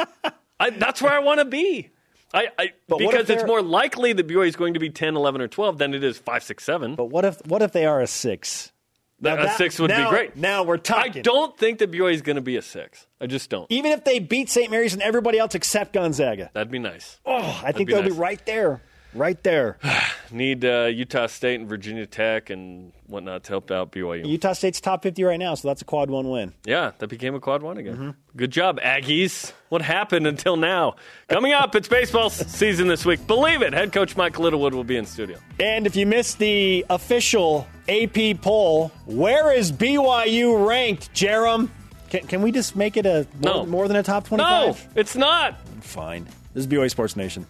I, 0.60 0.70
that's 0.70 1.02
where 1.02 1.12
I 1.12 1.18
want 1.18 1.40
to 1.40 1.44
be. 1.44 1.90
I, 2.34 2.48
I 2.58 2.72
because 2.98 3.30
it's 3.30 3.44
more 3.44 3.62
likely 3.62 4.12
that 4.12 4.26
BYU 4.26 4.46
is 4.48 4.56
going 4.56 4.74
to 4.74 4.80
be 4.80 4.90
10, 4.90 5.16
11, 5.16 5.40
or 5.40 5.48
12 5.48 5.78
than 5.78 5.94
it 5.94 6.04
is 6.04 6.18
5, 6.18 6.42
6, 6.42 6.62
7. 6.64 6.94
But 6.94 7.06
what 7.06 7.24
if 7.24 7.44
what 7.46 7.62
if 7.62 7.72
they 7.72 7.86
are 7.86 8.00
a 8.00 8.06
6? 8.06 8.72
Now 9.20 9.34
a 9.34 9.36
that- 9.38 9.56
six 9.56 9.80
would 9.80 9.90
now- 9.90 10.04
be 10.10 10.16
great. 10.16 10.36
now 10.36 10.62
we're 10.62 10.76
talking. 10.76 11.18
I 11.18 11.22
don't 11.22 11.56
think 11.58 11.78
that 11.80 11.90
BYU 11.90 12.12
is 12.14 12.22
going 12.22 12.36
to 12.36 12.40
be 12.42 12.56
a 12.56 12.62
six. 12.62 13.06
I 13.20 13.26
just 13.26 13.50
don't. 13.50 13.66
Even 13.68 13.90
if 13.90 14.04
they 14.04 14.20
beat 14.20 14.48
St. 14.48 14.70
Mary's 14.70 14.92
and 14.92 15.02
everybody 15.02 15.38
else 15.38 15.56
except 15.56 15.92
Gonzaga, 15.92 16.50
That'd 16.54 16.70
be 16.70 16.78
nice. 16.78 17.18
oh, 17.26 17.60
I 17.64 17.72
think 17.72 17.88
be 17.88 17.94
they'll 17.94 18.04
be 18.04 18.10
nice. 18.10 18.18
right 18.18 18.46
there, 18.46 18.80
right 19.14 19.42
there. 19.42 19.78
Need 20.30 20.64
uh, 20.64 20.84
Utah 20.92 21.26
State 21.26 21.58
and 21.60 21.68
Virginia 21.68 22.04
Tech 22.06 22.50
and 22.50 22.92
whatnot 23.06 23.44
to 23.44 23.48
help 23.50 23.70
out 23.70 23.92
BYU. 23.92 24.26
Utah 24.26 24.52
State's 24.52 24.80
top 24.80 25.02
50 25.02 25.24
right 25.24 25.38
now, 25.38 25.54
so 25.54 25.68
that's 25.68 25.80
a 25.80 25.84
quad 25.86 26.10
one 26.10 26.28
win. 26.28 26.52
Yeah, 26.66 26.90
that 26.98 27.08
became 27.08 27.34
a 27.34 27.40
quad 27.40 27.62
one 27.62 27.78
again. 27.78 27.94
Mm-hmm. 27.94 28.10
Good 28.36 28.50
job, 28.50 28.78
Aggies. 28.80 29.52
What 29.70 29.80
happened 29.82 30.26
until 30.26 30.56
now? 30.56 30.96
Coming 31.28 31.52
up, 31.52 31.74
it's 31.74 31.88
baseball 31.88 32.28
season 32.28 32.88
this 32.88 33.06
week. 33.06 33.26
Believe 33.26 33.62
it. 33.62 33.72
Head 33.72 33.92
coach 33.92 34.16
Mike 34.16 34.38
Littlewood 34.38 34.74
will 34.74 34.84
be 34.84 34.96
in 34.98 35.06
studio. 35.06 35.38
And 35.58 35.86
if 35.86 35.96
you 35.96 36.04
missed 36.06 36.38
the 36.38 36.84
official 36.90 37.66
AP 37.88 38.42
poll, 38.42 38.88
where 39.06 39.50
is 39.52 39.72
BYU 39.72 40.66
ranked, 40.68 41.14
Jarom? 41.14 41.70
Can, 42.10 42.26
can 42.26 42.42
we 42.42 42.52
just 42.52 42.76
make 42.76 42.96
it 42.98 43.06
a 43.06 43.26
more, 43.42 43.54
No. 43.54 43.66
more 43.66 43.88
than 43.88 43.96
a 43.96 44.02
top 44.02 44.24
No, 44.30 44.36
25? 44.36 44.88
it's 44.94 45.16
not. 45.16 45.58
Fine. 45.82 46.24
This 46.54 46.64
is 46.64 46.66
BYU 46.66 46.90
Sports 46.90 47.16
Nation. 47.16 47.46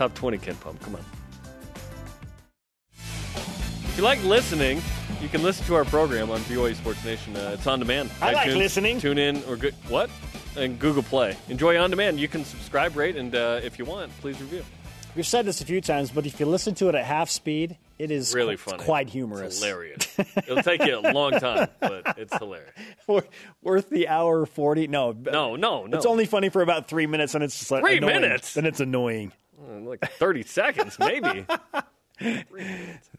Top 0.00 0.14
20 0.14 0.38
KenPom. 0.38 0.80
Come 0.80 0.94
on. 0.94 1.04
If 2.94 3.94
you 3.98 4.02
like 4.02 4.24
listening, 4.24 4.80
you 5.20 5.28
can 5.28 5.42
listen 5.42 5.66
to 5.66 5.74
our 5.74 5.84
program 5.84 6.30
on 6.30 6.40
BYU 6.40 6.74
Sports 6.74 7.04
Nation. 7.04 7.36
Uh, 7.36 7.50
it's 7.52 7.66
on 7.66 7.80
demand. 7.80 8.10
I 8.22 8.32
like 8.32 8.46
listening. 8.54 8.98
Tune 8.98 9.18
in 9.18 9.42
or 9.44 9.58
good 9.58 9.74
what? 9.90 10.08
And 10.56 10.78
Google 10.78 11.02
Play. 11.02 11.36
Enjoy 11.50 11.78
on 11.78 11.90
demand. 11.90 12.18
You 12.18 12.28
can 12.28 12.46
subscribe, 12.46 12.96
rate, 12.96 13.16
and 13.16 13.34
uh, 13.34 13.60
if 13.62 13.78
you 13.78 13.84
want, 13.84 14.10
please 14.22 14.40
review. 14.40 14.64
We've 15.14 15.26
said 15.26 15.44
this 15.44 15.60
a 15.60 15.66
few 15.66 15.82
times, 15.82 16.10
but 16.10 16.24
if 16.24 16.40
you 16.40 16.46
listen 16.46 16.74
to 16.76 16.88
it 16.88 16.94
at 16.94 17.04
half 17.04 17.28
speed, 17.28 17.76
it 17.98 18.10
is 18.10 18.34
Really 18.34 18.56
qu- 18.56 18.70
funny. 18.70 18.82
quite 18.82 19.10
humorous. 19.10 19.56
It's 19.56 19.62
hilarious. 19.62 20.18
It'll 20.48 20.62
take 20.62 20.82
you 20.82 20.98
a 20.98 21.12
long 21.12 21.32
time, 21.32 21.68
but 21.78 22.14
it's 22.16 22.34
hilarious. 22.38 22.72
Worth 23.62 23.90
the 23.90 24.08
hour 24.08 24.46
40? 24.46 24.86
No. 24.86 25.12
No, 25.12 25.56
no, 25.56 25.84
no. 25.84 25.94
It's 25.98 26.06
only 26.06 26.24
funny 26.24 26.48
for 26.48 26.62
about 26.62 26.88
three 26.88 27.06
minutes, 27.06 27.34
and 27.34 27.44
it's 27.44 27.58
just 27.58 27.70
like 27.70 27.82
Three 27.82 27.98
annoying. 27.98 28.22
minutes? 28.22 28.54
Then 28.54 28.64
it's 28.64 28.80
annoying. 28.80 29.32
Uh, 29.60 29.80
like 29.80 30.00
30 30.12 30.42
seconds, 30.44 30.98
maybe. 30.98 31.46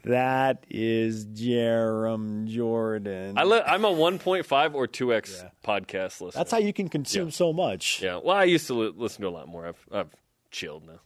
That 0.04 0.64
is 0.70 1.26
Jarom 1.26 2.48
Jordan. 2.48 3.36
I 3.38 3.44
li- 3.46 3.62
I'm 3.66 3.84
a 3.86 3.90
1.5 3.92 4.74
or 4.76 4.88
2x 4.88 5.50
podcast 5.64 6.22
listener. 6.22 6.32
That's 6.40 6.52
how 6.52 6.60
you 6.60 6.72
can 6.74 6.88
consume 6.88 7.28
Yeah. 7.28 7.32
so 7.32 7.52
much. 7.54 8.02
Yeah. 8.04 8.20
Well, 8.24 8.36
I 8.36 8.44
used 8.44 8.68
to 8.68 8.74
li- 8.76 8.94
listen 8.96 9.22
to 9.24 9.28
a 9.28 9.30
lot 9.32 9.48
more. 9.48 9.66
I've, 9.68 9.86
I've 9.92 10.10
chilled 10.52 10.86
now. 10.86 11.00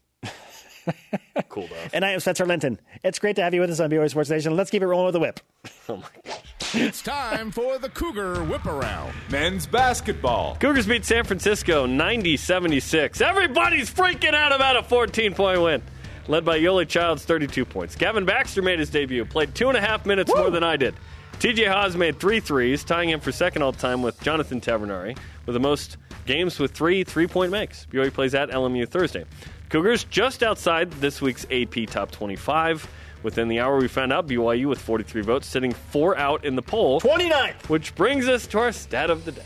Cooled 1.49 1.71
off. 1.71 1.89
And 1.93 2.03
I 2.05 2.11
am 2.11 2.19
Spencer 2.19 2.45
Linton. 2.45 2.79
It's 3.03 3.19
great 3.19 3.35
to 3.37 3.43
have 3.43 3.53
you 3.53 3.61
with 3.61 3.69
us 3.69 3.79
on 3.79 3.89
BYU 3.89 4.09
Sports 4.09 4.29
Nation. 4.29 4.55
Let's 4.55 4.69
keep 4.69 4.81
it 4.81 4.87
rolling 4.87 5.05
with 5.05 5.13
the 5.13 5.19
whip. 5.19 5.39
Oh 5.87 5.97
my 5.97 6.07
gosh. 6.25 6.41
It's 6.73 7.01
time 7.03 7.51
for 7.51 7.77
the 7.77 7.89
Cougar 7.89 8.43
Whip 8.45 8.65
Around. 8.65 9.13
Men's 9.29 9.67
basketball. 9.67 10.55
Cougars 10.59 10.87
beat 10.87 11.05
San 11.05 11.23
Francisco 11.23 11.85
90 11.85 12.37
76. 12.37 13.21
Everybody's 13.21 13.91
freaking 13.91 14.33
out 14.33 14.51
about 14.51 14.77
a 14.77 14.81
14 14.83 15.35
point 15.35 15.61
win. 15.61 15.83
Led 16.27 16.43
by 16.43 16.59
Yoeli 16.59 16.87
Childs, 16.87 17.23
32 17.23 17.65
points. 17.65 17.95
Gavin 17.95 18.25
Baxter 18.25 18.63
made 18.63 18.79
his 18.79 18.89
debut, 18.89 19.25
played 19.25 19.53
two 19.53 19.67
and 19.69 19.77
a 19.77 19.81
half 19.81 20.07
minutes 20.07 20.33
more 20.35 20.49
than 20.49 20.63
I 20.63 20.75
did. 20.75 20.95
TJ 21.39 21.67
Haws 21.67 21.97
made 21.97 22.17
three 22.17 22.39
threes, 22.39 22.83
tying 22.83 23.09
him 23.09 23.19
for 23.19 23.31
second 23.31 23.61
all 23.61 23.73
time 23.73 24.01
with 24.01 24.19
Jonathan 24.21 24.61
Tavernari, 24.61 25.17
with 25.45 25.53
the 25.53 25.59
most 25.59 25.97
games 26.25 26.57
with 26.59 26.71
three 26.71 27.03
three 27.03 27.27
point 27.27 27.51
makes. 27.51 27.85
BYU 27.91 28.11
plays 28.11 28.33
at 28.33 28.49
LMU 28.49 28.87
Thursday. 28.87 29.25
Cougars 29.69 30.05
just 30.05 30.43
outside 30.43 30.89
this 30.93 31.21
week's 31.21 31.45
AP 31.51 31.87
Top 31.87 32.09
25. 32.11 32.87
Within 33.21 33.47
the 33.47 33.59
hour, 33.59 33.77
we 33.77 33.87
found 33.87 34.13
out 34.13 34.27
BYU 34.27 34.67
with 34.69 34.79
43 34.79 35.23
votes, 35.23 35.47
sitting 35.47 35.73
four 35.73 36.17
out 36.17 36.45
in 36.45 36.55
the 36.55 36.61
poll. 36.61 37.01
29th. 37.01 37.69
Which 37.69 37.93
brings 37.95 38.27
us 38.27 38.47
to 38.47 38.59
our 38.59 38.71
stat 38.71 39.09
of 39.09 39.25
the 39.25 39.31
day. 39.31 39.45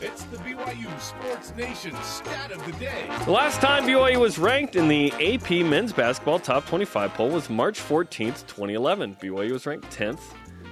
It's 0.00 0.24
the 0.24 0.36
BYU 0.36 1.00
Sports 1.00 1.52
Nation 1.56 1.94
stat 2.02 2.52
of 2.52 2.64
the 2.64 2.72
day. 2.72 3.10
The 3.24 3.32
last 3.32 3.60
time 3.60 3.84
BYU 3.84 4.20
was 4.20 4.38
ranked 4.38 4.76
in 4.76 4.86
the 4.86 5.10
AP 5.14 5.66
Men's 5.66 5.92
Basketball 5.92 6.38
Top 6.38 6.66
25 6.66 7.14
poll 7.14 7.30
was 7.30 7.50
March 7.50 7.80
14th, 7.80 8.46
2011. 8.46 9.16
BYU 9.16 9.52
was 9.52 9.66
ranked 9.66 9.90
10th 9.90 10.20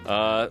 uh, 0.06 0.48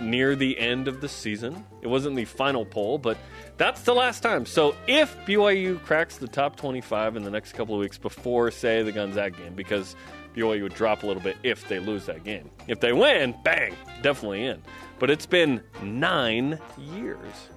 near 0.00 0.36
the 0.36 0.58
end 0.58 0.88
of 0.88 1.00
the 1.00 1.08
season. 1.08 1.64
It 1.82 1.88
wasn't 1.88 2.16
the 2.16 2.24
final 2.24 2.64
poll, 2.64 2.98
but 2.98 3.18
that's 3.56 3.82
the 3.82 3.94
last 3.94 4.22
time. 4.22 4.46
So 4.46 4.74
if 4.86 5.16
BYU 5.26 5.82
cracks 5.84 6.16
the 6.16 6.28
top 6.28 6.56
25 6.56 7.16
in 7.16 7.24
the 7.24 7.30
next 7.30 7.52
couple 7.52 7.74
of 7.74 7.80
weeks 7.80 7.98
before, 7.98 8.50
say, 8.50 8.82
the 8.82 8.92
Gonzaga 8.92 9.36
game, 9.36 9.54
because 9.54 9.96
BYU 10.34 10.62
would 10.62 10.74
drop 10.74 11.02
a 11.02 11.06
little 11.06 11.22
bit 11.22 11.36
if 11.42 11.66
they 11.68 11.78
lose 11.78 12.06
that 12.06 12.24
game. 12.24 12.50
If 12.68 12.80
they 12.80 12.92
win, 12.92 13.34
bang, 13.42 13.74
definitely 14.02 14.44
in. 14.44 14.62
But 14.98 15.10
it's 15.10 15.26
been 15.26 15.62
nine 15.82 16.58
years. 16.76 17.48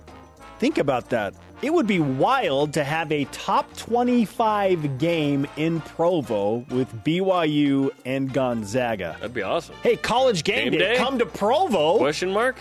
Think 0.61 0.77
about 0.77 1.09
that. 1.09 1.33
It 1.63 1.73
would 1.73 1.87
be 1.87 1.99
wild 1.99 2.73
to 2.73 2.83
have 2.83 3.11
a 3.11 3.25
top 3.31 3.75
25 3.77 4.99
game 4.99 5.47
in 5.57 5.81
Provo 5.81 6.57
with 6.69 7.03
BYU 7.03 7.89
and 8.05 8.31
Gonzaga. 8.31 9.15
That'd 9.19 9.33
be 9.33 9.41
awesome. 9.41 9.73
Hey, 9.81 9.95
college 9.95 10.43
game, 10.43 10.69
Game 10.69 10.79
day, 10.79 10.93
day? 10.93 10.97
come 10.97 11.17
to 11.17 11.25
Provo, 11.25 11.97
Question 11.97 12.31
mark? 12.31 12.57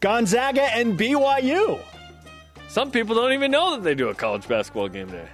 Gonzaga 0.00 0.62
and 0.76 0.98
BYU. 0.98 1.78
Some 2.68 2.90
people 2.90 3.14
don't 3.14 3.32
even 3.32 3.52
know 3.52 3.76
that 3.76 3.84
they 3.84 3.94
do 3.94 4.08
a 4.08 4.14
college 4.14 4.48
basketball 4.48 4.88
game 4.88 5.08
day. 5.08 5.28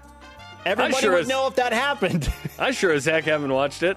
Everybody 0.67 1.01
sure 1.01 1.13
would 1.13 1.23
as- 1.23 1.29
know 1.29 1.47
if 1.47 1.55
that 1.55 1.73
happened. 1.73 2.31
I 2.59 2.73
sure 2.73 2.93
as 2.93 3.07
heck 3.07 3.25
haven't 3.25 3.55
watched 3.55 3.83
it. 3.83 3.97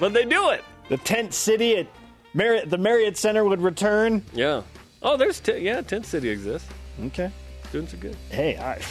but 0.00 0.12
they 0.12 0.24
do 0.24 0.50
it. 0.50 0.64
the 0.88 0.96
tent 0.96 1.32
city 1.34 1.76
at 1.76 1.86
Marriott, 2.34 2.68
the 2.68 2.78
Marriott 2.78 3.16
Center 3.16 3.44
would 3.44 3.60
return. 3.62 4.24
Yeah. 4.32 4.62
Oh, 5.02 5.16
there's, 5.16 5.40
t- 5.40 5.58
yeah, 5.58 5.80
Tent 5.82 6.06
City 6.06 6.28
exists. 6.28 6.68
Okay. 7.06 7.30
Students 7.68 7.94
are 7.94 7.98
good. 7.98 8.16
Hey, 8.30 8.56
all 8.56 8.66
right. 8.66 8.82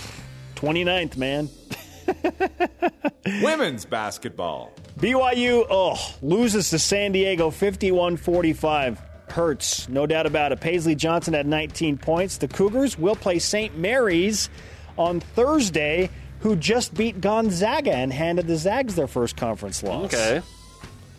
29th, 0.55 1.17
man. 1.17 1.49
Women's 3.43 3.85
basketball. 3.85 4.71
BYU, 4.99 5.65
oh, 5.69 5.99
loses 6.21 6.69
to 6.71 6.79
San 6.79 7.11
Diego 7.11 7.49
51 7.51 8.17
45. 8.17 9.01
Hurts, 9.29 9.89
no 9.89 10.07
doubt 10.07 10.25
about 10.25 10.53
it. 10.53 10.61
Paisley 10.61 10.95
Johnson 10.95 11.33
had 11.33 11.45
19 11.45 11.97
points. 11.97 12.37
The 12.37 12.47
Cougars 12.47 12.97
will 12.97 13.15
play 13.15 13.39
St. 13.39 13.77
Mary's 13.77 14.49
on 14.97 15.19
Thursday, 15.19 16.09
who 16.39 16.55
just 16.55 16.93
beat 16.93 17.19
Gonzaga 17.19 17.93
and 17.93 18.11
handed 18.13 18.47
the 18.47 18.55
Zags 18.55 18.95
their 18.95 19.07
first 19.07 19.35
conference 19.35 19.83
loss. 19.83 20.05
Okay. 20.13 20.41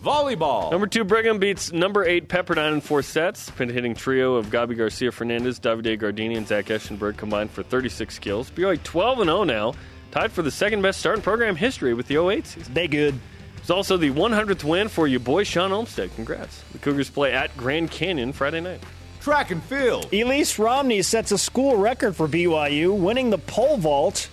Volleyball. 0.03 0.71
Number 0.71 0.87
two, 0.87 1.03
Brigham 1.03 1.39
beats 1.39 1.71
number 1.73 2.05
eight, 2.05 2.29
Pepperdine 2.29 2.73
in 2.73 2.81
four 2.81 3.01
sets. 3.01 3.49
Pin 3.51 3.69
hitting 3.69 3.93
trio 3.93 4.35
of 4.35 4.47
Gabi 4.47 4.77
Garcia 4.77 5.11
Fernandez, 5.11 5.59
Davide 5.59 5.99
Gardini, 5.99 6.37
and 6.37 6.47
Zach 6.47 6.65
Eschenberg 6.67 7.17
combined 7.17 7.51
for 7.51 7.63
36 7.63 8.17
kills. 8.19 8.49
BYU 8.51 8.81
12 8.81 9.23
0 9.25 9.43
now, 9.43 9.73
tied 10.11 10.31
for 10.31 10.41
the 10.41 10.51
second 10.51 10.81
best 10.81 10.99
start 10.99 11.17
in 11.17 11.21
program 11.21 11.55
history 11.55 11.93
with 11.93 12.07
the 12.07 12.17
08 12.17 12.47
season. 12.47 12.73
They 12.73 12.87
good. 12.87 13.19
It's 13.57 13.69
also 13.69 13.97
the 13.97 14.09
100th 14.09 14.63
win 14.63 14.87
for 14.87 15.05
your 15.07 15.19
boy 15.19 15.43
Shawn 15.43 15.71
Olmstead. 15.73 16.15
Congrats. 16.15 16.63
The 16.71 16.77
Cougars 16.77 17.09
play 17.09 17.33
at 17.33 17.55
Grand 17.57 17.91
Canyon 17.91 18.31
Friday 18.31 18.61
night. 18.61 18.81
Track 19.19 19.51
and 19.51 19.61
field. 19.63 20.11
Elise 20.13 20.57
Romney 20.57 21.01
sets 21.01 21.33
a 21.33 21.37
school 21.37 21.75
record 21.75 22.15
for 22.15 22.27
BYU, 22.27 22.97
winning 22.97 23.29
the 23.29 23.37
pole 23.37 23.77
vault 23.77 24.29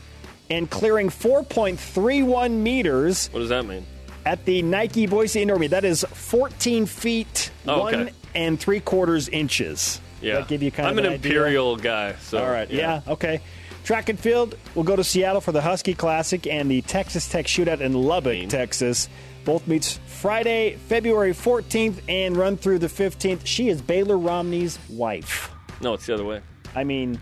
and 0.48 0.70
clearing 0.70 1.08
4.31 1.08 2.52
meters 2.52 3.28
What 3.32 3.40
does 3.40 3.48
that 3.48 3.66
mean? 3.66 3.84
At 4.26 4.44
the 4.44 4.60
Nike 4.62 5.06
Boise 5.06 5.40
Indoor 5.40 5.58
Meet. 5.58 5.70
That 5.70 5.84
is 5.84 6.04
14 6.12 6.84
feet, 6.86 7.50
Oh, 7.66 7.86
okay. 7.86 7.96
one 7.96 8.10
and 8.34 8.60
three 8.60 8.80
quarters 8.80 9.28
inches. 9.28 10.00
Yeah. 10.20 10.34
That 10.40 10.48
give 10.48 10.62
you 10.62 10.70
kind 10.70 10.88
I'm 10.88 10.98
of 10.98 11.04
an 11.04 11.12
idea? 11.12 11.30
imperial 11.30 11.76
guy. 11.76 12.16
So 12.16 12.38
All 12.42 12.50
right, 12.50 12.70
yeah. 12.70 13.00
okay. 13.08 13.40
Track 13.84 14.08
and 14.08 14.18
field, 14.18 14.56
we'll 14.74 14.84
go 14.84 14.96
to 14.96 15.04
Seattle 15.04 15.40
for 15.40 15.52
the 15.52 15.60
Husky 15.60 15.94
Classic 15.94 16.44
and 16.48 16.68
the 16.68 16.82
Texas 16.82 17.28
Tech 17.28 17.46
Shootout 17.46 17.80
in 17.80 17.92
Lubbock, 17.92 18.32
Mean. 18.32 18.48
Texas. 18.48 19.08
Both 19.44 19.68
meets 19.68 20.00
Friday, 20.08 20.74
February 20.88 21.32
14th, 21.32 22.00
and 22.08 22.36
run 22.36 22.56
through 22.56 22.80
the 22.80 22.88
15th. 22.88 23.42
She 23.46 23.68
is 23.68 23.80
Baylor 23.80 24.18
Romney's 24.18 24.76
wife. 24.88 25.50
No, 25.80 25.94
it's 25.94 26.04
the 26.06 26.14
other 26.14 26.24
way. 26.24 26.40
I 26.74 26.82
mean, 26.82 27.20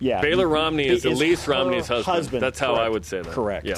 yeah. 0.00 0.20
Baylor 0.20 0.48
Romney 0.48 0.88
is 0.88 1.04
Elise 1.04 1.46
Romney's 1.46 1.86
husband. 1.86 2.42
That's 2.42 2.58
how 2.58 2.74
I 2.74 2.88
would 2.88 3.06
say 3.06 3.22
that. 3.22 3.32
Correct. 3.32 3.64
Yeah. 3.64 3.76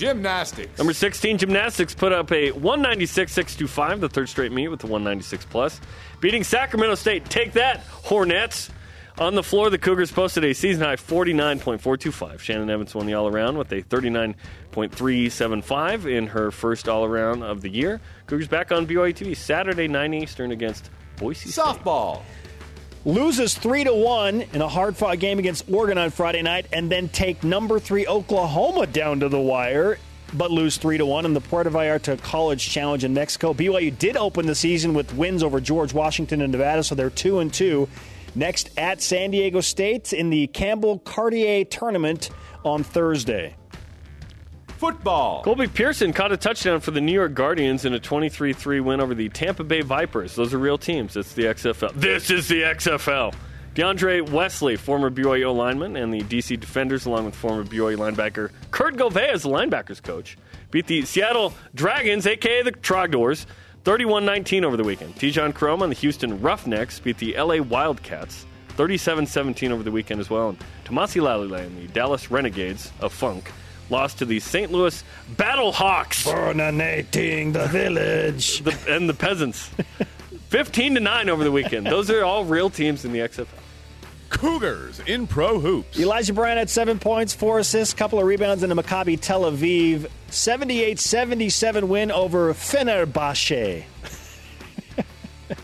Gymnastics. 0.00 0.76
Number 0.78 0.94
16, 0.94 1.38
Gymnastics 1.38 1.94
put 1.94 2.10
up 2.10 2.32
a 2.32 2.50
196 2.52 3.30
625, 3.32 4.00
the 4.00 4.08
third 4.08 4.30
straight 4.30 4.50
meet 4.50 4.68
with 4.68 4.80
the 4.80 4.86
196 4.86 5.44
plus. 5.44 5.78
Beating 6.20 6.42
Sacramento 6.42 6.94
State. 6.94 7.26
Take 7.26 7.52
that, 7.52 7.80
Hornets. 7.80 8.70
On 9.18 9.34
the 9.34 9.42
floor, 9.42 9.68
the 9.68 9.76
Cougars 9.76 10.10
posted 10.10 10.42
a 10.44 10.54
season 10.54 10.82
high 10.82 10.96
49.425. 10.96 12.38
Shannon 12.38 12.70
Evans 12.70 12.94
won 12.94 13.04
the 13.04 13.12
all 13.12 13.28
around 13.28 13.58
with 13.58 13.70
a 13.72 13.82
39.375 13.82 16.10
in 16.10 16.28
her 16.28 16.50
first 16.50 16.88
all 16.88 17.04
around 17.04 17.42
of 17.42 17.60
the 17.60 17.68
year. 17.68 18.00
Cougars 18.26 18.48
back 18.48 18.72
on 18.72 18.86
BYU 18.86 19.12
TV 19.12 19.36
Saturday, 19.36 19.86
9 19.86 20.14
Eastern 20.14 20.50
against 20.52 20.88
Boise 21.16 21.50
State. 21.50 21.62
Loses 23.04 23.56
three 23.56 23.84
to 23.84 23.94
one 23.94 24.42
in 24.52 24.60
a 24.60 24.68
hard 24.68 24.96
fought 24.96 25.18
game 25.18 25.38
against 25.38 25.70
Oregon 25.70 25.96
on 25.96 26.10
Friday 26.10 26.42
night, 26.42 26.66
and 26.72 26.90
then 26.90 27.08
take 27.08 27.42
number 27.42 27.80
three 27.80 28.06
Oklahoma 28.06 28.86
down 28.86 29.20
to 29.20 29.28
the 29.28 29.40
wire. 29.40 29.98
but 30.32 30.50
lose 30.50 30.76
3 30.76 30.98
to 30.98 31.06
1 31.06 31.24
in 31.24 31.34
the 31.34 31.40
Puerto 31.40 31.70
Vallarta 31.70 32.20
College 32.22 32.68
Challenge 32.70 33.02
in 33.04 33.14
Mexico. 33.14 33.52
BYU 33.52 33.96
did 33.98 34.16
open 34.16 34.46
the 34.46 34.54
season 34.54 34.94
with 34.94 35.12
wins 35.14 35.42
over 35.42 35.60
George 35.60 35.92
Washington 35.92 36.40
and 36.40 36.52
Nevada, 36.52 36.84
so 36.84 36.94
they're 36.94 37.10
2 37.10 37.40
and 37.40 37.52
2. 37.52 37.88
Next 38.36 38.70
at 38.76 39.02
San 39.02 39.32
Diego 39.32 39.60
State 39.60 40.12
in 40.12 40.30
the 40.30 40.46
Campbell 40.48 41.00
Cartier 41.00 41.64
tournament 41.64 42.30
on 42.64 42.84
Thursday. 42.84 43.56
Football. 44.80 45.42
Colby 45.42 45.66
Pearson 45.66 46.14
caught 46.14 46.32
a 46.32 46.38
touchdown 46.38 46.80
for 46.80 46.90
the 46.90 47.02
New 47.02 47.12
York 47.12 47.34
Guardians 47.34 47.84
in 47.84 47.92
a 47.92 48.00
23 48.00 48.54
3 48.54 48.80
win 48.80 49.02
over 49.02 49.14
the 49.14 49.28
Tampa 49.28 49.62
Bay 49.62 49.82
Vipers. 49.82 50.34
Those 50.34 50.54
are 50.54 50.58
real 50.58 50.78
teams. 50.78 51.18
It's 51.18 51.34
the 51.34 51.42
XFL. 51.42 51.92
This 51.92 52.30
is 52.30 52.48
the 52.48 52.62
XFL. 52.62 53.34
DeAndre 53.74 54.30
Wesley, 54.30 54.76
former 54.76 55.10
BYU 55.10 55.54
lineman, 55.54 55.96
and 55.96 56.14
the 56.14 56.22
DC 56.22 56.58
Defenders, 56.58 57.04
along 57.04 57.26
with 57.26 57.34
former 57.34 57.62
BYU 57.62 57.98
linebacker 57.98 58.52
Kurt 58.70 58.96
Gouveia 58.96 59.34
as 59.34 59.42
the 59.42 59.50
linebackers 59.50 60.02
coach, 60.02 60.38
beat 60.70 60.86
the 60.86 61.02
Seattle 61.02 61.52
Dragons, 61.74 62.26
aka 62.26 62.62
the 62.62 62.72
Trogdors, 62.72 63.44
31 63.84 64.24
19 64.24 64.64
over 64.64 64.78
the 64.78 64.84
weekend. 64.84 65.14
Tejan 65.14 65.52
Koroma 65.52 65.82
and 65.82 65.92
the 65.92 65.96
Houston 65.96 66.40
Roughnecks 66.40 66.98
beat 67.00 67.18
the 67.18 67.36
LA 67.36 67.60
Wildcats 67.60 68.46
37 68.70 69.26
17 69.26 69.72
over 69.72 69.82
the 69.82 69.92
weekend 69.92 70.22
as 70.22 70.30
well. 70.30 70.48
And 70.48 70.58
Tomasi 70.86 71.20
Laulile 71.20 71.66
and 71.66 71.76
the 71.76 71.92
Dallas 71.92 72.30
Renegades 72.30 72.90
of 73.00 73.12
Funk 73.12 73.52
lost 73.90 74.18
to 74.18 74.24
the 74.24 74.40
St. 74.40 74.70
Louis 74.72 75.02
Battlehawks 75.34 76.24
Burninating 76.24 77.52
the 77.52 77.66
village. 77.66 78.60
the, 78.60 78.76
and 78.88 79.08
the 79.08 79.14
Peasants. 79.14 79.70
15 80.48 80.94
to 80.94 81.00
9 81.00 81.28
over 81.28 81.44
the 81.44 81.52
weekend. 81.52 81.86
Those 81.86 82.10
are 82.10 82.24
all 82.24 82.44
real 82.44 82.70
teams 82.70 83.04
in 83.04 83.12
the 83.12 83.20
XFL. 83.20 83.46
Cougars 84.30 85.00
in 85.06 85.26
pro 85.26 85.58
hoops. 85.58 85.98
Elijah 85.98 86.32
Bryant 86.32 86.58
had 86.58 86.70
seven 86.70 87.00
points, 87.00 87.34
four 87.34 87.58
assists, 87.58 87.92
couple 87.94 88.20
of 88.20 88.26
rebounds 88.26 88.62
in 88.62 88.68
the 88.68 88.80
Maccabi 88.80 89.20
Tel 89.20 89.42
Aviv 89.42 90.08
78 90.28 90.98
77 91.00 91.88
win 91.88 92.12
over 92.12 92.54
Fenerbahce. 92.54 93.84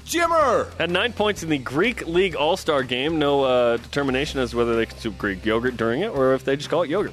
Jimmer. 0.05 0.77
Had 0.79 0.91
nine 0.91 1.13
points 1.13 1.45
in 1.45 1.49
the 1.49 1.59
Greek 1.59 2.07
League 2.09 2.35
All 2.35 2.57
Star 2.57 2.83
game. 2.83 3.21
No 3.21 3.45
uh, 3.45 3.77
determination 3.77 4.41
as 4.41 4.51
to 4.51 4.57
whether 4.57 4.75
they 4.75 4.87
consume 4.87 5.15
Greek 5.17 5.45
yogurt 5.45 5.77
during 5.77 6.01
it 6.01 6.09
or 6.09 6.35
if 6.35 6.45
they 6.45 6.57
just 6.57 6.69
call 6.69 6.83
it 6.83 6.91
yogurt. 6.91 7.13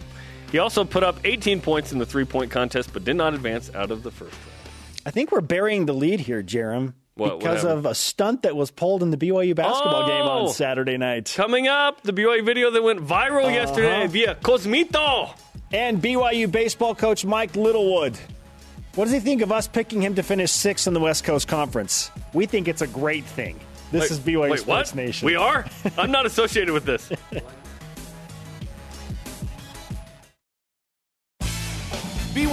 He 0.54 0.60
also 0.60 0.86
put 0.86 1.04
up 1.04 1.18
18 1.24 1.62
points 1.62 1.92
in 1.92 1.98
the 1.98 2.06
three 2.06 2.26
point 2.26 2.52
contest, 2.52 2.94
but 2.94 3.04
did 3.04 3.16
not 3.16 3.34
advance 3.34 3.74
out 3.74 3.90
of 3.90 4.04
the 4.04 4.12
first 4.12 4.34
round. 4.34 4.70
I 5.04 5.10
think 5.10 5.32
we're 5.32 5.42
burying 5.42 5.88
the 5.88 5.94
lead 5.94 6.20
here, 6.20 6.44
Jarom, 6.44 6.94
What- 7.16 7.40
because 7.40 7.66
of 7.66 7.88
a 7.88 7.96
stunt 7.96 8.44
that 8.44 8.56
was 8.56 8.70
pulled 8.70 9.02
in 9.02 9.10
the 9.10 9.18
BYU 9.18 9.56
basketball 9.56 10.04
oh! 10.04 10.08
game 10.08 10.22
Oh! 10.22 10.46
on 10.46 10.54
Saturday 10.54 10.96
night. 10.96 11.34
Coming 11.36 11.68
up, 11.68 12.04
the 12.04 12.14
BYU 12.14 12.46
video 12.46 12.70
that 12.70 12.84
went 12.84 13.00
viral 13.00 13.46
uh-huh. 13.46 13.50
yesterday 13.50 14.06
via 14.06 14.36
Cosmito. 14.36 15.34
And 15.72 16.00
BYU 16.00 16.52
baseball 16.52 16.94
coach 16.94 17.26
Mike 17.26 17.56
Littlewood. 17.56 18.16
What 18.94 19.06
does 19.06 19.14
he 19.14 19.20
think 19.20 19.42
of 19.42 19.52
us 19.52 19.68
picking 19.68 20.04
him 20.04 20.14
to 20.14 20.22
finish 20.22 20.52
sixth 20.52 20.86
in 20.86 20.94
the 20.94 21.00
West 21.00 21.24
Coast 21.24 21.48
Conference? 21.48 22.12
We 22.32 22.46
think 22.46 22.68
it's 22.68 22.84
a 22.84 22.88
great 22.88 23.26
thing. 23.26 23.60
This 23.92 24.02
Wait, 24.02 24.12
is 24.12 24.20
BYU 24.20 24.50
wait, 24.52 24.60
Sports 24.60 24.92
what? 24.92 24.98
Nation. 24.98 25.26
We 25.26 25.36
are? 25.36 25.66
I'm 25.98 26.12
not 26.12 26.28
associated 26.28 26.76
with 26.76 26.86
this. 26.86 27.12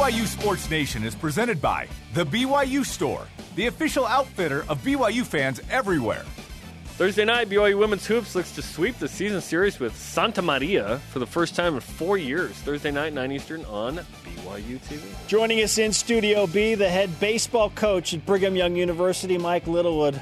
BYU 0.01 0.27
Sports 0.27 0.71
Nation 0.71 1.05
is 1.05 1.15
presented 1.15 1.61
by 1.61 1.87
The 2.15 2.25
BYU 2.25 2.87
Store, 2.87 3.27
the 3.55 3.67
official 3.67 4.07
outfitter 4.07 4.65
of 4.67 4.83
BYU 4.83 5.27
fans 5.27 5.61
everywhere. 5.71 6.25
Thursday 6.97 7.27
night, 7.27 7.51
BYU 7.51 7.77
Women's 7.79 8.07
Hoops 8.07 8.35
looks 8.35 8.51
to 8.53 8.63
sweep 8.63 8.97
the 8.97 9.09
season 9.09 9.43
series 9.43 9.79
with 9.79 9.95
Santa 9.95 10.41
Maria 10.41 11.01
for 11.11 11.19
the 11.19 11.27
first 11.27 11.55
time 11.55 11.75
in 11.75 11.81
four 11.81 12.17
years. 12.17 12.53
Thursday 12.53 12.91
night, 12.91 13.13
9 13.13 13.31
Eastern 13.31 13.63
on 13.67 13.97
BYU 14.25 14.79
TV. 14.79 15.03
Joining 15.29 15.63
us 15.63 15.77
in 15.77 15.93
Studio 15.93 16.47
B, 16.47 16.75
the 16.75 16.89
head 16.89 17.21
baseball 17.21 17.69
coach 17.69 18.15
at 18.15 18.25
Brigham 18.25 18.57
Young 18.57 18.77
University, 18.77 19.37
Mike 19.37 19.67
Littlewood. 19.67 20.19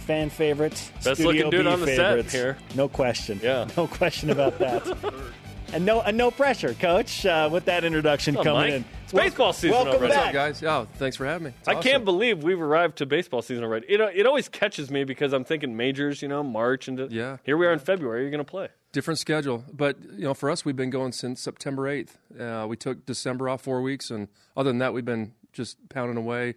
Fan 0.00 0.28
favorite. 0.28 0.72
Best 1.04 1.20
Studio 1.20 1.26
looking 1.26 1.50
dude 1.50 1.66
B 1.66 1.70
on 1.70 1.78
the 1.78 1.86
set 1.86 1.96
favorites. 1.96 2.32
here. 2.32 2.58
No 2.74 2.88
question. 2.88 3.38
Yeah. 3.40 3.68
No 3.76 3.86
question 3.86 4.30
about 4.30 4.58
that. 4.58 4.82
and 5.72 5.84
no 5.86 6.00
and 6.00 6.16
no 6.16 6.30
pressure, 6.30 6.74
coach, 6.74 7.24
uh, 7.26 7.48
with 7.50 7.64
that 7.66 7.84
introduction 7.84 8.34
What's 8.34 8.46
up, 8.46 8.54
coming 8.54 8.70
Mike? 8.72 8.80
in. 8.80 8.84
It's 9.04 9.12
baseball 9.12 9.52
season 9.52 9.70
welcome 9.70 9.94
already. 9.94 10.08
back. 10.14 10.18
What's 10.18 10.28
up, 10.28 10.32
guys. 10.32 10.62
Yeah, 10.62 10.84
thanks 10.98 11.16
for 11.16 11.26
having 11.26 11.44
me. 11.48 11.52
It's 11.58 11.68
I 11.68 11.72
awesome. 11.74 11.82
can't 11.90 12.04
believe 12.04 12.42
we've 12.42 12.60
arrived 12.60 12.98
to 12.98 13.06
baseball 13.06 13.42
season 13.42 13.64
already. 13.64 13.86
It, 13.88 14.00
it 14.00 14.26
always 14.26 14.48
catches 14.48 14.90
me 14.90 15.04
because 15.04 15.32
I'm 15.32 15.44
thinking 15.44 15.76
majors, 15.76 16.22
you 16.22 16.28
know, 16.28 16.42
March 16.42 16.88
and 16.88 17.10
Yeah. 17.10 17.38
here 17.44 17.56
we 17.56 17.66
are 17.66 17.72
in 17.72 17.78
February. 17.80 18.22
You're 18.22 18.30
going 18.30 18.44
to 18.44 18.50
play. 18.50 18.68
different 18.92 19.18
schedule, 19.18 19.64
but 19.72 19.96
you 20.16 20.24
know, 20.24 20.34
for 20.34 20.50
us, 20.50 20.64
we've 20.64 20.76
been 20.76 20.90
going 20.90 21.12
since 21.12 21.40
September 21.40 21.86
eighth. 21.88 22.18
Uh, 22.38 22.66
we 22.68 22.76
took 22.76 23.04
December 23.06 23.48
off 23.48 23.62
four 23.62 23.82
weeks, 23.82 24.10
and 24.10 24.28
other 24.56 24.70
than 24.70 24.78
that, 24.78 24.92
we've 24.92 25.04
been 25.04 25.32
just 25.52 25.76
pounding 25.88 26.16
away, 26.16 26.54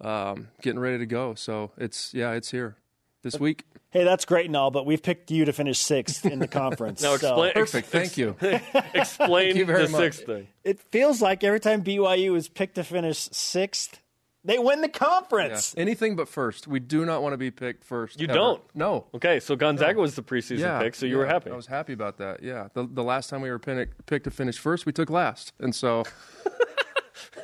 um, 0.00 0.48
getting 0.62 0.80
ready 0.80 0.98
to 0.98 1.06
go. 1.06 1.34
So 1.34 1.72
it's 1.76 2.12
yeah, 2.14 2.32
it's 2.32 2.50
here 2.50 2.76
this 3.24 3.40
week. 3.40 3.64
Hey, 3.90 4.04
that's 4.04 4.24
great 4.24 4.46
and 4.46 4.56
all, 4.56 4.70
but 4.70 4.86
we've 4.86 5.02
picked 5.02 5.30
you 5.32 5.44
to 5.46 5.52
finish 5.52 5.78
sixth 5.80 6.24
in 6.24 6.38
the 6.38 6.46
conference. 6.62 7.02
Now 7.02 7.16
so 7.16 7.42
explain. 7.42 7.52
Perfect. 7.54 7.88
Thank 7.88 8.16
you. 8.16 8.36
explain 8.94 9.56
you 9.56 9.64
very 9.64 9.86
the 9.86 9.90
much. 9.92 10.00
sixth 10.00 10.26
thing. 10.26 10.46
it 10.62 10.78
feels 10.78 11.20
like 11.20 11.42
every 11.42 11.60
time 11.60 11.82
BYU 11.82 12.36
is 12.36 12.48
picked 12.48 12.76
to 12.76 12.84
finish 12.84 13.18
sixth, 13.32 14.00
they 14.44 14.58
win 14.58 14.82
the 14.82 14.88
conference. 14.88 15.74
Anything 15.76 16.16
but 16.16 16.28
first. 16.28 16.66
We 16.68 16.78
do 16.78 17.06
not 17.06 17.22
want 17.22 17.32
to 17.32 17.38
be 17.38 17.50
picked 17.50 17.82
first. 17.82 18.20
You 18.20 18.26
ever. 18.26 18.34
don't? 18.34 18.62
No. 18.74 19.06
Okay, 19.14 19.40
so 19.40 19.56
Gonzaga 19.56 19.98
was 19.98 20.16
the 20.16 20.22
preseason 20.22 20.58
Yeah, 20.58 20.80
pick, 20.80 20.94
so 20.94 21.06
you 21.06 21.16
were 21.16 21.24
happy. 21.26 21.50
I 21.50 21.56
was 21.56 21.66
happy 21.66 21.94
about 21.94 22.18
that. 22.18 22.42
Yeah, 22.42 22.68
the, 22.74 22.86
the 22.90 23.02
last 23.02 23.30
time 23.30 23.40
we 23.40 23.50
were 23.50 23.58
pin- 23.58 23.88
picked 24.06 24.24
to 24.24 24.30
finish 24.30 24.58
first, 24.58 24.84
we 24.86 24.92
took 24.92 25.08
last, 25.08 25.52
and 25.58 25.74
so 25.74 26.02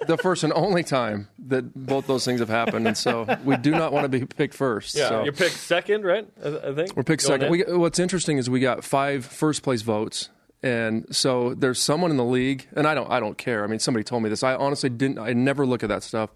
the 0.07 0.17
first 0.17 0.45
and 0.45 0.53
only 0.53 0.83
time 0.83 1.29
that 1.47 1.75
both 1.75 2.07
those 2.07 2.25
things 2.25 2.41
have 2.41 2.49
happened, 2.49 2.87
and 2.87 2.97
so 2.97 3.27
we 3.45 3.57
do 3.57 3.71
not 3.71 3.93
want 3.93 4.05
to 4.05 4.09
be 4.09 4.27
picked 4.27 4.55
first. 4.55 4.97
yeah, 4.97 5.09
so. 5.09 5.25
you 5.25 5.33
picked 5.33 5.57
second, 5.57 6.05
right? 6.05 6.29
I, 6.43 6.49
I 6.49 6.75
think 6.75 6.97
We're 6.97 7.05
picked 7.05 7.27
Going 7.27 7.41
second. 7.41 7.51
We, 7.51 7.63
what's 7.77 7.99
interesting 7.99 8.39
is 8.39 8.51
we 8.51 8.61
got 8.61 8.85
five 8.85 9.25
first 9.25 9.63
place 9.63 9.83
votes, 9.83 10.29
and 10.63 11.15
so 11.15 11.55
there's 11.55 11.81
someone 11.81 12.11
in 12.11 12.17
the 12.17 12.25
league, 12.25 12.67
and 12.75 12.87
I 12.87 12.95
don't, 12.95 13.11
I 13.11 13.21
don't 13.21 13.39
care. 13.39 13.65
I 13.65 13.67
mean, 13.67 13.79
somebody 13.79 14.05
told 14.05 14.23
me 14.23 14.29
this. 14.29 14.43
I 14.43 14.55
honestly 14.55 14.91
didn't. 14.91 15.19
I 15.19 15.33
never 15.33 15.67
look 15.67 15.83
at 15.83 15.89
that 15.89 16.03
stuff. 16.03 16.31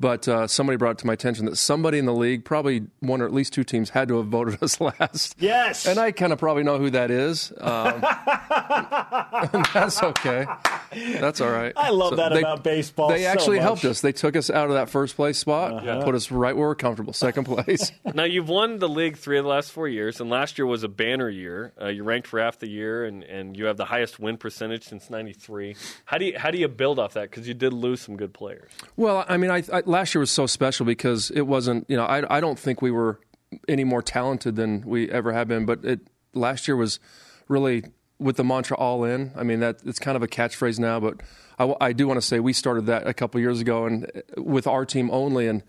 But 0.00 0.26
uh, 0.26 0.46
somebody 0.46 0.78
brought 0.78 0.92
it 0.92 0.98
to 0.98 1.06
my 1.06 1.12
attention 1.12 1.44
that 1.44 1.56
somebody 1.56 1.98
in 1.98 2.06
the 2.06 2.14
league, 2.14 2.44
probably 2.44 2.86
one 3.00 3.20
or 3.20 3.26
at 3.26 3.34
least 3.34 3.52
two 3.52 3.64
teams, 3.64 3.90
had 3.90 4.08
to 4.08 4.16
have 4.16 4.28
voted 4.28 4.62
us 4.62 4.80
last. 4.80 5.36
Yes. 5.38 5.86
And 5.86 5.98
I 5.98 6.10
kind 6.10 6.32
of 6.32 6.38
probably 6.38 6.62
know 6.62 6.78
who 6.78 6.88
that 6.90 7.10
is. 7.10 7.52
Um, 7.60 8.00
that's 9.74 10.02
okay. 10.02 10.46
That's 10.92 11.40
all 11.40 11.50
right. 11.50 11.72
I 11.76 11.90
love 11.90 12.16
that 12.16 12.36
about 12.36 12.64
baseball 12.64 13.08
They 13.10 13.22
so 13.22 13.28
actually 13.28 13.56
much. 13.58 13.62
helped 13.64 13.84
us. 13.84 14.00
They 14.00 14.12
took 14.12 14.36
us 14.36 14.50
out 14.50 14.68
of 14.68 14.74
that 14.74 14.90
first 14.90 15.16
place 15.16 15.38
spot, 15.38 15.72
Uh-huh. 15.86 16.02
put 16.02 16.14
us 16.14 16.30
right 16.30 16.56
where 16.56 16.68
we're 16.68 16.74
comfortable, 16.74 17.12
second 17.12 17.44
place. 17.44 17.92
Now 18.14 18.24
you've 18.24 18.48
won 18.48 18.78
the 18.80 18.88
league 18.88 19.16
three 19.18 19.38
of 19.38 19.44
the 19.44 19.48
last 19.50 19.70
four 19.70 19.86
years, 19.86 20.20
and 20.20 20.28
last 20.30 20.58
year 20.58 20.66
was 20.66 20.82
a 20.82 20.88
banner 20.88 21.28
year. 21.28 21.72
Uh, 21.80 21.86
you 21.88 22.02
ranked 22.02 22.26
for 22.26 22.40
half 22.40 22.58
the 22.58 22.68
year, 22.68 23.04
and, 23.04 23.22
and 23.24 23.56
you 23.56 23.66
have 23.66 23.76
the 23.76 23.84
highest 23.84 24.18
win 24.18 24.36
percentage 24.36 24.84
since 24.84 25.08
'93. 25.10 25.76
How 26.06 26.18
do 26.18 26.24
you 26.24 26.38
how 26.38 26.50
do 26.50 26.58
you 26.58 26.66
build 26.68 26.98
off 26.98 27.14
that? 27.14 27.30
Because 27.30 27.46
you 27.46 27.54
did 27.54 27.72
lose 27.72 28.00
some 28.00 28.16
good 28.16 28.32
players. 28.34 28.72
Well, 28.96 29.24
I 29.28 29.36
mean, 29.36 29.50
I, 29.50 29.62
I, 29.72 29.82
last 29.90 30.14
year 30.14 30.20
was 30.20 30.30
so 30.30 30.46
special 30.46 30.86
because 30.86 31.30
it 31.30 31.42
wasn't. 31.42 31.84
You 31.88 31.96
know, 31.96 32.04
I, 32.04 32.36
I 32.36 32.40
don't 32.40 32.58
think 32.58 32.80
we 32.80 32.90
were 32.90 33.20
any 33.68 33.84
more 33.84 34.02
talented 34.02 34.56
than 34.56 34.82
we 34.82 35.10
ever 35.10 35.32
have 35.32 35.48
been. 35.48 35.66
But 35.66 35.84
it 35.84 36.00
last 36.32 36.68
year 36.68 36.76
was 36.76 37.00
really 37.48 37.84
with 38.18 38.36
the 38.36 38.44
mantra 38.44 38.76
"all 38.76 39.04
in." 39.04 39.32
I 39.36 39.42
mean, 39.42 39.60
that 39.60 39.80
it's 39.84 39.98
kind 39.98 40.16
of 40.16 40.22
a 40.22 40.28
catchphrase 40.28 40.78
now, 40.78 41.00
but 41.00 41.20
I, 41.58 41.74
I 41.80 41.92
do 41.92 42.06
want 42.06 42.18
to 42.18 42.26
say 42.26 42.40
we 42.40 42.52
started 42.52 42.86
that 42.86 43.06
a 43.06 43.14
couple 43.14 43.40
years 43.40 43.60
ago, 43.60 43.86
and 43.86 44.04
uh, 44.04 44.42
with 44.42 44.66
our 44.66 44.86
team 44.86 45.10
only, 45.10 45.46
and 45.48 45.62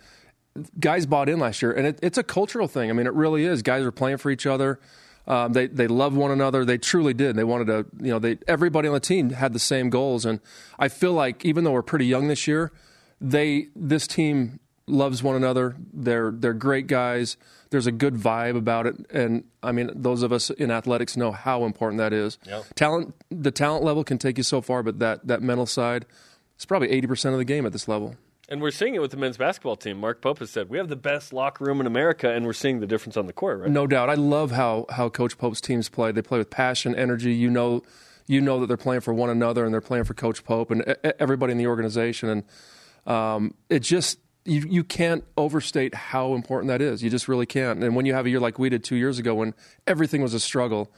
guys 0.80 1.06
bought 1.06 1.30
in 1.30 1.40
last 1.40 1.62
year, 1.62 1.72
and 1.72 1.88
it, 1.88 2.00
it's 2.02 2.18
a 2.18 2.24
cultural 2.24 2.68
thing. 2.68 2.90
I 2.90 2.94
mean, 2.94 3.08
it 3.08 3.14
really 3.14 3.46
is. 3.46 3.62
Guys 3.62 3.84
are 3.84 3.92
playing 3.92 4.18
for 4.18 4.30
each 4.30 4.46
other. 4.46 4.80
Um, 5.28 5.54
they 5.54 5.68
they 5.68 5.88
love 5.88 6.16
one 6.16 6.32
another. 6.32 6.66
They 6.66 6.78
truly 6.78 7.14
did. 7.14 7.36
They 7.36 7.44
wanted 7.44 7.68
to. 7.68 7.86
You 8.04 8.12
know, 8.12 8.20
they 8.20 8.38
everybody 8.48 8.88
on 8.88 8.94
the 8.94 9.00
team 9.00 9.32
had 9.32 9.54
the 9.54 9.60
same 9.60 9.90
goals, 9.90 10.26
and 10.26 10.40
I 10.80 10.88
feel 10.88 11.14
like 11.14 11.46
even 11.46 11.64
though 11.64 11.72
we're 11.72 11.84
pretty 11.84 12.06
young 12.06 12.28
this 12.28 12.48
year, 12.48 12.72
they 13.22 13.68
this 13.76 14.08
team 14.08 14.60
loves 14.88 15.24
one 15.24 15.36
another. 15.36 15.76
They're 15.94 16.32
they're 16.32 16.54
great 16.54 16.88
guys. 16.88 17.38
There's 17.70 17.88
a 17.88 17.92
good 17.92 18.16
vibe 18.16 18.58
about 18.58 18.86
it, 18.88 18.96
and 19.12 19.46
I 19.64 19.72
mean, 19.72 19.92
those 19.96 20.24
of 20.24 20.34
us 20.34 20.50
in 20.50 20.72
athletics 20.72 21.16
know 21.16 21.32
how 21.32 21.64
important 21.64 22.00
that 22.00 22.12
is. 22.12 22.38
Talent, 22.76 23.16
the 23.30 23.52
talent 23.52 23.86
level 23.86 24.04
can 24.04 24.18
take 24.18 24.38
you 24.38 24.44
so 24.44 24.60
far, 24.60 24.84
but 24.84 25.00
that 25.00 25.26
that 25.28 25.42
mental 25.42 25.66
side, 25.66 26.06
it's 26.56 26.66
probably 26.66 26.90
eighty 26.90 27.08
percent 27.08 27.34
of 27.34 27.40
the 27.40 27.46
game 27.46 27.66
at 27.66 27.72
this 27.72 27.88
level. 27.88 28.16
And 28.50 28.62
we're 28.62 28.72
seeing 28.72 28.96
it 28.96 29.02
with 29.02 29.12
the 29.12 29.18
men's 29.18 29.38
basketball 29.38 29.78
team. 29.78 29.98
Mark 29.98 30.22
Pope 30.22 30.40
has 30.40 30.50
said 30.50 30.70
we 30.70 30.78
have 30.78 30.90
the 30.90 30.98
best 30.98 31.32
locker 31.32 31.64
room 31.64 31.80
in 31.80 31.88
America, 31.88 32.30
and 32.30 32.46
we're 32.46 32.52
seeing 32.52 32.82
the 32.82 32.88
difference 32.88 33.16
on 33.16 33.26
the 33.26 33.32
court. 33.32 33.62
Right? 33.62 33.70
No 33.72 33.88
doubt. 33.88 34.10
I 34.10 34.16
love 34.16 34.52
how 34.52 34.86
how 34.90 35.08
Coach 35.08 35.38
Pope's 35.38 35.62
teams 35.62 35.88
play. 35.88 36.12
They 36.12 36.22
play 36.22 36.40
with 36.40 36.50
passion, 36.50 36.94
energy. 36.94 37.34
You 37.34 37.50
know, 37.50 37.84
you 38.28 38.42
know 38.42 38.60
that 38.60 38.68
they're 38.68 38.76
playing 38.76 39.02
for 39.02 39.14
one 39.14 39.30
another 39.30 39.64
and 39.64 39.74
they're 39.74 39.80
playing 39.80 40.04
for 40.04 40.14
Coach 40.14 40.44
Pope 40.44 40.72
and 40.72 40.82
everybody 41.20 41.54
in 41.54 41.58
the 41.58 41.68
organization. 41.68 42.28
And 42.28 42.44
um, 43.06 43.54
it 43.70 43.80
just 43.80 44.20
you 44.46 44.62
you 44.68 44.84
can't 44.84 45.24
overstate 45.38 45.94
how 45.94 46.34
important 46.34 46.70
that 46.70 46.82
is. 46.82 47.04
You 47.04 47.10
just 47.10 47.28
really 47.28 47.46
can't. 47.46 47.84
And 47.84 47.96
when 47.96 48.06
you 48.06 48.14
have 48.14 48.26
a 48.26 48.30
year 48.30 48.40
like 48.40 48.58
we 48.60 48.70
did 48.70 48.84
two 48.84 48.96
years 48.96 49.20
ago, 49.20 49.36
when 49.36 49.54
everything 49.88 50.22
was 50.22 50.34
a 50.34 50.40
struggle, 50.40 50.92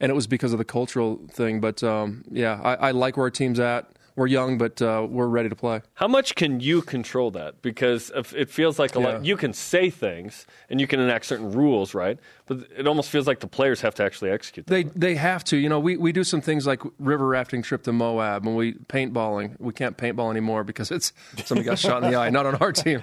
and 0.00 0.10
it 0.10 0.14
was 0.14 0.26
because 0.26 0.52
of 0.52 0.58
the 0.58 0.64
cultural 0.64 1.20
thing. 1.30 1.60
But 1.60 1.82
um, 1.82 2.24
yeah, 2.30 2.60
I, 2.62 2.88
I 2.88 2.90
like 2.92 3.16
where 3.16 3.24
our 3.24 3.30
team's 3.30 3.60
at. 3.60 3.90
We're 4.16 4.26
young, 4.26 4.58
but 4.58 4.82
uh, 4.82 5.06
we're 5.08 5.28
ready 5.28 5.48
to 5.48 5.54
play. 5.56 5.80
How 5.94 6.08
much 6.08 6.34
can 6.34 6.60
you 6.60 6.82
control 6.82 7.30
that? 7.30 7.62
Because 7.62 8.10
it 8.36 8.50
feels 8.50 8.78
like 8.78 8.94
a 8.94 9.00
Yeah. 9.00 9.06
lot. 9.06 9.24
You 9.24 9.36
can 9.36 9.54
say 9.54 9.88
things 9.88 10.46
and 10.68 10.78
you 10.80 10.86
can 10.86 11.00
enact 11.00 11.24
certain 11.24 11.52
rules, 11.52 11.94
right? 11.94 12.18
But 12.50 12.66
it 12.76 12.88
almost 12.88 13.10
feels 13.10 13.28
like 13.28 13.38
the 13.38 13.46
players 13.46 13.80
have 13.82 13.94
to 13.94 14.02
actually 14.02 14.32
execute. 14.32 14.66
Them. 14.66 14.74
They 14.74 14.82
they 14.82 15.14
have 15.14 15.44
to. 15.44 15.56
You 15.56 15.68
know, 15.68 15.78
we, 15.78 15.96
we 15.96 16.10
do 16.10 16.24
some 16.24 16.40
things 16.40 16.66
like 16.66 16.82
river 16.98 17.24
rafting 17.24 17.62
trip 17.62 17.84
to 17.84 17.92
Moab, 17.92 18.44
and 18.44 18.56
we 18.56 18.72
paintballing. 18.72 19.54
We 19.60 19.72
can't 19.72 19.96
paintball 19.96 20.32
anymore 20.32 20.64
because 20.64 20.90
it's 20.90 21.12
somebody 21.44 21.64
got 21.64 21.78
shot 21.78 22.02
in 22.02 22.10
the 22.10 22.16
eye. 22.18 22.28
Not 22.30 22.46
on 22.46 22.56
our 22.56 22.72
team, 22.72 23.02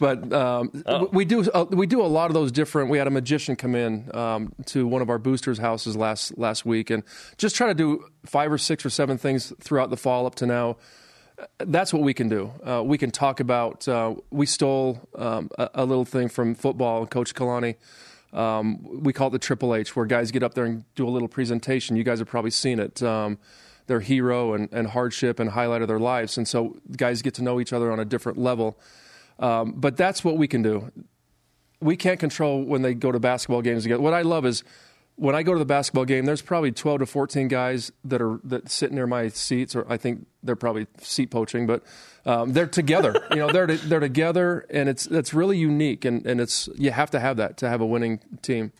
but 0.00 0.32
um, 0.32 0.82
we 1.12 1.24
do 1.24 1.48
uh, 1.52 1.66
we 1.70 1.86
do 1.86 2.02
a 2.02 2.10
lot 2.10 2.30
of 2.30 2.34
those 2.34 2.50
different. 2.50 2.90
We 2.90 2.98
had 2.98 3.06
a 3.06 3.12
magician 3.12 3.54
come 3.54 3.76
in 3.76 4.10
um, 4.12 4.52
to 4.66 4.88
one 4.88 5.02
of 5.02 5.08
our 5.08 5.18
boosters' 5.18 5.58
houses 5.58 5.94
last 5.96 6.36
last 6.36 6.66
week, 6.66 6.90
and 6.90 7.04
just 7.38 7.54
try 7.54 7.68
to 7.68 7.74
do 7.74 8.06
five 8.26 8.50
or 8.50 8.58
six 8.58 8.84
or 8.84 8.90
seven 8.90 9.18
things 9.18 9.52
throughout 9.60 9.90
the 9.90 9.96
fall 9.96 10.26
up 10.26 10.34
to 10.34 10.46
now. 10.46 10.78
That's 11.58 11.92
what 11.92 12.02
we 12.02 12.12
can 12.12 12.28
do. 12.28 12.50
Uh, 12.66 12.82
we 12.84 12.98
can 12.98 13.12
talk 13.12 13.38
about. 13.38 13.86
Uh, 13.86 14.16
we 14.32 14.46
stole 14.46 15.08
um, 15.14 15.48
a, 15.56 15.70
a 15.74 15.84
little 15.84 16.04
thing 16.04 16.28
from 16.28 16.56
football. 16.56 17.02
And 17.02 17.08
Coach 17.08 17.34
Kalani 17.34 17.76
um, 18.32 19.02
we 19.02 19.12
call 19.12 19.28
it 19.28 19.30
the 19.30 19.38
Triple 19.38 19.74
H, 19.74 19.96
where 19.96 20.06
guys 20.06 20.30
get 20.30 20.42
up 20.42 20.54
there 20.54 20.64
and 20.64 20.84
do 20.94 21.06
a 21.06 21.10
little 21.10 21.28
presentation. 21.28 21.96
You 21.96 22.04
guys 22.04 22.18
have 22.18 22.28
probably 22.28 22.50
seen 22.50 22.78
it. 22.78 23.02
Um, 23.02 23.38
their 23.90 24.00
hero 24.00 24.54
and, 24.54 24.68
and 24.70 24.86
hardship 24.86 25.40
and 25.40 25.50
highlight 25.50 25.82
of 25.82 25.88
their 25.88 25.98
lives. 25.98 26.38
And 26.38 26.46
so 26.46 26.76
guys 26.96 27.22
get 27.22 27.34
to 27.34 27.42
know 27.42 27.58
each 27.58 27.72
other 27.72 27.90
on 27.90 27.98
a 27.98 28.04
different 28.04 28.38
level. 28.38 28.78
Um, 29.40 29.72
but 29.72 29.96
that's 29.96 30.22
what 30.22 30.36
we 30.36 30.46
can 30.46 30.62
do. 30.62 30.92
We 31.80 31.96
can't 31.96 32.20
control 32.20 32.62
when 32.62 32.82
they 32.82 32.94
go 32.94 33.10
to 33.10 33.18
basketball 33.18 33.62
games 33.62 33.82
together. 33.82 34.00
What 34.00 34.14
I 34.14 34.22
love 34.22 34.46
is 34.46 34.62
when 35.20 35.34
I 35.34 35.42
go 35.42 35.52
to 35.52 35.58
the 35.58 35.66
basketball 35.66 36.06
game, 36.06 36.24
there's 36.24 36.40
probably 36.40 36.72
12 36.72 37.00
to 37.00 37.06
14 37.06 37.48
guys 37.48 37.92
that 38.04 38.22
are 38.22 38.40
that 38.44 38.70
sit 38.70 38.90
near 38.90 39.06
my 39.06 39.28
seats, 39.28 39.76
or 39.76 39.84
I 39.86 39.98
think 39.98 40.26
they're 40.42 40.56
probably 40.56 40.86
seat 41.02 41.30
poaching, 41.30 41.66
but 41.66 41.82
um, 42.24 42.54
they're 42.54 42.66
together. 42.66 43.14
you 43.30 43.36
know, 43.36 43.52
they're 43.52 43.66
they're 43.66 44.00
together, 44.00 44.64
and 44.70 44.88
it's 44.88 45.04
that's 45.04 45.34
really 45.34 45.58
unique, 45.58 46.06
and, 46.06 46.26
and 46.26 46.40
it's 46.40 46.70
you 46.74 46.90
have 46.90 47.10
to 47.10 47.20
have 47.20 47.36
that 47.36 47.58
to 47.58 47.68
have 47.68 47.82
a 47.82 47.86
winning 47.86 48.20
team. 48.40 48.72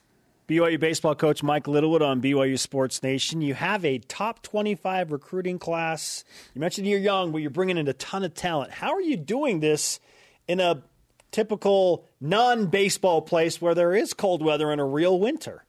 BYU 0.48 0.80
baseball 0.80 1.14
coach 1.14 1.42
Mike 1.42 1.68
Littlewood 1.68 2.00
on 2.00 2.22
BYU 2.22 2.58
Sports 2.58 3.02
Nation. 3.02 3.42
You 3.42 3.52
have 3.52 3.84
a 3.84 3.98
top 3.98 4.42
25 4.42 5.12
recruiting 5.12 5.58
class. 5.58 6.24
You 6.54 6.60
mentioned 6.62 6.86
you're 6.86 6.98
young, 6.98 7.32
but 7.32 7.38
you're 7.42 7.50
bringing 7.50 7.76
in 7.76 7.86
a 7.86 7.92
ton 7.92 8.24
of 8.24 8.32
talent. 8.32 8.72
How 8.72 8.94
are 8.94 9.02
you 9.02 9.18
doing 9.18 9.60
this 9.60 10.00
in 10.48 10.58
a 10.58 10.82
typical 11.32 12.06
non 12.18 12.68
baseball 12.68 13.20
place 13.20 13.60
where 13.60 13.74
there 13.74 13.94
is 13.94 14.14
cold 14.14 14.42
weather 14.42 14.72
and 14.72 14.80
a 14.80 14.84
real 14.84 15.20
winter? 15.20 15.66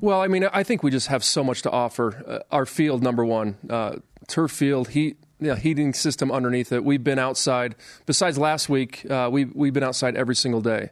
Well, 0.00 0.20
I 0.20 0.28
mean, 0.28 0.44
I 0.52 0.62
think 0.62 0.82
we 0.82 0.90
just 0.90 1.08
have 1.08 1.24
so 1.24 1.42
much 1.42 1.62
to 1.62 1.70
offer. 1.70 2.22
Uh, 2.26 2.38
our 2.54 2.66
field, 2.66 3.02
number 3.02 3.24
one, 3.24 3.56
uh, 3.70 3.96
turf 4.26 4.50
field, 4.50 4.88
heat, 4.88 5.18
you 5.40 5.48
know, 5.48 5.54
heating 5.54 5.94
system 5.94 6.30
underneath 6.30 6.72
it. 6.72 6.84
We've 6.84 7.02
been 7.02 7.18
outside. 7.18 7.74
Besides 8.06 8.38
last 8.38 8.68
week, 8.68 9.08
uh, 9.10 9.28
we 9.32 9.46
we've 9.46 9.72
been 9.72 9.82
outside 9.82 10.16
every 10.16 10.36
single 10.36 10.60
day 10.60 10.90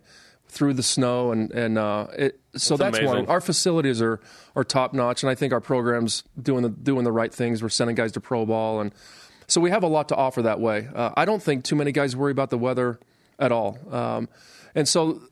through 0.49 0.75
the 0.75 0.83
snow, 0.83 1.33
and 1.33 1.51
and 1.53 1.79
uh, 1.79 2.07
it, 2.16 2.41
so 2.55 2.77
That's 2.77 2.99
that's, 2.99 3.07
one. 3.07 3.27
Our 3.27 3.41
facilities 3.41 4.03
are 4.03 4.20
are 4.55 4.64
top 4.64 4.93
notch, 4.93 5.23
and 5.23 5.31
I 5.31 5.35
think 5.35 5.53
our 5.53 5.61
programs 5.61 6.25
doing 6.41 6.62
the 6.62 6.68
doing 6.68 7.05
the 7.05 7.12
right 7.12 7.33
things. 7.33 7.62
We're 7.62 7.70
sending 7.70 7.97
guys 7.97 8.12
to 8.12 8.20
pro 8.20 8.45
ball, 8.45 8.81
and 8.81 8.93
so 9.47 9.61
we 9.61 9.70
have 9.70 9.83
a 9.83 9.89
lot 9.89 10.09
to 10.11 10.16
offer 10.16 10.43
that 10.43 10.61
way. 10.61 10.89
Uh, 10.95 11.11
I 11.16 11.25
don't 11.25 11.43
think 11.43 11.64
too 11.64 11.77
many 11.77 11.93
guys 11.93 12.14
worry 12.14 12.33
about 12.33 12.51
the 12.51 12.59
weather 12.59 13.01
at 13.39 13.51
all, 13.51 13.79
um, 13.91 14.29
and 14.75 14.87
so 14.87 15.23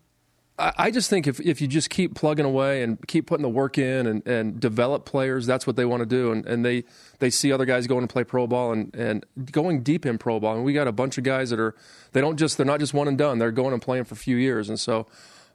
I 0.77 0.91
just 0.91 1.09
think 1.09 1.27
if, 1.27 1.41
if 1.41 1.61
you 1.61 1.67
just 1.67 1.91
keep 1.91 2.15
plugging 2.15 2.45
away 2.45 2.83
and 2.83 2.99
keep 3.07 3.27
putting 3.27 3.43
the 3.43 3.49
work 3.49 3.79
in 3.79 4.07
and, 4.07 4.27
and 4.27 4.61
develop 4.61 5.05
players, 5.05 5.47
that's 5.47 5.67
what 5.67 5.77
they 5.77 5.85
want 5.85 6.01
to 6.01 6.07
do. 6.07 6.33
And, 6.33 6.47
and 6.47 6.65
they, 6.65 6.85
they 7.19 7.31
see 7.31 7.53
other 7.53 7.65
guys 7.65 7.87
going 7.87 8.07
to 8.07 8.13
play 8.13 8.25
pro 8.25 8.47
ball 8.47 8.73
and, 8.73 8.95
and 8.95 9.25
going 9.51 9.83
deep 9.83 10.05
in 10.05 10.19
pro 10.19 10.39
ball. 10.39 10.57
And 10.57 10.65
we 10.65 10.73
got 10.73 10.87
a 10.87 10.93
bunch 10.93 11.19
of 11.19 11.25
guys 11.25 11.51
that 11.51 11.59
are, 11.59 11.75
they 12.13 12.21
don't 12.21 12.37
just, 12.37 12.57
they're 12.57 12.67
not 12.67 12.81
just 12.81 12.95
one 12.95 13.09
and 13.09 13.17
done. 13.17 13.39
They're 13.39 13.51
going 13.51 13.73
and 13.73 13.83
playing 13.83 14.05
for 14.05 14.15
a 14.15 14.19
few 14.19 14.37
years. 14.37 14.69
And 14.69 14.79
so 14.79 15.07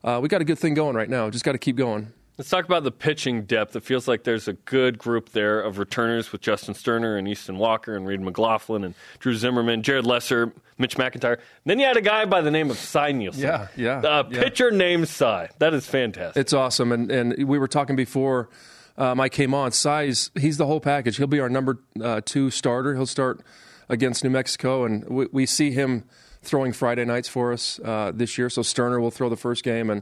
uh, 0.04 0.20
we 0.22 0.28
got 0.28 0.42
a 0.42 0.46
good 0.46 0.60
thing 0.60 0.74
going 0.74 0.96
right 0.96 1.10
now. 1.10 1.30
Just 1.30 1.46
got 1.46 1.54
to 1.54 1.58
keep 1.58 1.76
going. 1.76 2.12
Let's 2.38 2.50
talk 2.50 2.66
about 2.66 2.84
the 2.84 2.92
pitching 2.92 3.44
depth. 3.44 3.78
It 3.78 3.84
feels 3.84 4.10
like 4.10 4.26
there's 4.26 4.50
a 4.50 4.54
good 4.54 4.98
group 4.98 5.30
there 5.30 5.62
of 5.62 5.78
returners 5.80 6.34
with 6.34 6.42
Justin 6.42 6.74
Sterner 6.74 7.16
and 7.16 7.30
Easton 7.30 7.58
Walker 7.58 7.96
and 7.96 8.06
Reed 8.06 8.20
McLaughlin 8.20 8.84
and 8.84 8.94
Drew 9.20 9.36
Zimmerman, 9.36 9.84
Jared 9.84 10.06
Lesser, 10.06 10.52
Mitch 10.78 10.98
McIntyre. 10.98 11.38
then 11.64 11.80
you 11.80 11.86
had 11.86 11.96
a 11.96 12.02
guy 12.02 12.26
by 12.26 12.42
the 12.42 12.52
name 12.52 12.70
of 12.70 12.78
Cy 12.78 13.14
Nielsen. 13.14 13.42
Yeah, 13.42 13.68
yeah, 13.78 14.02
A 14.02 14.28
yeah. 14.30 14.44
pitcher 14.44 14.70
named 14.70 15.08
Cy. 15.08 15.48
That 15.60 15.74
is 15.74 15.86
fantastic. 15.88 16.42
It's 16.42 16.52
awesome. 16.52 16.92
And, 16.92 17.10
and 17.10 17.48
we 17.48 17.58
were 17.58 17.70
talking 17.70 17.96
before 17.96 18.50
um, 18.98 19.22
I 19.22 19.30
came 19.30 19.54
on. 19.54 19.72
Cy's, 19.72 20.30
he's 20.36 20.58
the 20.58 20.66
whole 20.66 20.82
package. 20.82 21.16
He'll 21.16 21.28
be 21.28 21.40
our 21.40 21.50
number 21.50 21.80
uh, 22.04 22.20
two 22.26 22.52
starter. 22.52 22.96
He'll 22.96 23.06
start 23.06 23.42
against 23.88 24.26
New 24.26 24.30
Mexico, 24.30 24.84
and 24.84 25.08
we, 25.08 25.28
we 25.32 25.46
see 25.46 25.72
him 25.72 26.04
throwing 26.42 26.74
Friday 26.74 27.06
nights 27.06 27.30
for 27.30 27.54
us 27.54 27.80
uh, 27.84 28.12
this 28.14 28.38
year. 28.38 28.50
So 28.50 28.62
Sterner 28.62 29.00
will 29.00 29.12
throw 29.12 29.30
the 29.30 29.38
first 29.38 29.64
game, 29.64 29.90
and 29.90 30.02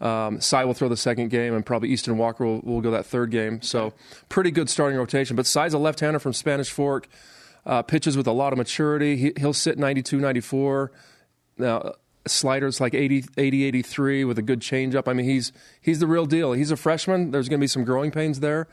um, 0.00 0.40
Cy 0.40 0.64
will 0.64 0.74
throw 0.74 0.88
the 0.88 0.96
second 0.96 1.28
game, 1.28 1.54
and 1.54 1.64
probably 1.64 1.90
Easton 1.90 2.16
Walker 2.16 2.44
will, 2.44 2.60
will 2.60 2.80
go 2.80 2.90
that 2.90 3.06
third 3.06 3.30
game. 3.30 3.60
So 3.62 3.92
pretty 4.28 4.50
good 4.50 4.70
starting 4.70 4.98
rotation. 4.98 5.36
But 5.36 5.46
Cy's 5.46 5.74
a 5.74 5.78
left-hander 5.78 6.18
from 6.18 6.32
Spanish 6.32 6.70
Fork. 6.70 7.08
Uh, 7.66 7.82
pitches 7.82 8.16
with 8.16 8.26
a 8.26 8.32
lot 8.32 8.54
of 8.54 8.56
maturity. 8.56 9.16
He, 9.16 9.32
he'll 9.36 9.52
sit 9.52 9.78
92, 9.78 10.18
94. 10.18 10.90
Now, 11.58 11.92
sliders 12.26 12.80
like 12.80 12.94
80, 12.94 13.26
80, 13.36 13.64
83 13.64 14.24
with 14.24 14.38
a 14.38 14.42
good 14.42 14.60
changeup. 14.60 15.06
I 15.06 15.12
mean, 15.12 15.26
he's 15.26 15.52
he's 15.80 16.00
the 16.00 16.06
real 16.06 16.24
deal. 16.24 16.52
He's 16.52 16.70
a 16.70 16.76
freshman. 16.76 17.30
There's 17.30 17.48
going 17.48 17.58
to 17.58 17.62
be 17.62 17.68
some 17.68 17.84
growing 17.84 18.10
pains 18.10 18.40
there, 18.40 18.66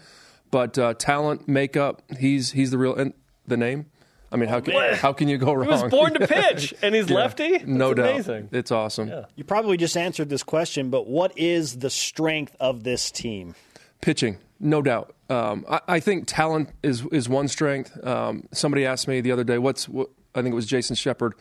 but 0.52 0.78
uh, 0.78 0.94
talent, 0.94 1.48
makeup, 1.48 2.02
he's 2.18 2.52
he's 2.52 2.72
the 2.72 2.78
real. 2.78 2.96
And 2.96 3.14
the 3.46 3.58
name, 3.58 3.88
I 4.32 4.36
mean, 4.36 4.50
how 4.50 4.60
can 4.60 4.74
man. 4.74 4.96
how 4.96 5.14
can 5.14 5.28
you 5.30 5.38
go 5.38 5.54
wrong? 5.54 5.66
he 5.66 5.72
was 5.72 5.84
born 5.92 6.14
to 6.14 6.28
pitch, 6.28 6.74
and 6.82 6.94
he's 6.94 7.10
lefty. 7.10 7.52
That's 7.60 7.66
no 7.66 7.94
doubt. 7.94 8.10
amazing. 8.10 8.50
It's 8.52 8.72
awesome. 8.72 9.12
You 9.36 9.44
probably 9.44 9.78
just 9.78 9.96
answered 9.96 10.30
this 10.30 10.44
question, 10.44 10.90
but 10.90 11.08
what 11.08 11.38
is 11.38 11.80
the 11.80 11.90
strength 11.90 12.56
of 12.60 12.84
this 12.84 13.10
team? 13.12 13.56
Pitching, 14.02 14.38
no 14.60 14.82
doubt. 14.82 15.14
Um, 15.30 15.66
I, 15.70 15.82
I 15.88 16.00
think 16.00 16.26
talent 16.28 16.70
is 16.84 17.06
is 17.12 17.30
one 17.30 17.48
strength. 17.48 18.06
Um, 18.06 18.48
somebody 18.52 18.86
asked 18.86 19.08
me 19.08 19.22
the 19.22 19.32
other 19.32 19.44
day, 19.44 19.58
"What's 19.58 19.88
what?" 19.88 20.10
I 20.36 20.42
think 20.42 20.52
it 20.54 20.56
was 20.56 20.68
Jason 20.68 20.96
Shepard. 20.96 21.34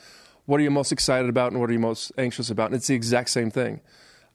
What 0.46 0.60
are 0.60 0.62
you 0.62 0.70
most 0.70 0.92
excited 0.92 1.28
about, 1.28 1.50
and 1.52 1.60
what 1.60 1.68
are 1.70 1.72
you 1.72 1.80
most 1.80 2.12
anxious 2.16 2.50
about? 2.50 2.66
And 2.66 2.76
it's 2.76 2.86
the 2.86 2.94
exact 2.94 3.30
same 3.30 3.50
thing. 3.50 3.80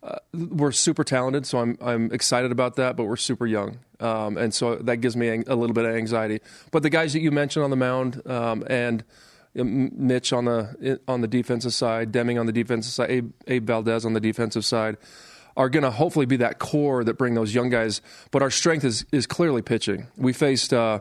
Uh, 0.04 0.16
we're 0.34 0.72
super 0.72 1.04
talented, 1.04 1.45
so 1.45 1.60
I'm 1.60 1.78
I'm 1.80 2.12
excited 2.12 2.52
about 2.52 2.76
that. 2.78 2.95
But 2.95 3.04
we're 3.04 3.18
super 3.18 3.45
young, 3.45 3.80
um, 3.99 4.36
and 4.36 4.52
so 4.52 4.76
that 4.78 4.97
gives 4.97 5.16
me 5.16 5.30
a 5.30 5.56
little 5.56 5.76
bit 5.76 5.86
of 5.86 5.95
anxiety. 5.95 6.39
But 6.72 6.82
the 6.82 6.89
guys 6.89 7.14
that 7.14 7.20
you 7.20 7.32
mentioned 7.32 7.64
on 7.64 7.70
the 7.70 7.76
mound 7.76 8.26
um, 8.26 8.64
and 8.68 9.04
Mitch 9.54 10.34
on 10.34 10.45
the 10.45 10.99
on 11.08 11.22
the 11.22 11.28
defensive 11.28 11.74
side, 11.74 12.12
Deming 12.12 12.39
on 12.39 12.47
the 12.47 12.52
defensive 12.52 12.91
side, 12.91 13.12
Abe, 13.12 13.32
Abe 13.47 13.68
Valdez 13.68 14.04
on 14.04 14.14
the 14.14 14.20
defensive 14.20 14.66
side, 14.66 14.97
are 15.56 15.70
going 15.70 15.84
to 15.84 15.91
hopefully 15.91 16.26
be 16.26 16.38
that 16.38 16.58
core 16.58 17.04
that 17.04 17.16
bring 17.20 17.36
those 17.36 17.54
young 17.54 17.70
guys. 17.70 18.02
But 18.32 18.41
our 18.41 18.52
strength 18.52 18.84
is 18.84 19.06
is 19.12 19.28
clearly 19.28 19.62
pitching. 19.62 20.08
We 20.18 20.34
faced. 20.34 20.74
Uh, 20.74 20.99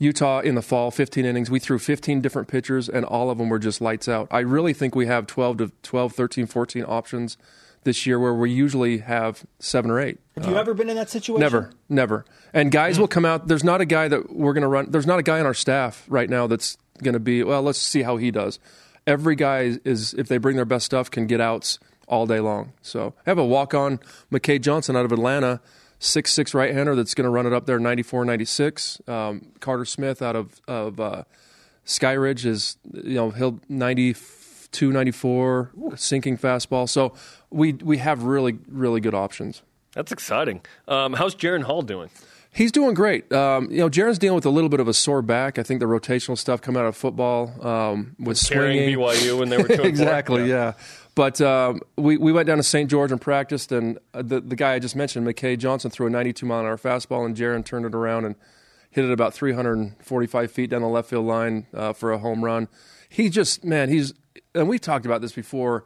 Utah 0.00 0.40
in 0.40 0.56
the 0.56 0.60
fall, 0.60 0.90
15 0.90 1.24
innings. 1.24 1.52
We 1.52 1.60
threw 1.60 1.78
15 1.78 2.20
different 2.20 2.48
pitchers, 2.48 2.88
and 2.88 3.04
all 3.04 3.30
of 3.30 3.38
them 3.38 3.48
were 3.48 3.60
just 3.60 3.80
lights 3.80 4.08
out. 4.08 4.26
I 4.28 4.40
really 4.40 4.72
think 4.72 4.96
we 4.96 5.06
have 5.06 5.28
12 5.28 5.58
to 5.58 5.72
12, 5.84 6.12
13, 6.12 6.46
14 6.46 6.84
options 6.86 7.38
this 7.84 8.06
year 8.06 8.18
where 8.18 8.34
we 8.34 8.50
usually 8.50 8.98
have 8.98 9.44
seven 9.58 9.90
or 9.90 10.00
eight. 10.00 10.18
Have 10.36 10.48
you 10.48 10.56
ever 10.56 10.74
been 10.74 10.90
in 10.90 10.96
that 10.96 11.10
situation? 11.10 11.40
Never, 11.40 11.70
never. 11.88 12.24
And 12.52 12.72
guys 12.72 12.98
will 12.98 13.08
come 13.08 13.24
out. 13.24 13.46
There's 13.46 13.64
not 13.64 13.80
a 13.80 13.84
guy 13.84 14.08
that 14.08 14.34
we're 14.34 14.52
going 14.52 14.62
to 14.62 14.68
run. 14.68 14.90
There's 14.90 15.06
not 15.06 15.18
a 15.18 15.22
guy 15.22 15.38
on 15.40 15.46
our 15.46 15.54
staff 15.54 16.04
right 16.08 16.28
now 16.28 16.46
that's 16.46 16.76
going 17.02 17.14
to 17.14 17.20
be. 17.20 17.42
Well, 17.42 17.62
let's 17.62 17.78
see 17.78 18.02
how 18.02 18.16
he 18.16 18.30
does. 18.30 18.58
Every 19.06 19.36
guy 19.36 19.78
is, 19.84 20.14
if 20.14 20.28
they 20.28 20.38
bring 20.38 20.56
their 20.56 20.64
best 20.64 20.86
stuff, 20.86 21.10
can 21.10 21.26
get 21.26 21.40
outs 21.40 21.78
all 22.08 22.26
day 22.26 22.40
long. 22.40 22.72
So 22.82 23.14
I 23.26 23.30
have 23.30 23.38
a 23.38 23.44
walk 23.44 23.74
on 23.74 24.00
McKay 24.32 24.60
Johnson 24.60 24.96
out 24.96 25.04
of 25.04 25.12
Atlanta, 25.12 25.60
six 25.98 26.32
six 26.32 26.54
right 26.54 26.74
hander 26.74 26.94
that's 26.94 27.14
going 27.14 27.24
to 27.24 27.30
run 27.30 27.46
it 27.46 27.52
up 27.52 27.66
there 27.66 27.78
94, 27.78 28.24
96. 28.24 29.00
Um, 29.06 29.52
Carter 29.60 29.84
Smith 29.84 30.22
out 30.22 30.36
of 30.36 30.60
of 30.66 31.00
uh, 31.00 31.24
Skyridge 31.86 32.46
is 32.46 32.76
you 32.92 33.14
know 33.14 33.30
he'll 33.30 33.60
92, 34.82 34.92
94 34.92 35.70
sinking 35.96 36.38
fastball. 36.38 36.88
So 36.88 37.14
we 37.50 37.72
we 37.74 37.98
have 37.98 38.24
really 38.24 38.58
really 38.68 39.00
good 39.00 39.14
options. 39.14 39.62
That's 39.94 40.10
exciting. 40.10 40.62
Um, 40.88 41.12
how's 41.12 41.34
Jaron 41.34 41.62
Hall 41.62 41.82
doing? 41.82 42.10
He's 42.50 42.70
doing 42.70 42.94
great. 42.94 43.32
Um, 43.32 43.68
you 43.70 43.78
know, 43.78 43.88
Jaron's 43.88 44.18
dealing 44.18 44.36
with 44.36 44.46
a 44.46 44.50
little 44.50 44.68
bit 44.68 44.78
of 44.78 44.86
a 44.86 44.94
sore 44.94 45.22
back. 45.22 45.58
I 45.58 45.64
think 45.64 45.80
the 45.80 45.86
rotational 45.86 46.38
stuff 46.38 46.60
coming 46.60 46.80
out 46.80 46.86
of 46.86 46.96
football 46.96 47.52
um, 47.66 48.14
with 48.18 48.38
swinging. 48.38 48.96
BYU 48.96 49.38
when 49.38 49.48
they 49.48 49.58
were 49.58 49.66
exactly, 49.68 50.48
yeah. 50.48 50.74
But 51.14 51.40
um, 51.40 51.80
we 51.96 52.16
we 52.16 52.32
went 52.32 52.46
down 52.46 52.56
to 52.56 52.62
St. 52.62 52.90
George 52.90 53.12
and 53.12 53.20
practiced, 53.20 53.72
and 53.72 53.98
uh, 54.12 54.22
the 54.22 54.40
the 54.40 54.56
guy 54.56 54.74
I 54.74 54.78
just 54.78 54.96
mentioned, 54.96 55.26
McKay 55.26 55.58
Johnson, 55.58 55.90
threw 55.90 56.06
a 56.06 56.10
92 56.10 56.46
mile 56.46 56.60
an 56.60 56.66
hour 56.66 56.76
fastball, 56.76 57.24
and 57.24 57.36
Jaron 57.36 57.64
turned 57.64 57.86
it 57.86 57.94
around 57.94 58.24
and 58.24 58.34
hit 58.90 59.04
it 59.04 59.10
about 59.10 59.34
345 59.34 60.52
feet 60.52 60.70
down 60.70 60.82
the 60.82 60.88
left 60.88 61.10
field 61.10 61.26
line 61.26 61.66
uh, 61.74 61.92
for 61.92 62.12
a 62.12 62.18
home 62.18 62.44
run. 62.44 62.68
He 63.08 63.28
just 63.28 63.64
man, 63.64 63.88
he's 63.88 64.14
and 64.54 64.68
we've 64.68 64.80
talked 64.80 65.06
about 65.06 65.20
this 65.20 65.32
before. 65.32 65.84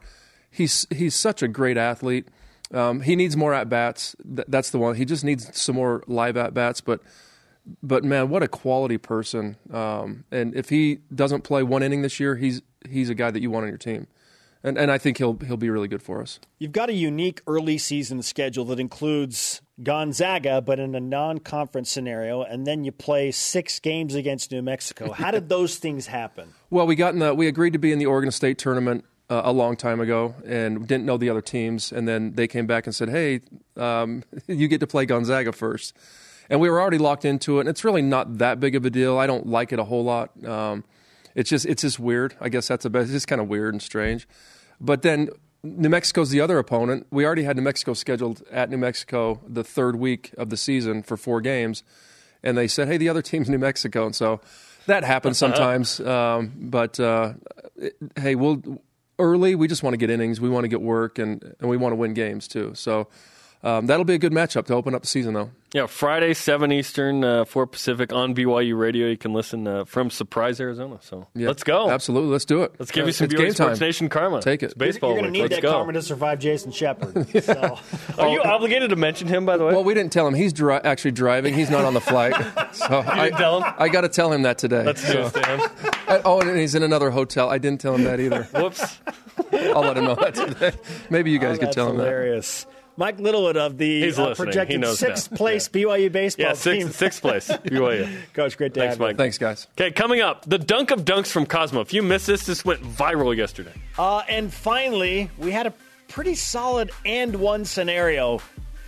He's 0.51 0.87
he's 0.89 1.15
such 1.15 1.43
a 1.43 1.47
great 1.47 1.77
athlete. 1.77 2.27
Um, 2.73 3.01
he 3.01 3.15
needs 3.15 3.35
more 3.35 3.53
at 3.53 3.69
bats. 3.69 4.15
Th- 4.23 4.47
that's 4.47 4.69
the 4.69 4.77
one. 4.77 4.95
He 4.95 5.05
just 5.05 5.23
needs 5.23 5.55
some 5.59 5.75
more 5.75 6.03
live 6.07 6.37
at 6.37 6.53
bats. 6.53 6.81
But 6.81 7.01
but 7.83 8.03
man, 8.03 8.29
what 8.29 8.43
a 8.43 8.47
quality 8.47 8.97
person! 8.97 9.57
Um, 9.71 10.23
and 10.31 10.55
if 10.55 10.69
he 10.69 10.99
doesn't 11.13 11.41
play 11.41 11.63
one 11.63 11.83
inning 11.83 12.01
this 12.01 12.19
year, 12.19 12.35
he's 12.35 12.61
he's 12.87 13.09
a 13.09 13.15
guy 13.15 13.31
that 13.31 13.41
you 13.41 13.51
want 13.51 13.63
on 13.63 13.69
your 13.69 13.77
team, 13.77 14.07
and 14.63 14.77
and 14.77 14.91
I 14.91 14.97
think 14.97 15.17
he'll 15.17 15.37
he'll 15.37 15.57
be 15.57 15.69
really 15.69 15.87
good 15.87 16.01
for 16.01 16.21
us. 16.21 16.39
You've 16.57 16.71
got 16.71 16.89
a 16.89 16.93
unique 16.93 17.41
early 17.47 17.77
season 17.77 18.21
schedule 18.21 18.65
that 18.65 18.79
includes 18.79 19.61
Gonzaga, 19.81 20.61
but 20.61 20.79
in 20.79 20.95
a 20.95 20.99
non-conference 20.99 21.89
scenario, 21.89 22.41
and 22.43 22.67
then 22.67 22.83
you 22.83 22.91
play 22.91 23.31
six 23.31 23.79
games 23.79 24.15
against 24.15 24.51
New 24.51 24.61
Mexico. 24.61 25.11
How 25.13 25.31
did 25.31 25.49
those 25.49 25.77
things 25.77 26.07
happen? 26.07 26.53
Well, 26.69 26.85
we 26.85 26.95
got 26.95 27.13
in 27.13 27.19
the 27.19 27.33
we 27.33 27.47
agreed 27.47 27.73
to 27.73 27.79
be 27.79 27.91
in 27.91 27.99
the 27.99 28.05
Oregon 28.05 28.31
State 28.31 28.57
tournament 28.57 29.05
uh, 29.29 29.41
a 29.45 29.53
long 29.53 29.75
time 29.77 29.99
ago, 30.01 30.35
and 30.45 30.87
didn't 30.87 31.05
know 31.05 31.17
the 31.17 31.29
other 31.29 31.41
teams, 31.41 31.91
and 31.91 32.07
then 32.07 32.33
they 32.33 32.47
came 32.47 32.67
back 32.67 32.85
and 32.85 32.93
said, 32.95 33.09
"Hey, 33.09 33.41
um, 33.77 34.23
you 34.47 34.67
get 34.67 34.79
to 34.81 34.87
play 34.87 35.05
Gonzaga 35.05 35.51
first. 35.51 35.95
and 36.49 36.59
we 36.59 36.69
were 36.69 36.81
already 36.81 36.97
locked 36.97 37.25
into 37.25 37.57
it. 37.57 37.61
And 37.61 37.69
it's 37.69 37.83
really 37.83 38.01
not 38.01 38.39
that 38.39 38.59
big 38.59 38.75
of 38.75 38.83
a 38.83 38.89
deal. 38.89 39.17
I 39.19 39.27
don't 39.27 39.45
like 39.47 39.71
it 39.71 39.79
a 39.79 39.83
whole 39.83 40.03
lot. 40.03 40.31
Um, 40.43 40.83
it's 41.39 41.49
just 41.49 41.65
it's 41.65 41.83
just 41.83 41.99
weird. 41.99 42.35
I 42.41 42.49
guess 42.49 42.67
that's 42.67 42.83
the 42.83 42.89
best. 42.89 43.05
It's 43.05 43.13
just 43.13 43.27
kind 43.29 43.39
of 43.39 43.47
weird 43.47 43.73
and 43.73 43.81
strange. 43.81 44.27
But 44.81 45.03
then 45.03 45.29
New 45.63 45.87
Mexico's 45.87 46.31
the 46.31 46.41
other 46.41 46.59
opponent. 46.59 47.07
We 47.11 47.25
already 47.25 47.43
had 47.43 47.55
New 47.55 47.61
Mexico 47.61 47.93
scheduled 47.93 48.43
at 48.51 48.69
New 48.69 48.77
Mexico 48.77 49.39
the 49.47 49.63
third 49.63 49.95
week 49.95 50.33
of 50.37 50.49
the 50.49 50.57
season 50.57 51.01
for 51.01 51.15
four 51.15 51.39
games, 51.39 51.81
and 52.43 52.57
they 52.57 52.67
said, 52.67 52.89
"Hey, 52.89 52.97
the 52.97 53.07
other 53.07 53.21
team's 53.31 53.49
New 53.49 53.57
Mexico," 53.57 54.05
and 54.05 54.13
so 54.13 54.41
that 54.85 55.05
happens 55.05 55.37
sometimes. 55.37 56.01
um, 56.01 56.51
but 56.57 56.99
uh, 56.99 57.33
it, 57.77 57.95
hey, 58.17 58.35
we'll 58.35 58.61
early. 59.17 59.55
We 59.55 59.69
just 59.69 59.81
want 59.81 59.93
to 59.93 59.97
get 59.97 60.09
innings. 60.09 60.41
We 60.41 60.49
want 60.49 60.65
to 60.65 60.69
get 60.69 60.81
work, 60.81 61.19
and 61.19 61.55
and 61.61 61.69
we 61.69 61.77
want 61.77 61.93
to 61.93 61.97
win 61.97 62.13
games 62.13 62.49
too. 62.49 62.73
So. 62.75 63.07
Um, 63.61 63.87
that'll 63.87 64.05
be 64.05 64.13
a 64.13 64.17
good 64.19 64.31
matchup 64.31 64.65
to 64.67 64.73
open 64.73 64.95
up 64.95 65.01
the 65.01 65.07
season, 65.07 65.33
though. 65.33 65.51
Yeah, 65.73 65.85
Friday, 65.85 66.33
7 66.33 66.71
Eastern, 66.71 67.23
uh, 67.23 67.45
4 67.45 67.67
Pacific 67.67 68.11
on 68.13 68.33
BYU 68.33 68.79
Radio. 68.79 69.07
You 69.07 69.17
can 69.17 69.33
listen 69.33 69.67
uh, 69.67 69.83
from 69.85 70.09
Surprise, 70.09 70.59
Arizona. 70.61 70.97
So 71.01 71.27
Yeah, 71.35 71.49
let's 71.49 71.63
go. 71.63 71.91
Absolutely, 71.91 72.31
let's 72.31 72.45
do 72.45 72.63
it. 72.63 72.73
Let's 72.79 72.89
give 72.89 73.05
you 73.05 73.11
some 73.11 73.25
It's 73.25 73.33
BYU 73.33 73.37
game 73.37 73.51
Sports 73.53 73.79
time. 73.79 73.85
Nation 73.87 74.09
karma. 74.09 74.41
Take 74.41 74.63
it. 74.63 74.67
It's 74.67 74.73
baseball 74.75 75.11
You're 75.11 75.19
going 75.21 75.31
to 75.33 75.37
need 75.37 75.41
Let's 75.51 75.55
that 75.55 75.61
go. 75.61 75.73
karma 75.73 75.93
to 75.93 76.01
survive 76.01 76.39
Jason 76.39 76.71
Shepard. 76.71 77.27
So. 77.43 77.77
Are 78.17 78.29
you 78.29 78.41
obligated 78.41 78.89
to 78.91 78.95
mention 78.95 79.27
him, 79.27 79.45
by 79.45 79.57
the 79.57 79.65
way? 79.65 79.73
Well, 79.73 79.83
we 79.83 79.93
didn't 79.93 80.11
tell 80.13 80.25
him 80.27 80.33
he's 80.33 80.53
dri- 80.53 80.75
actually 80.75 81.11
driving. 81.11 81.53
He's 81.53 81.69
not 81.69 81.83
on 81.85 81.93
the 81.93 82.01
flight, 82.01 82.33
so 82.73 83.03
I 83.05 83.25
didn't 83.25 83.37
tell 83.39 83.61
him? 83.61 83.73
I 83.77 83.89
got 83.89 84.01
to 84.01 84.09
tell 84.09 84.31
him 84.31 84.43
that 84.43 84.57
today. 84.57 84.83
Let's 84.85 85.03
do 85.11 85.19
it 85.19 85.33
to 85.33 85.45
him. 85.45 85.69
Uh, 86.07 86.21
oh, 86.25 86.41
and 86.41 86.57
he's 86.57 86.75
in 86.75 86.83
another 86.83 87.09
hotel. 87.11 87.49
I 87.49 87.57
didn't 87.59 87.81
tell 87.81 87.93
him 87.93 88.03
that 88.05 88.19
either. 88.19 88.43
Whoops. 88.53 88.99
I'll 89.53 89.81
let 89.81 89.97
him 89.97 90.05
know 90.05 90.15
that 90.15 90.33
today. 90.33 90.71
Maybe 91.09 91.31
you 91.31 91.39
guys 91.39 91.57
could 91.59 91.67
That's 91.67 91.75
tell 91.75 91.89
him 91.91 91.97
that. 91.97 92.03
hilarious. 92.05 92.65
Mike 92.99 93.19
Littlewood 93.19 93.55
of 93.55 93.77
the 93.77 94.11
uh, 94.11 94.35
projected 94.35 94.85
sixth 94.85 95.29
that. 95.29 95.35
place 95.37 95.69
BYU 95.69 96.11
baseball 96.11 96.47
Yeah, 96.47 96.53
team. 96.53 96.81
sixth, 96.87 96.97
sixth 96.97 97.21
place. 97.21 97.47
BYU. 97.65 98.09
Coach, 98.33 98.57
great 98.57 98.73
to 98.73 98.81
Thanks, 98.81 98.93
have 98.95 98.99
you. 98.99 99.05
Mike. 99.07 99.15
that. 99.17 99.23
Thanks, 99.23 99.37
guys. 99.37 99.67
Okay, 99.79 99.89
coming 99.91 100.19
up, 100.19 100.43
the 100.45 100.57
dunk 100.59 100.91
of 100.91 101.05
dunks 101.05 101.27
from 101.31 101.45
Cosmo. 101.45 101.79
If 101.79 101.93
you 101.93 102.03
missed 102.03 102.27
this, 102.27 102.45
this 102.45 102.65
went 102.65 102.81
viral 102.83 103.35
yesterday. 103.35 103.73
Uh, 103.97 104.21
and 104.27 104.53
finally, 104.53 105.31
we 105.37 105.51
had 105.51 105.65
a 105.65 105.73
pretty 106.09 106.35
solid 106.35 106.91
and 107.05 107.37
one 107.37 107.63
scenario 107.63 108.41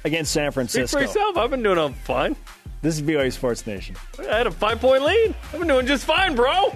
against 0.03 0.33
San 0.33 0.51
Francisco. 0.51 0.87
Speak 0.87 0.99
Francisco. 0.99 1.13
for 1.13 1.19
yourself. 1.19 1.37
I've 1.43 1.49
been 1.51 1.63
doing 1.63 1.77
all 1.77 1.89
fine. 2.03 2.35
This 2.81 2.95
is 2.95 3.01
BYU 3.03 3.31
Sports 3.31 3.65
Nation. 3.65 3.95
I 4.19 4.37
had 4.39 4.47
a 4.47 4.51
five 4.51 4.81
point 4.81 5.03
lead. 5.03 5.35
I've 5.53 5.59
been 5.59 5.67
doing 5.67 5.85
just 5.85 6.03
fine, 6.03 6.35
bro. 6.35 6.75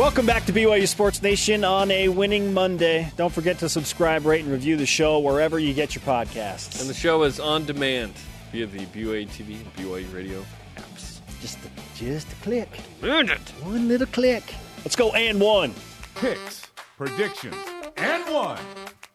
Welcome 0.00 0.24
back 0.24 0.46
to 0.46 0.52
BYU 0.54 0.88
Sports 0.88 1.20
Nation 1.20 1.62
on 1.62 1.90
a 1.90 2.08
winning 2.08 2.54
Monday. 2.54 3.12
Don't 3.18 3.30
forget 3.30 3.58
to 3.58 3.68
subscribe, 3.68 4.24
rate, 4.24 4.42
and 4.42 4.50
review 4.50 4.78
the 4.78 4.86
show 4.86 5.18
wherever 5.18 5.58
you 5.58 5.74
get 5.74 5.94
your 5.94 6.00
podcasts. 6.04 6.80
And 6.80 6.88
the 6.88 6.94
show 6.94 7.22
is 7.24 7.38
on 7.38 7.66
demand 7.66 8.14
via 8.50 8.64
the 8.64 8.78
BYU 8.86 9.28
TV 9.28 9.60
and 9.60 9.74
BYU 9.74 10.10
Radio 10.14 10.42
apps. 10.76 11.20
just, 11.42 11.58
a, 11.58 11.68
just 11.98 12.32
a 12.32 12.36
click, 12.36 12.70
Earned 13.02 13.28
it. 13.28 13.40
one 13.62 13.88
little 13.88 14.06
click. 14.06 14.54
Let's 14.86 14.96
go 14.96 15.12
and 15.12 15.38
one. 15.38 15.74
Picks, 16.14 16.66
predictions, 16.96 17.54
and 17.98 18.24
one 18.34 18.58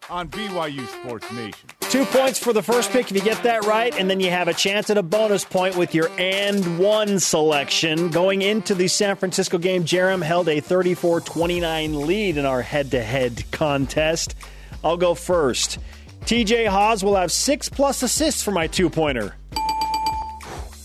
on 0.08 0.28
BYU 0.28 0.86
Sports 0.86 1.32
Nation. 1.32 1.68
Two 1.90 2.04
points 2.06 2.38
for 2.38 2.52
the 2.52 2.62
first 2.62 2.90
pick 2.90 3.10
if 3.10 3.16
you 3.16 3.22
get 3.22 3.42
that 3.44 3.64
right, 3.64 3.96
and 3.96 4.10
then 4.10 4.18
you 4.18 4.28
have 4.28 4.48
a 4.48 4.54
chance 4.54 4.90
at 4.90 4.98
a 4.98 5.02
bonus 5.02 5.44
point 5.44 5.76
with 5.76 5.94
your 5.94 6.10
and 6.18 6.80
one 6.80 7.20
selection. 7.20 8.10
Going 8.10 8.42
into 8.42 8.74
the 8.74 8.88
San 8.88 9.14
Francisco 9.14 9.56
game, 9.56 9.84
Jarom 9.84 10.20
held 10.20 10.48
a 10.48 10.58
34 10.58 11.20
29 11.20 12.06
lead 12.06 12.38
in 12.38 12.44
our 12.44 12.60
head 12.60 12.90
to 12.90 13.02
head 13.02 13.44
contest. 13.52 14.34
I'll 14.82 14.96
go 14.96 15.14
first. 15.14 15.78
TJ 16.24 16.66
Haws 16.66 17.04
will 17.04 17.14
have 17.14 17.30
six 17.30 17.68
plus 17.68 18.02
assists 18.02 18.42
for 18.42 18.50
my 18.50 18.66
two 18.66 18.90
pointer. 18.90 19.36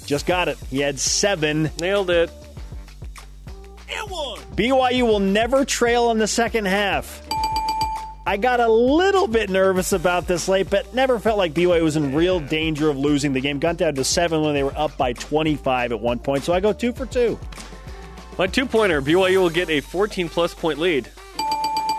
Just 0.05 0.27
got 0.27 0.49
it. 0.49 0.57
He 0.69 0.79
had 0.79 0.99
seven. 0.99 1.71
Nailed 1.79 2.11
it. 2.11 2.29
And 3.89 4.11
one. 4.11 4.39
BYU 4.55 5.01
will 5.03 5.19
never 5.19 5.65
trail 5.65 6.11
in 6.11 6.19
the 6.19 6.27
second 6.27 6.65
half. 6.65 7.27
I 8.25 8.37
got 8.37 8.59
a 8.59 8.67
little 8.71 9.27
bit 9.27 9.49
nervous 9.49 9.93
about 9.93 10.27
this 10.27 10.47
late, 10.47 10.69
but 10.69 10.93
never 10.93 11.17
felt 11.19 11.37
like 11.39 11.53
BYU 11.53 11.81
was 11.83 11.95
in 11.95 12.13
real 12.13 12.39
danger 12.39 12.89
of 12.89 12.97
losing 12.97 13.33
the 13.33 13.41
game. 13.41 13.57
Got 13.59 13.77
down 13.77 13.95
to 13.95 14.03
seven 14.03 14.41
when 14.41 14.53
they 14.53 14.63
were 14.63 14.77
up 14.77 14.95
by 14.95 15.13
25 15.13 15.91
at 15.91 15.99
one 15.99 16.19
point, 16.19 16.43
so 16.43 16.53
I 16.53 16.59
go 16.59 16.71
two 16.71 16.93
for 16.93 17.05
two. 17.07 17.39
My 18.37 18.45
two 18.47 18.65
pointer, 18.67 19.01
BYU 19.01 19.37
will 19.41 19.49
get 19.49 19.69
a 19.69 19.81
14 19.81 20.29
plus 20.29 20.53
point 20.53 20.77
lead 20.79 21.09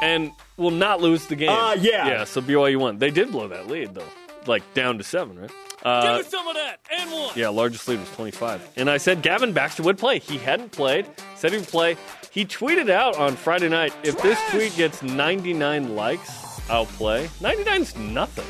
and 0.01 0.31
will 0.57 0.70
not 0.70 1.01
lose 1.01 1.27
the 1.27 1.35
game. 1.37 1.51
Ah, 1.51 1.75
yeah. 1.75 2.07
Yeah, 2.07 2.25
so 2.25 2.41
BYU 2.41 2.77
won. 2.79 2.99
They 2.99 3.11
did 3.11 3.33
blow 3.33 3.49
that 3.49 3.66
lead, 3.66 3.95
though. 3.95 4.05
Like 4.47 4.62
down 4.75 4.99
to 4.99 5.05
seven, 5.05 5.39
right? 5.41 5.51
Uh, 5.85 6.03
Give 6.18 6.27
us 6.27 6.31
some 6.31 6.47
of 6.47 6.55
that 6.55 6.77
and 6.97 7.11
one. 7.11 7.33
yeah, 7.35 7.49
largest 7.49 7.89
lead 7.89 7.99
was 7.99 8.09
25. 8.11 8.70
And 8.77 8.89
I 8.89 8.99
said 8.99 9.23
Gavin 9.23 9.53
Baxter 9.53 9.83
would 9.83 9.99
play. 9.99 10.20
He 10.20 10.39
hadn't 10.39 10.70
played, 10.70 11.07
said 11.35 11.51
he 11.53 11.59
would 11.59 11.66
play. 11.66 11.97
He 12.33 12.47
tweeted 12.47 12.89
out 12.89 13.18
on 13.18 13.37
Friday 13.37 13.68
night 13.68 13.95
if 14.03 14.16
this 14.22 14.39
tweet 14.51 14.74
gets 14.74 15.03
99 15.03 15.95
likes, 15.95 16.62
I'll 16.70 16.87
play. 16.87 17.26
99's 17.41 17.95
nothing. 17.95 18.47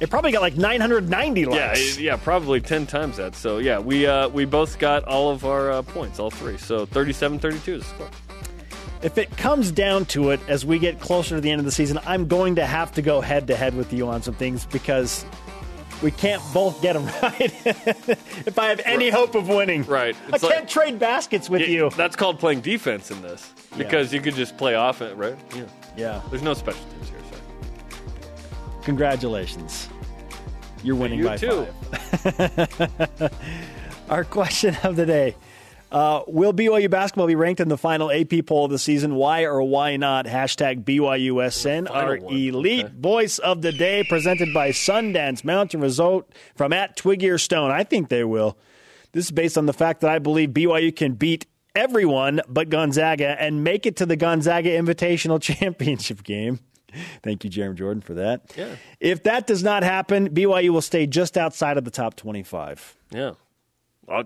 It 0.00 0.10
probably 0.10 0.32
got 0.32 0.42
like 0.42 0.56
990 0.56 1.44
likes. 1.46 1.96
Yeah, 1.96 2.02
yeah, 2.02 2.16
probably 2.16 2.60
10 2.60 2.84
times 2.88 3.18
that. 3.18 3.36
So, 3.36 3.58
yeah, 3.58 3.78
we 3.78 4.08
uh, 4.08 4.28
we 4.30 4.44
both 4.44 4.80
got 4.80 5.04
all 5.04 5.30
of 5.30 5.44
our 5.44 5.70
uh, 5.70 5.82
points, 5.82 6.18
all 6.18 6.30
three. 6.30 6.56
So 6.56 6.84
37 6.84 7.38
32 7.38 7.74
is 7.74 7.82
the 7.84 7.88
score. 7.88 8.10
If 9.02 9.18
it 9.18 9.36
comes 9.36 9.70
down 9.70 10.06
to 10.06 10.30
it, 10.30 10.40
as 10.48 10.66
we 10.66 10.80
get 10.80 10.98
closer 10.98 11.36
to 11.36 11.40
the 11.40 11.52
end 11.52 11.60
of 11.60 11.64
the 11.64 11.70
season, 11.70 12.00
I'm 12.06 12.26
going 12.26 12.56
to 12.56 12.66
have 12.66 12.90
to 12.94 13.02
go 13.02 13.20
head 13.20 13.46
to 13.46 13.56
head 13.56 13.76
with 13.76 13.92
you 13.92 14.08
on 14.08 14.20
some 14.20 14.34
things 14.34 14.66
because 14.66 15.24
we 16.02 16.10
can't 16.10 16.42
both 16.52 16.80
get 16.82 16.92
them 16.94 17.06
right. 17.22 17.40
if 17.66 18.58
I 18.58 18.66
have 18.68 18.80
any 18.84 19.08
hope 19.08 19.34
of 19.34 19.48
winning, 19.48 19.82
Right. 19.84 20.14
I 20.30 20.34
It's 20.34 20.42
like- 20.42 20.52
can't 20.54 20.68
trade 20.68 20.98
baskets 20.98 21.48
with 21.50 21.62
Yeah, 21.62 21.66
you. 21.68 21.90
That's 21.90 22.16
called 22.16 22.38
playing 22.38 22.60
defense 22.60 23.10
in 23.10 23.22
this 23.22 23.52
because 23.76 24.12
you 24.12 24.20
could 24.20 24.34
just 24.34 24.56
play 24.56 24.74
offense, 24.74 25.14
right? 25.14 25.36
Yeah. 25.54 25.62
Yeah. 25.96 26.22
There's 26.30 26.42
no 26.42 26.54
special 26.54 26.82
teams 26.90 27.08
here. 27.08 27.18
Sorry. 27.30 28.80
Congratulations. 28.82 29.88
You're 30.82 30.96
winning 30.96 31.18
You 31.18 31.24
by 31.24 31.36
too. 31.36 31.66
five. 31.92 33.32
Our 34.10 34.24
question 34.24 34.76
of 34.84 34.94
the 34.96 35.06
day. 35.06 35.34
Uh, 35.96 36.22
will 36.26 36.52
BYU 36.52 36.90
basketball 36.90 37.26
be 37.26 37.34
ranked 37.34 37.58
in 37.58 37.68
the 37.68 37.78
final 37.78 38.10
AP 38.10 38.44
poll 38.44 38.66
of 38.66 38.70
the 38.70 38.78
season? 38.78 39.14
Why 39.14 39.44
or 39.44 39.62
why 39.62 39.96
not? 39.96 40.26
Hashtag 40.26 40.84
BYUSN. 40.84 41.90
Our 41.90 42.16
elite 42.18 42.84
Okay. 42.84 42.94
voice 42.98 43.38
of 43.38 43.62
the 43.62 43.72
day 43.72 44.04
presented 44.04 44.52
by 44.52 44.70
Sundance 44.72 45.42
Mountain 45.42 45.80
Resort 45.80 46.26
from 46.54 46.74
at 46.74 46.96
Twiggy 46.96 47.30
or 47.30 47.38
Stone. 47.38 47.70
I 47.70 47.82
think 47.82 48.10
they 48.10 48.24
will. 48.24 48.58
This 49.12 49.24
is 49.26 49.30
based 49.30 49.56
on 49.56 49.64
the 49.64 49.72
fact 49.72 50.02
that 50.02 50.10
I 50.10 50.18
believe 50.18 50.50
BYU 50.50 50.94
can 50.94 51.14
beat 51.14 51.46
everyone 51.74 52.42
but 52.46 52.68
Gonzaga 52.68 53.40
and 53.40 53.64
make 53.64 53.86
it 53.86 53.96
to 53.96 54.04
the 54.04 54.16
Gonzaga 54.16 54.68
Invitational 54.68 55.40
Championship 55.58 56.22
game. 56.22 56.60
Thank 57.22 57.42
you, 57.42 57.48
Jeremy 57.48 57.74
Jordan, 57.76 58.02
for 58.02 58.12
that. 58.14 58.52
Yeah. 58.54 58.76
If 59.00 59.22
that 59.22 59.46
does 59.46 59.62
not 59.62 59.82
happen, 59.82 60.28
BYU 60.28 60.70
will 60.70 60.82
stay 60.82 61.06
just 61.06 61.38
outside 61.38 61.78
of 61.78 61.84
the 61.84 61.90
top 61.90 62.16
25. 62.16 62.96
Yeah. 63.12 63.32
I'll 64.08 64.24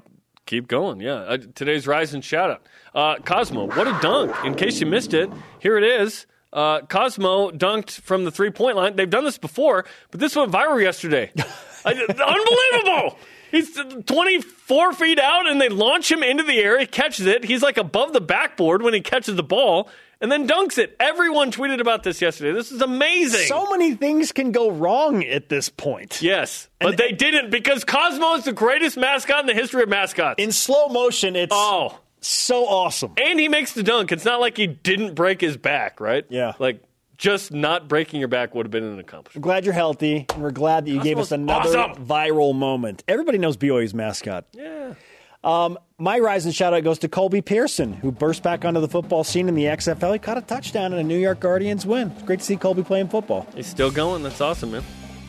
keep 0.50 0.66
going. 0.66 1.00
Yeah. 1.00 1.14
Uh, 1.14 1.38
today's 1.54 1.86
rise 1.86 2.12
and 2.12 2.24
shout 2.24 2.50
out. 2.50 2.66
Uh, 2.92 3.22
Cosmo, 3.22 3.68
what 3.68 3.86
a 3.86 3.96
dunk. 4.02 4.34
In 4.44 4.56
case 4.56 4.80
you 4.80 4.86
missed 4.86 5.14
it, 5.14 5.30
here 5.60 5.78
it 5.78 5.84
is. 5.84 6.26
Uh, 6.52 6.80
Cosmo 6.80 7.52
dunked 7.52 7.92
from 8.00 8.24
the 8.24 8.32
three 8.32 8.50
point 8.50 8.76
line. 8.76 8.96
They've 8.96 9.08
done 9.08 9.24
this 9.24 9.38
before, 9.38 9.84
but 10.10 10.18
this 10.18 10.34
went 10.34 10.50
viral 10.50 10.82
yesterday. 10.82 11.30
Unbelievable. 11.84 13.16
He's 13.52 13.78
24 14.06 14.92
feet 14.94 15.20
out, 15.20 15.48
and 15.48 15.60
they 15.60 15.68
launch 15.68 16.10
him 16.10 16.22
into 16.22 16.42
the 16.42 16.58
air. 16.58 16.78
He 16.78 16.86
catches 16.86 17.26
it. 17.26 17.44
He's 17.44 17.62
like 17.62 17.78
above 17.78 18.12
the 18.12 18.20
backboard 18.20 18.82
when 18.82 18.94
he 18.94 19.00
catches 19.00 19.36
the 19.36 19.42
ball, 19.44 19.88
and 20.20 20.30
then 20.30 20.46
dunks 20.46 20.78
it. 20.78 20.96
Everyone 21.00 21.50
tweeted 21.50 21.80
about 21.80 22.02
this 22.02 22.20
yesterday. 22.20 22.52
This 22.52 22.70
is 22.70 22.82
amazing. 22.82 23.46
So 23.46 23.70
many 23.70 23.94
things 23.94 24.32
can 24.32 24.52
go 24.52 24.70
wrong 24.70 25.24
at 25.24 25.48
this 25.48 25.68
point. 25.68 26.20
yes, 26.22 26.68
but 26.78 26.96
they 26.96 27.12
didn't 27.12 27.50
because 27.50 27.84
Cosmo 27.84 28.34
is 28.34 28.44
the 28.44 28.52
greatest 28.52 28.96
mascot 28.96 29.40
in 29.40 29.46
the 29.46 29.54
history 29.54 29.82
of 29.82 29.88
mascots. 29.88 30.42
In 30.42 30.52
slow 30.52 30.88
motion, 30.88 31.36
it's 31.36 31.52
oh, 31.54 31.98
so 32.20 32.66
awesome. 32.66 33.14
and 33.16 33.40
he 33.40 33.48
makes 33.48 33.72
the 33.72 33.82
dunk. 33.82 34.12
It's 34.12 34.24
not 34.24 34.40
like 34.40 34.56
he 34.56 34.66
didn't 34.66 35.14
break 35.14 35.40
his 35.40 35.56
back, 35.56 36.00
right? 36.00 36.24
Yeah. 36.28 36.54
Like 36.58 36.82
just 37.20 37.52
not 37.52 37.86
breaking 37.86 38.18
your 38.18 38.28
back 38.28 38.54
would 38.54 38.64
have 38.66 38.70
been 38.70 38.82
an 38.82 38.98
accomplishment. 38.98 39.42
glad 39.42 39.64
you're 39.64 39.74
healthy, 39.74 40.26
and 40.32 40.42
we're 40.42 40.50
glad 40.50 40.86
that 40.86 40.90
you 40.90 41.02
gave 41.02 41.18
us 41.18 41.32
another 41.32 41.78
awesome. 41.78 42.06
viral 42.06 42.54
moment. 42.54 43.04
Everybody 43.06 43.36
knows 43.38 43.56
BYU's 43.58 43.92
mascot. 43.94 44.46
Yeah. 44.52 44.94
Um, 45.42 45.78
my 45.98 46.18
rising 46.18 46.52
shout 46.52 46.74
out 46.74 46.84
goes 46.84 46.98
to 47.00 47.08
Colby 47.08 47.40
Pearson, 47.40 47.92
who 47.94 48.12
burst 48.12 48.42
back 48.42 48.64
onto 48.64 48.80
the 48.80 48.88
football 48.88 49.24
scene 49.24 49.48
in 49.48 49.54
the 49.54 49.64
XFL. 49.64 50.12
He 50.12 50.18
caught 50.18 50.36
a 50.38 50.42
touchdown 50.42 50.92
in 50.92 50.98
a 50.98 51.02
New 51.02 51.18
York 51.18 51.40
Guardians 51.40 51.86
win. 51.86 52.10
It's 52.10 52.22
great 52.22 52.40
to 52.40 52.44
see 52.44 52.56
Colby 52.56 52.82
playing 52.82 53.08
football. 53.08 53.46
He's 53.54 53.66
still 53.66 53.90
going. 53.90 54.22
That's 54.22 54.40
awesome, 54.40 54.72
man. 54.72 54.82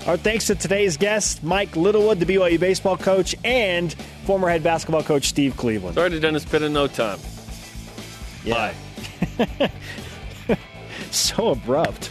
Our 0.07 0.17
thanks 0.17 0.47
to 0.47 0.55
today's 0.55 0.97
guest, 0.97 1.43
Mike 1.43 1.75
Littlewood, 1.75 2.19
the 2.19 2.25
BYU 2.25 2.59
baseball 2.59 2.97
coach, 2.97 3.35
and 3.43 3.93
former 4.25 4.49
head 4.49 4.63
basketball 4.63 5.03
coach 5.03 5.27
Steve 5.27 5.55
Cleveland. 5.55 5.95
Sorry 5.95 6.09
to 6.09 6.19
Dennis 6.19 6.43
Pitt 6.43 6.63
in 6.63 6.73
no 6.73 6.87
time. 6.87 7.19
Yeah. 8.43 8.73
so 11.11 11.49
abrupt. 11.49 12.09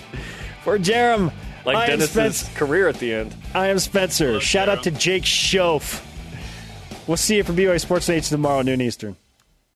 For 0.63 0.79
Jarom, 0.79 1.33
Like 1.65 1.77
I 1.77 1.87
Dennis's 1.87 2.49
career 2.55 2.87
at 2.89 2.97
the 2.97 3.13
end. 3.13 3.35
I 3.55 3.69
am 3.69 3.79
Spencer. 3.79 4.41
Shout 4.41 4.69
out 4.69 4.85
to 4.85 4.91
Jake 4.91 5.25
Schoaf. 5.25 6.07
We'll 7.07 7.17
see 7.17 7.37
you 7.37 7.45
for 7.45 7.53
BYU 7.53 7.81
Sports 7.81 8.09
Nation 8.09 8.37
tomorrow, 8.37 8.63
noon 8.63 8.81
Eastern. 8.81 9.17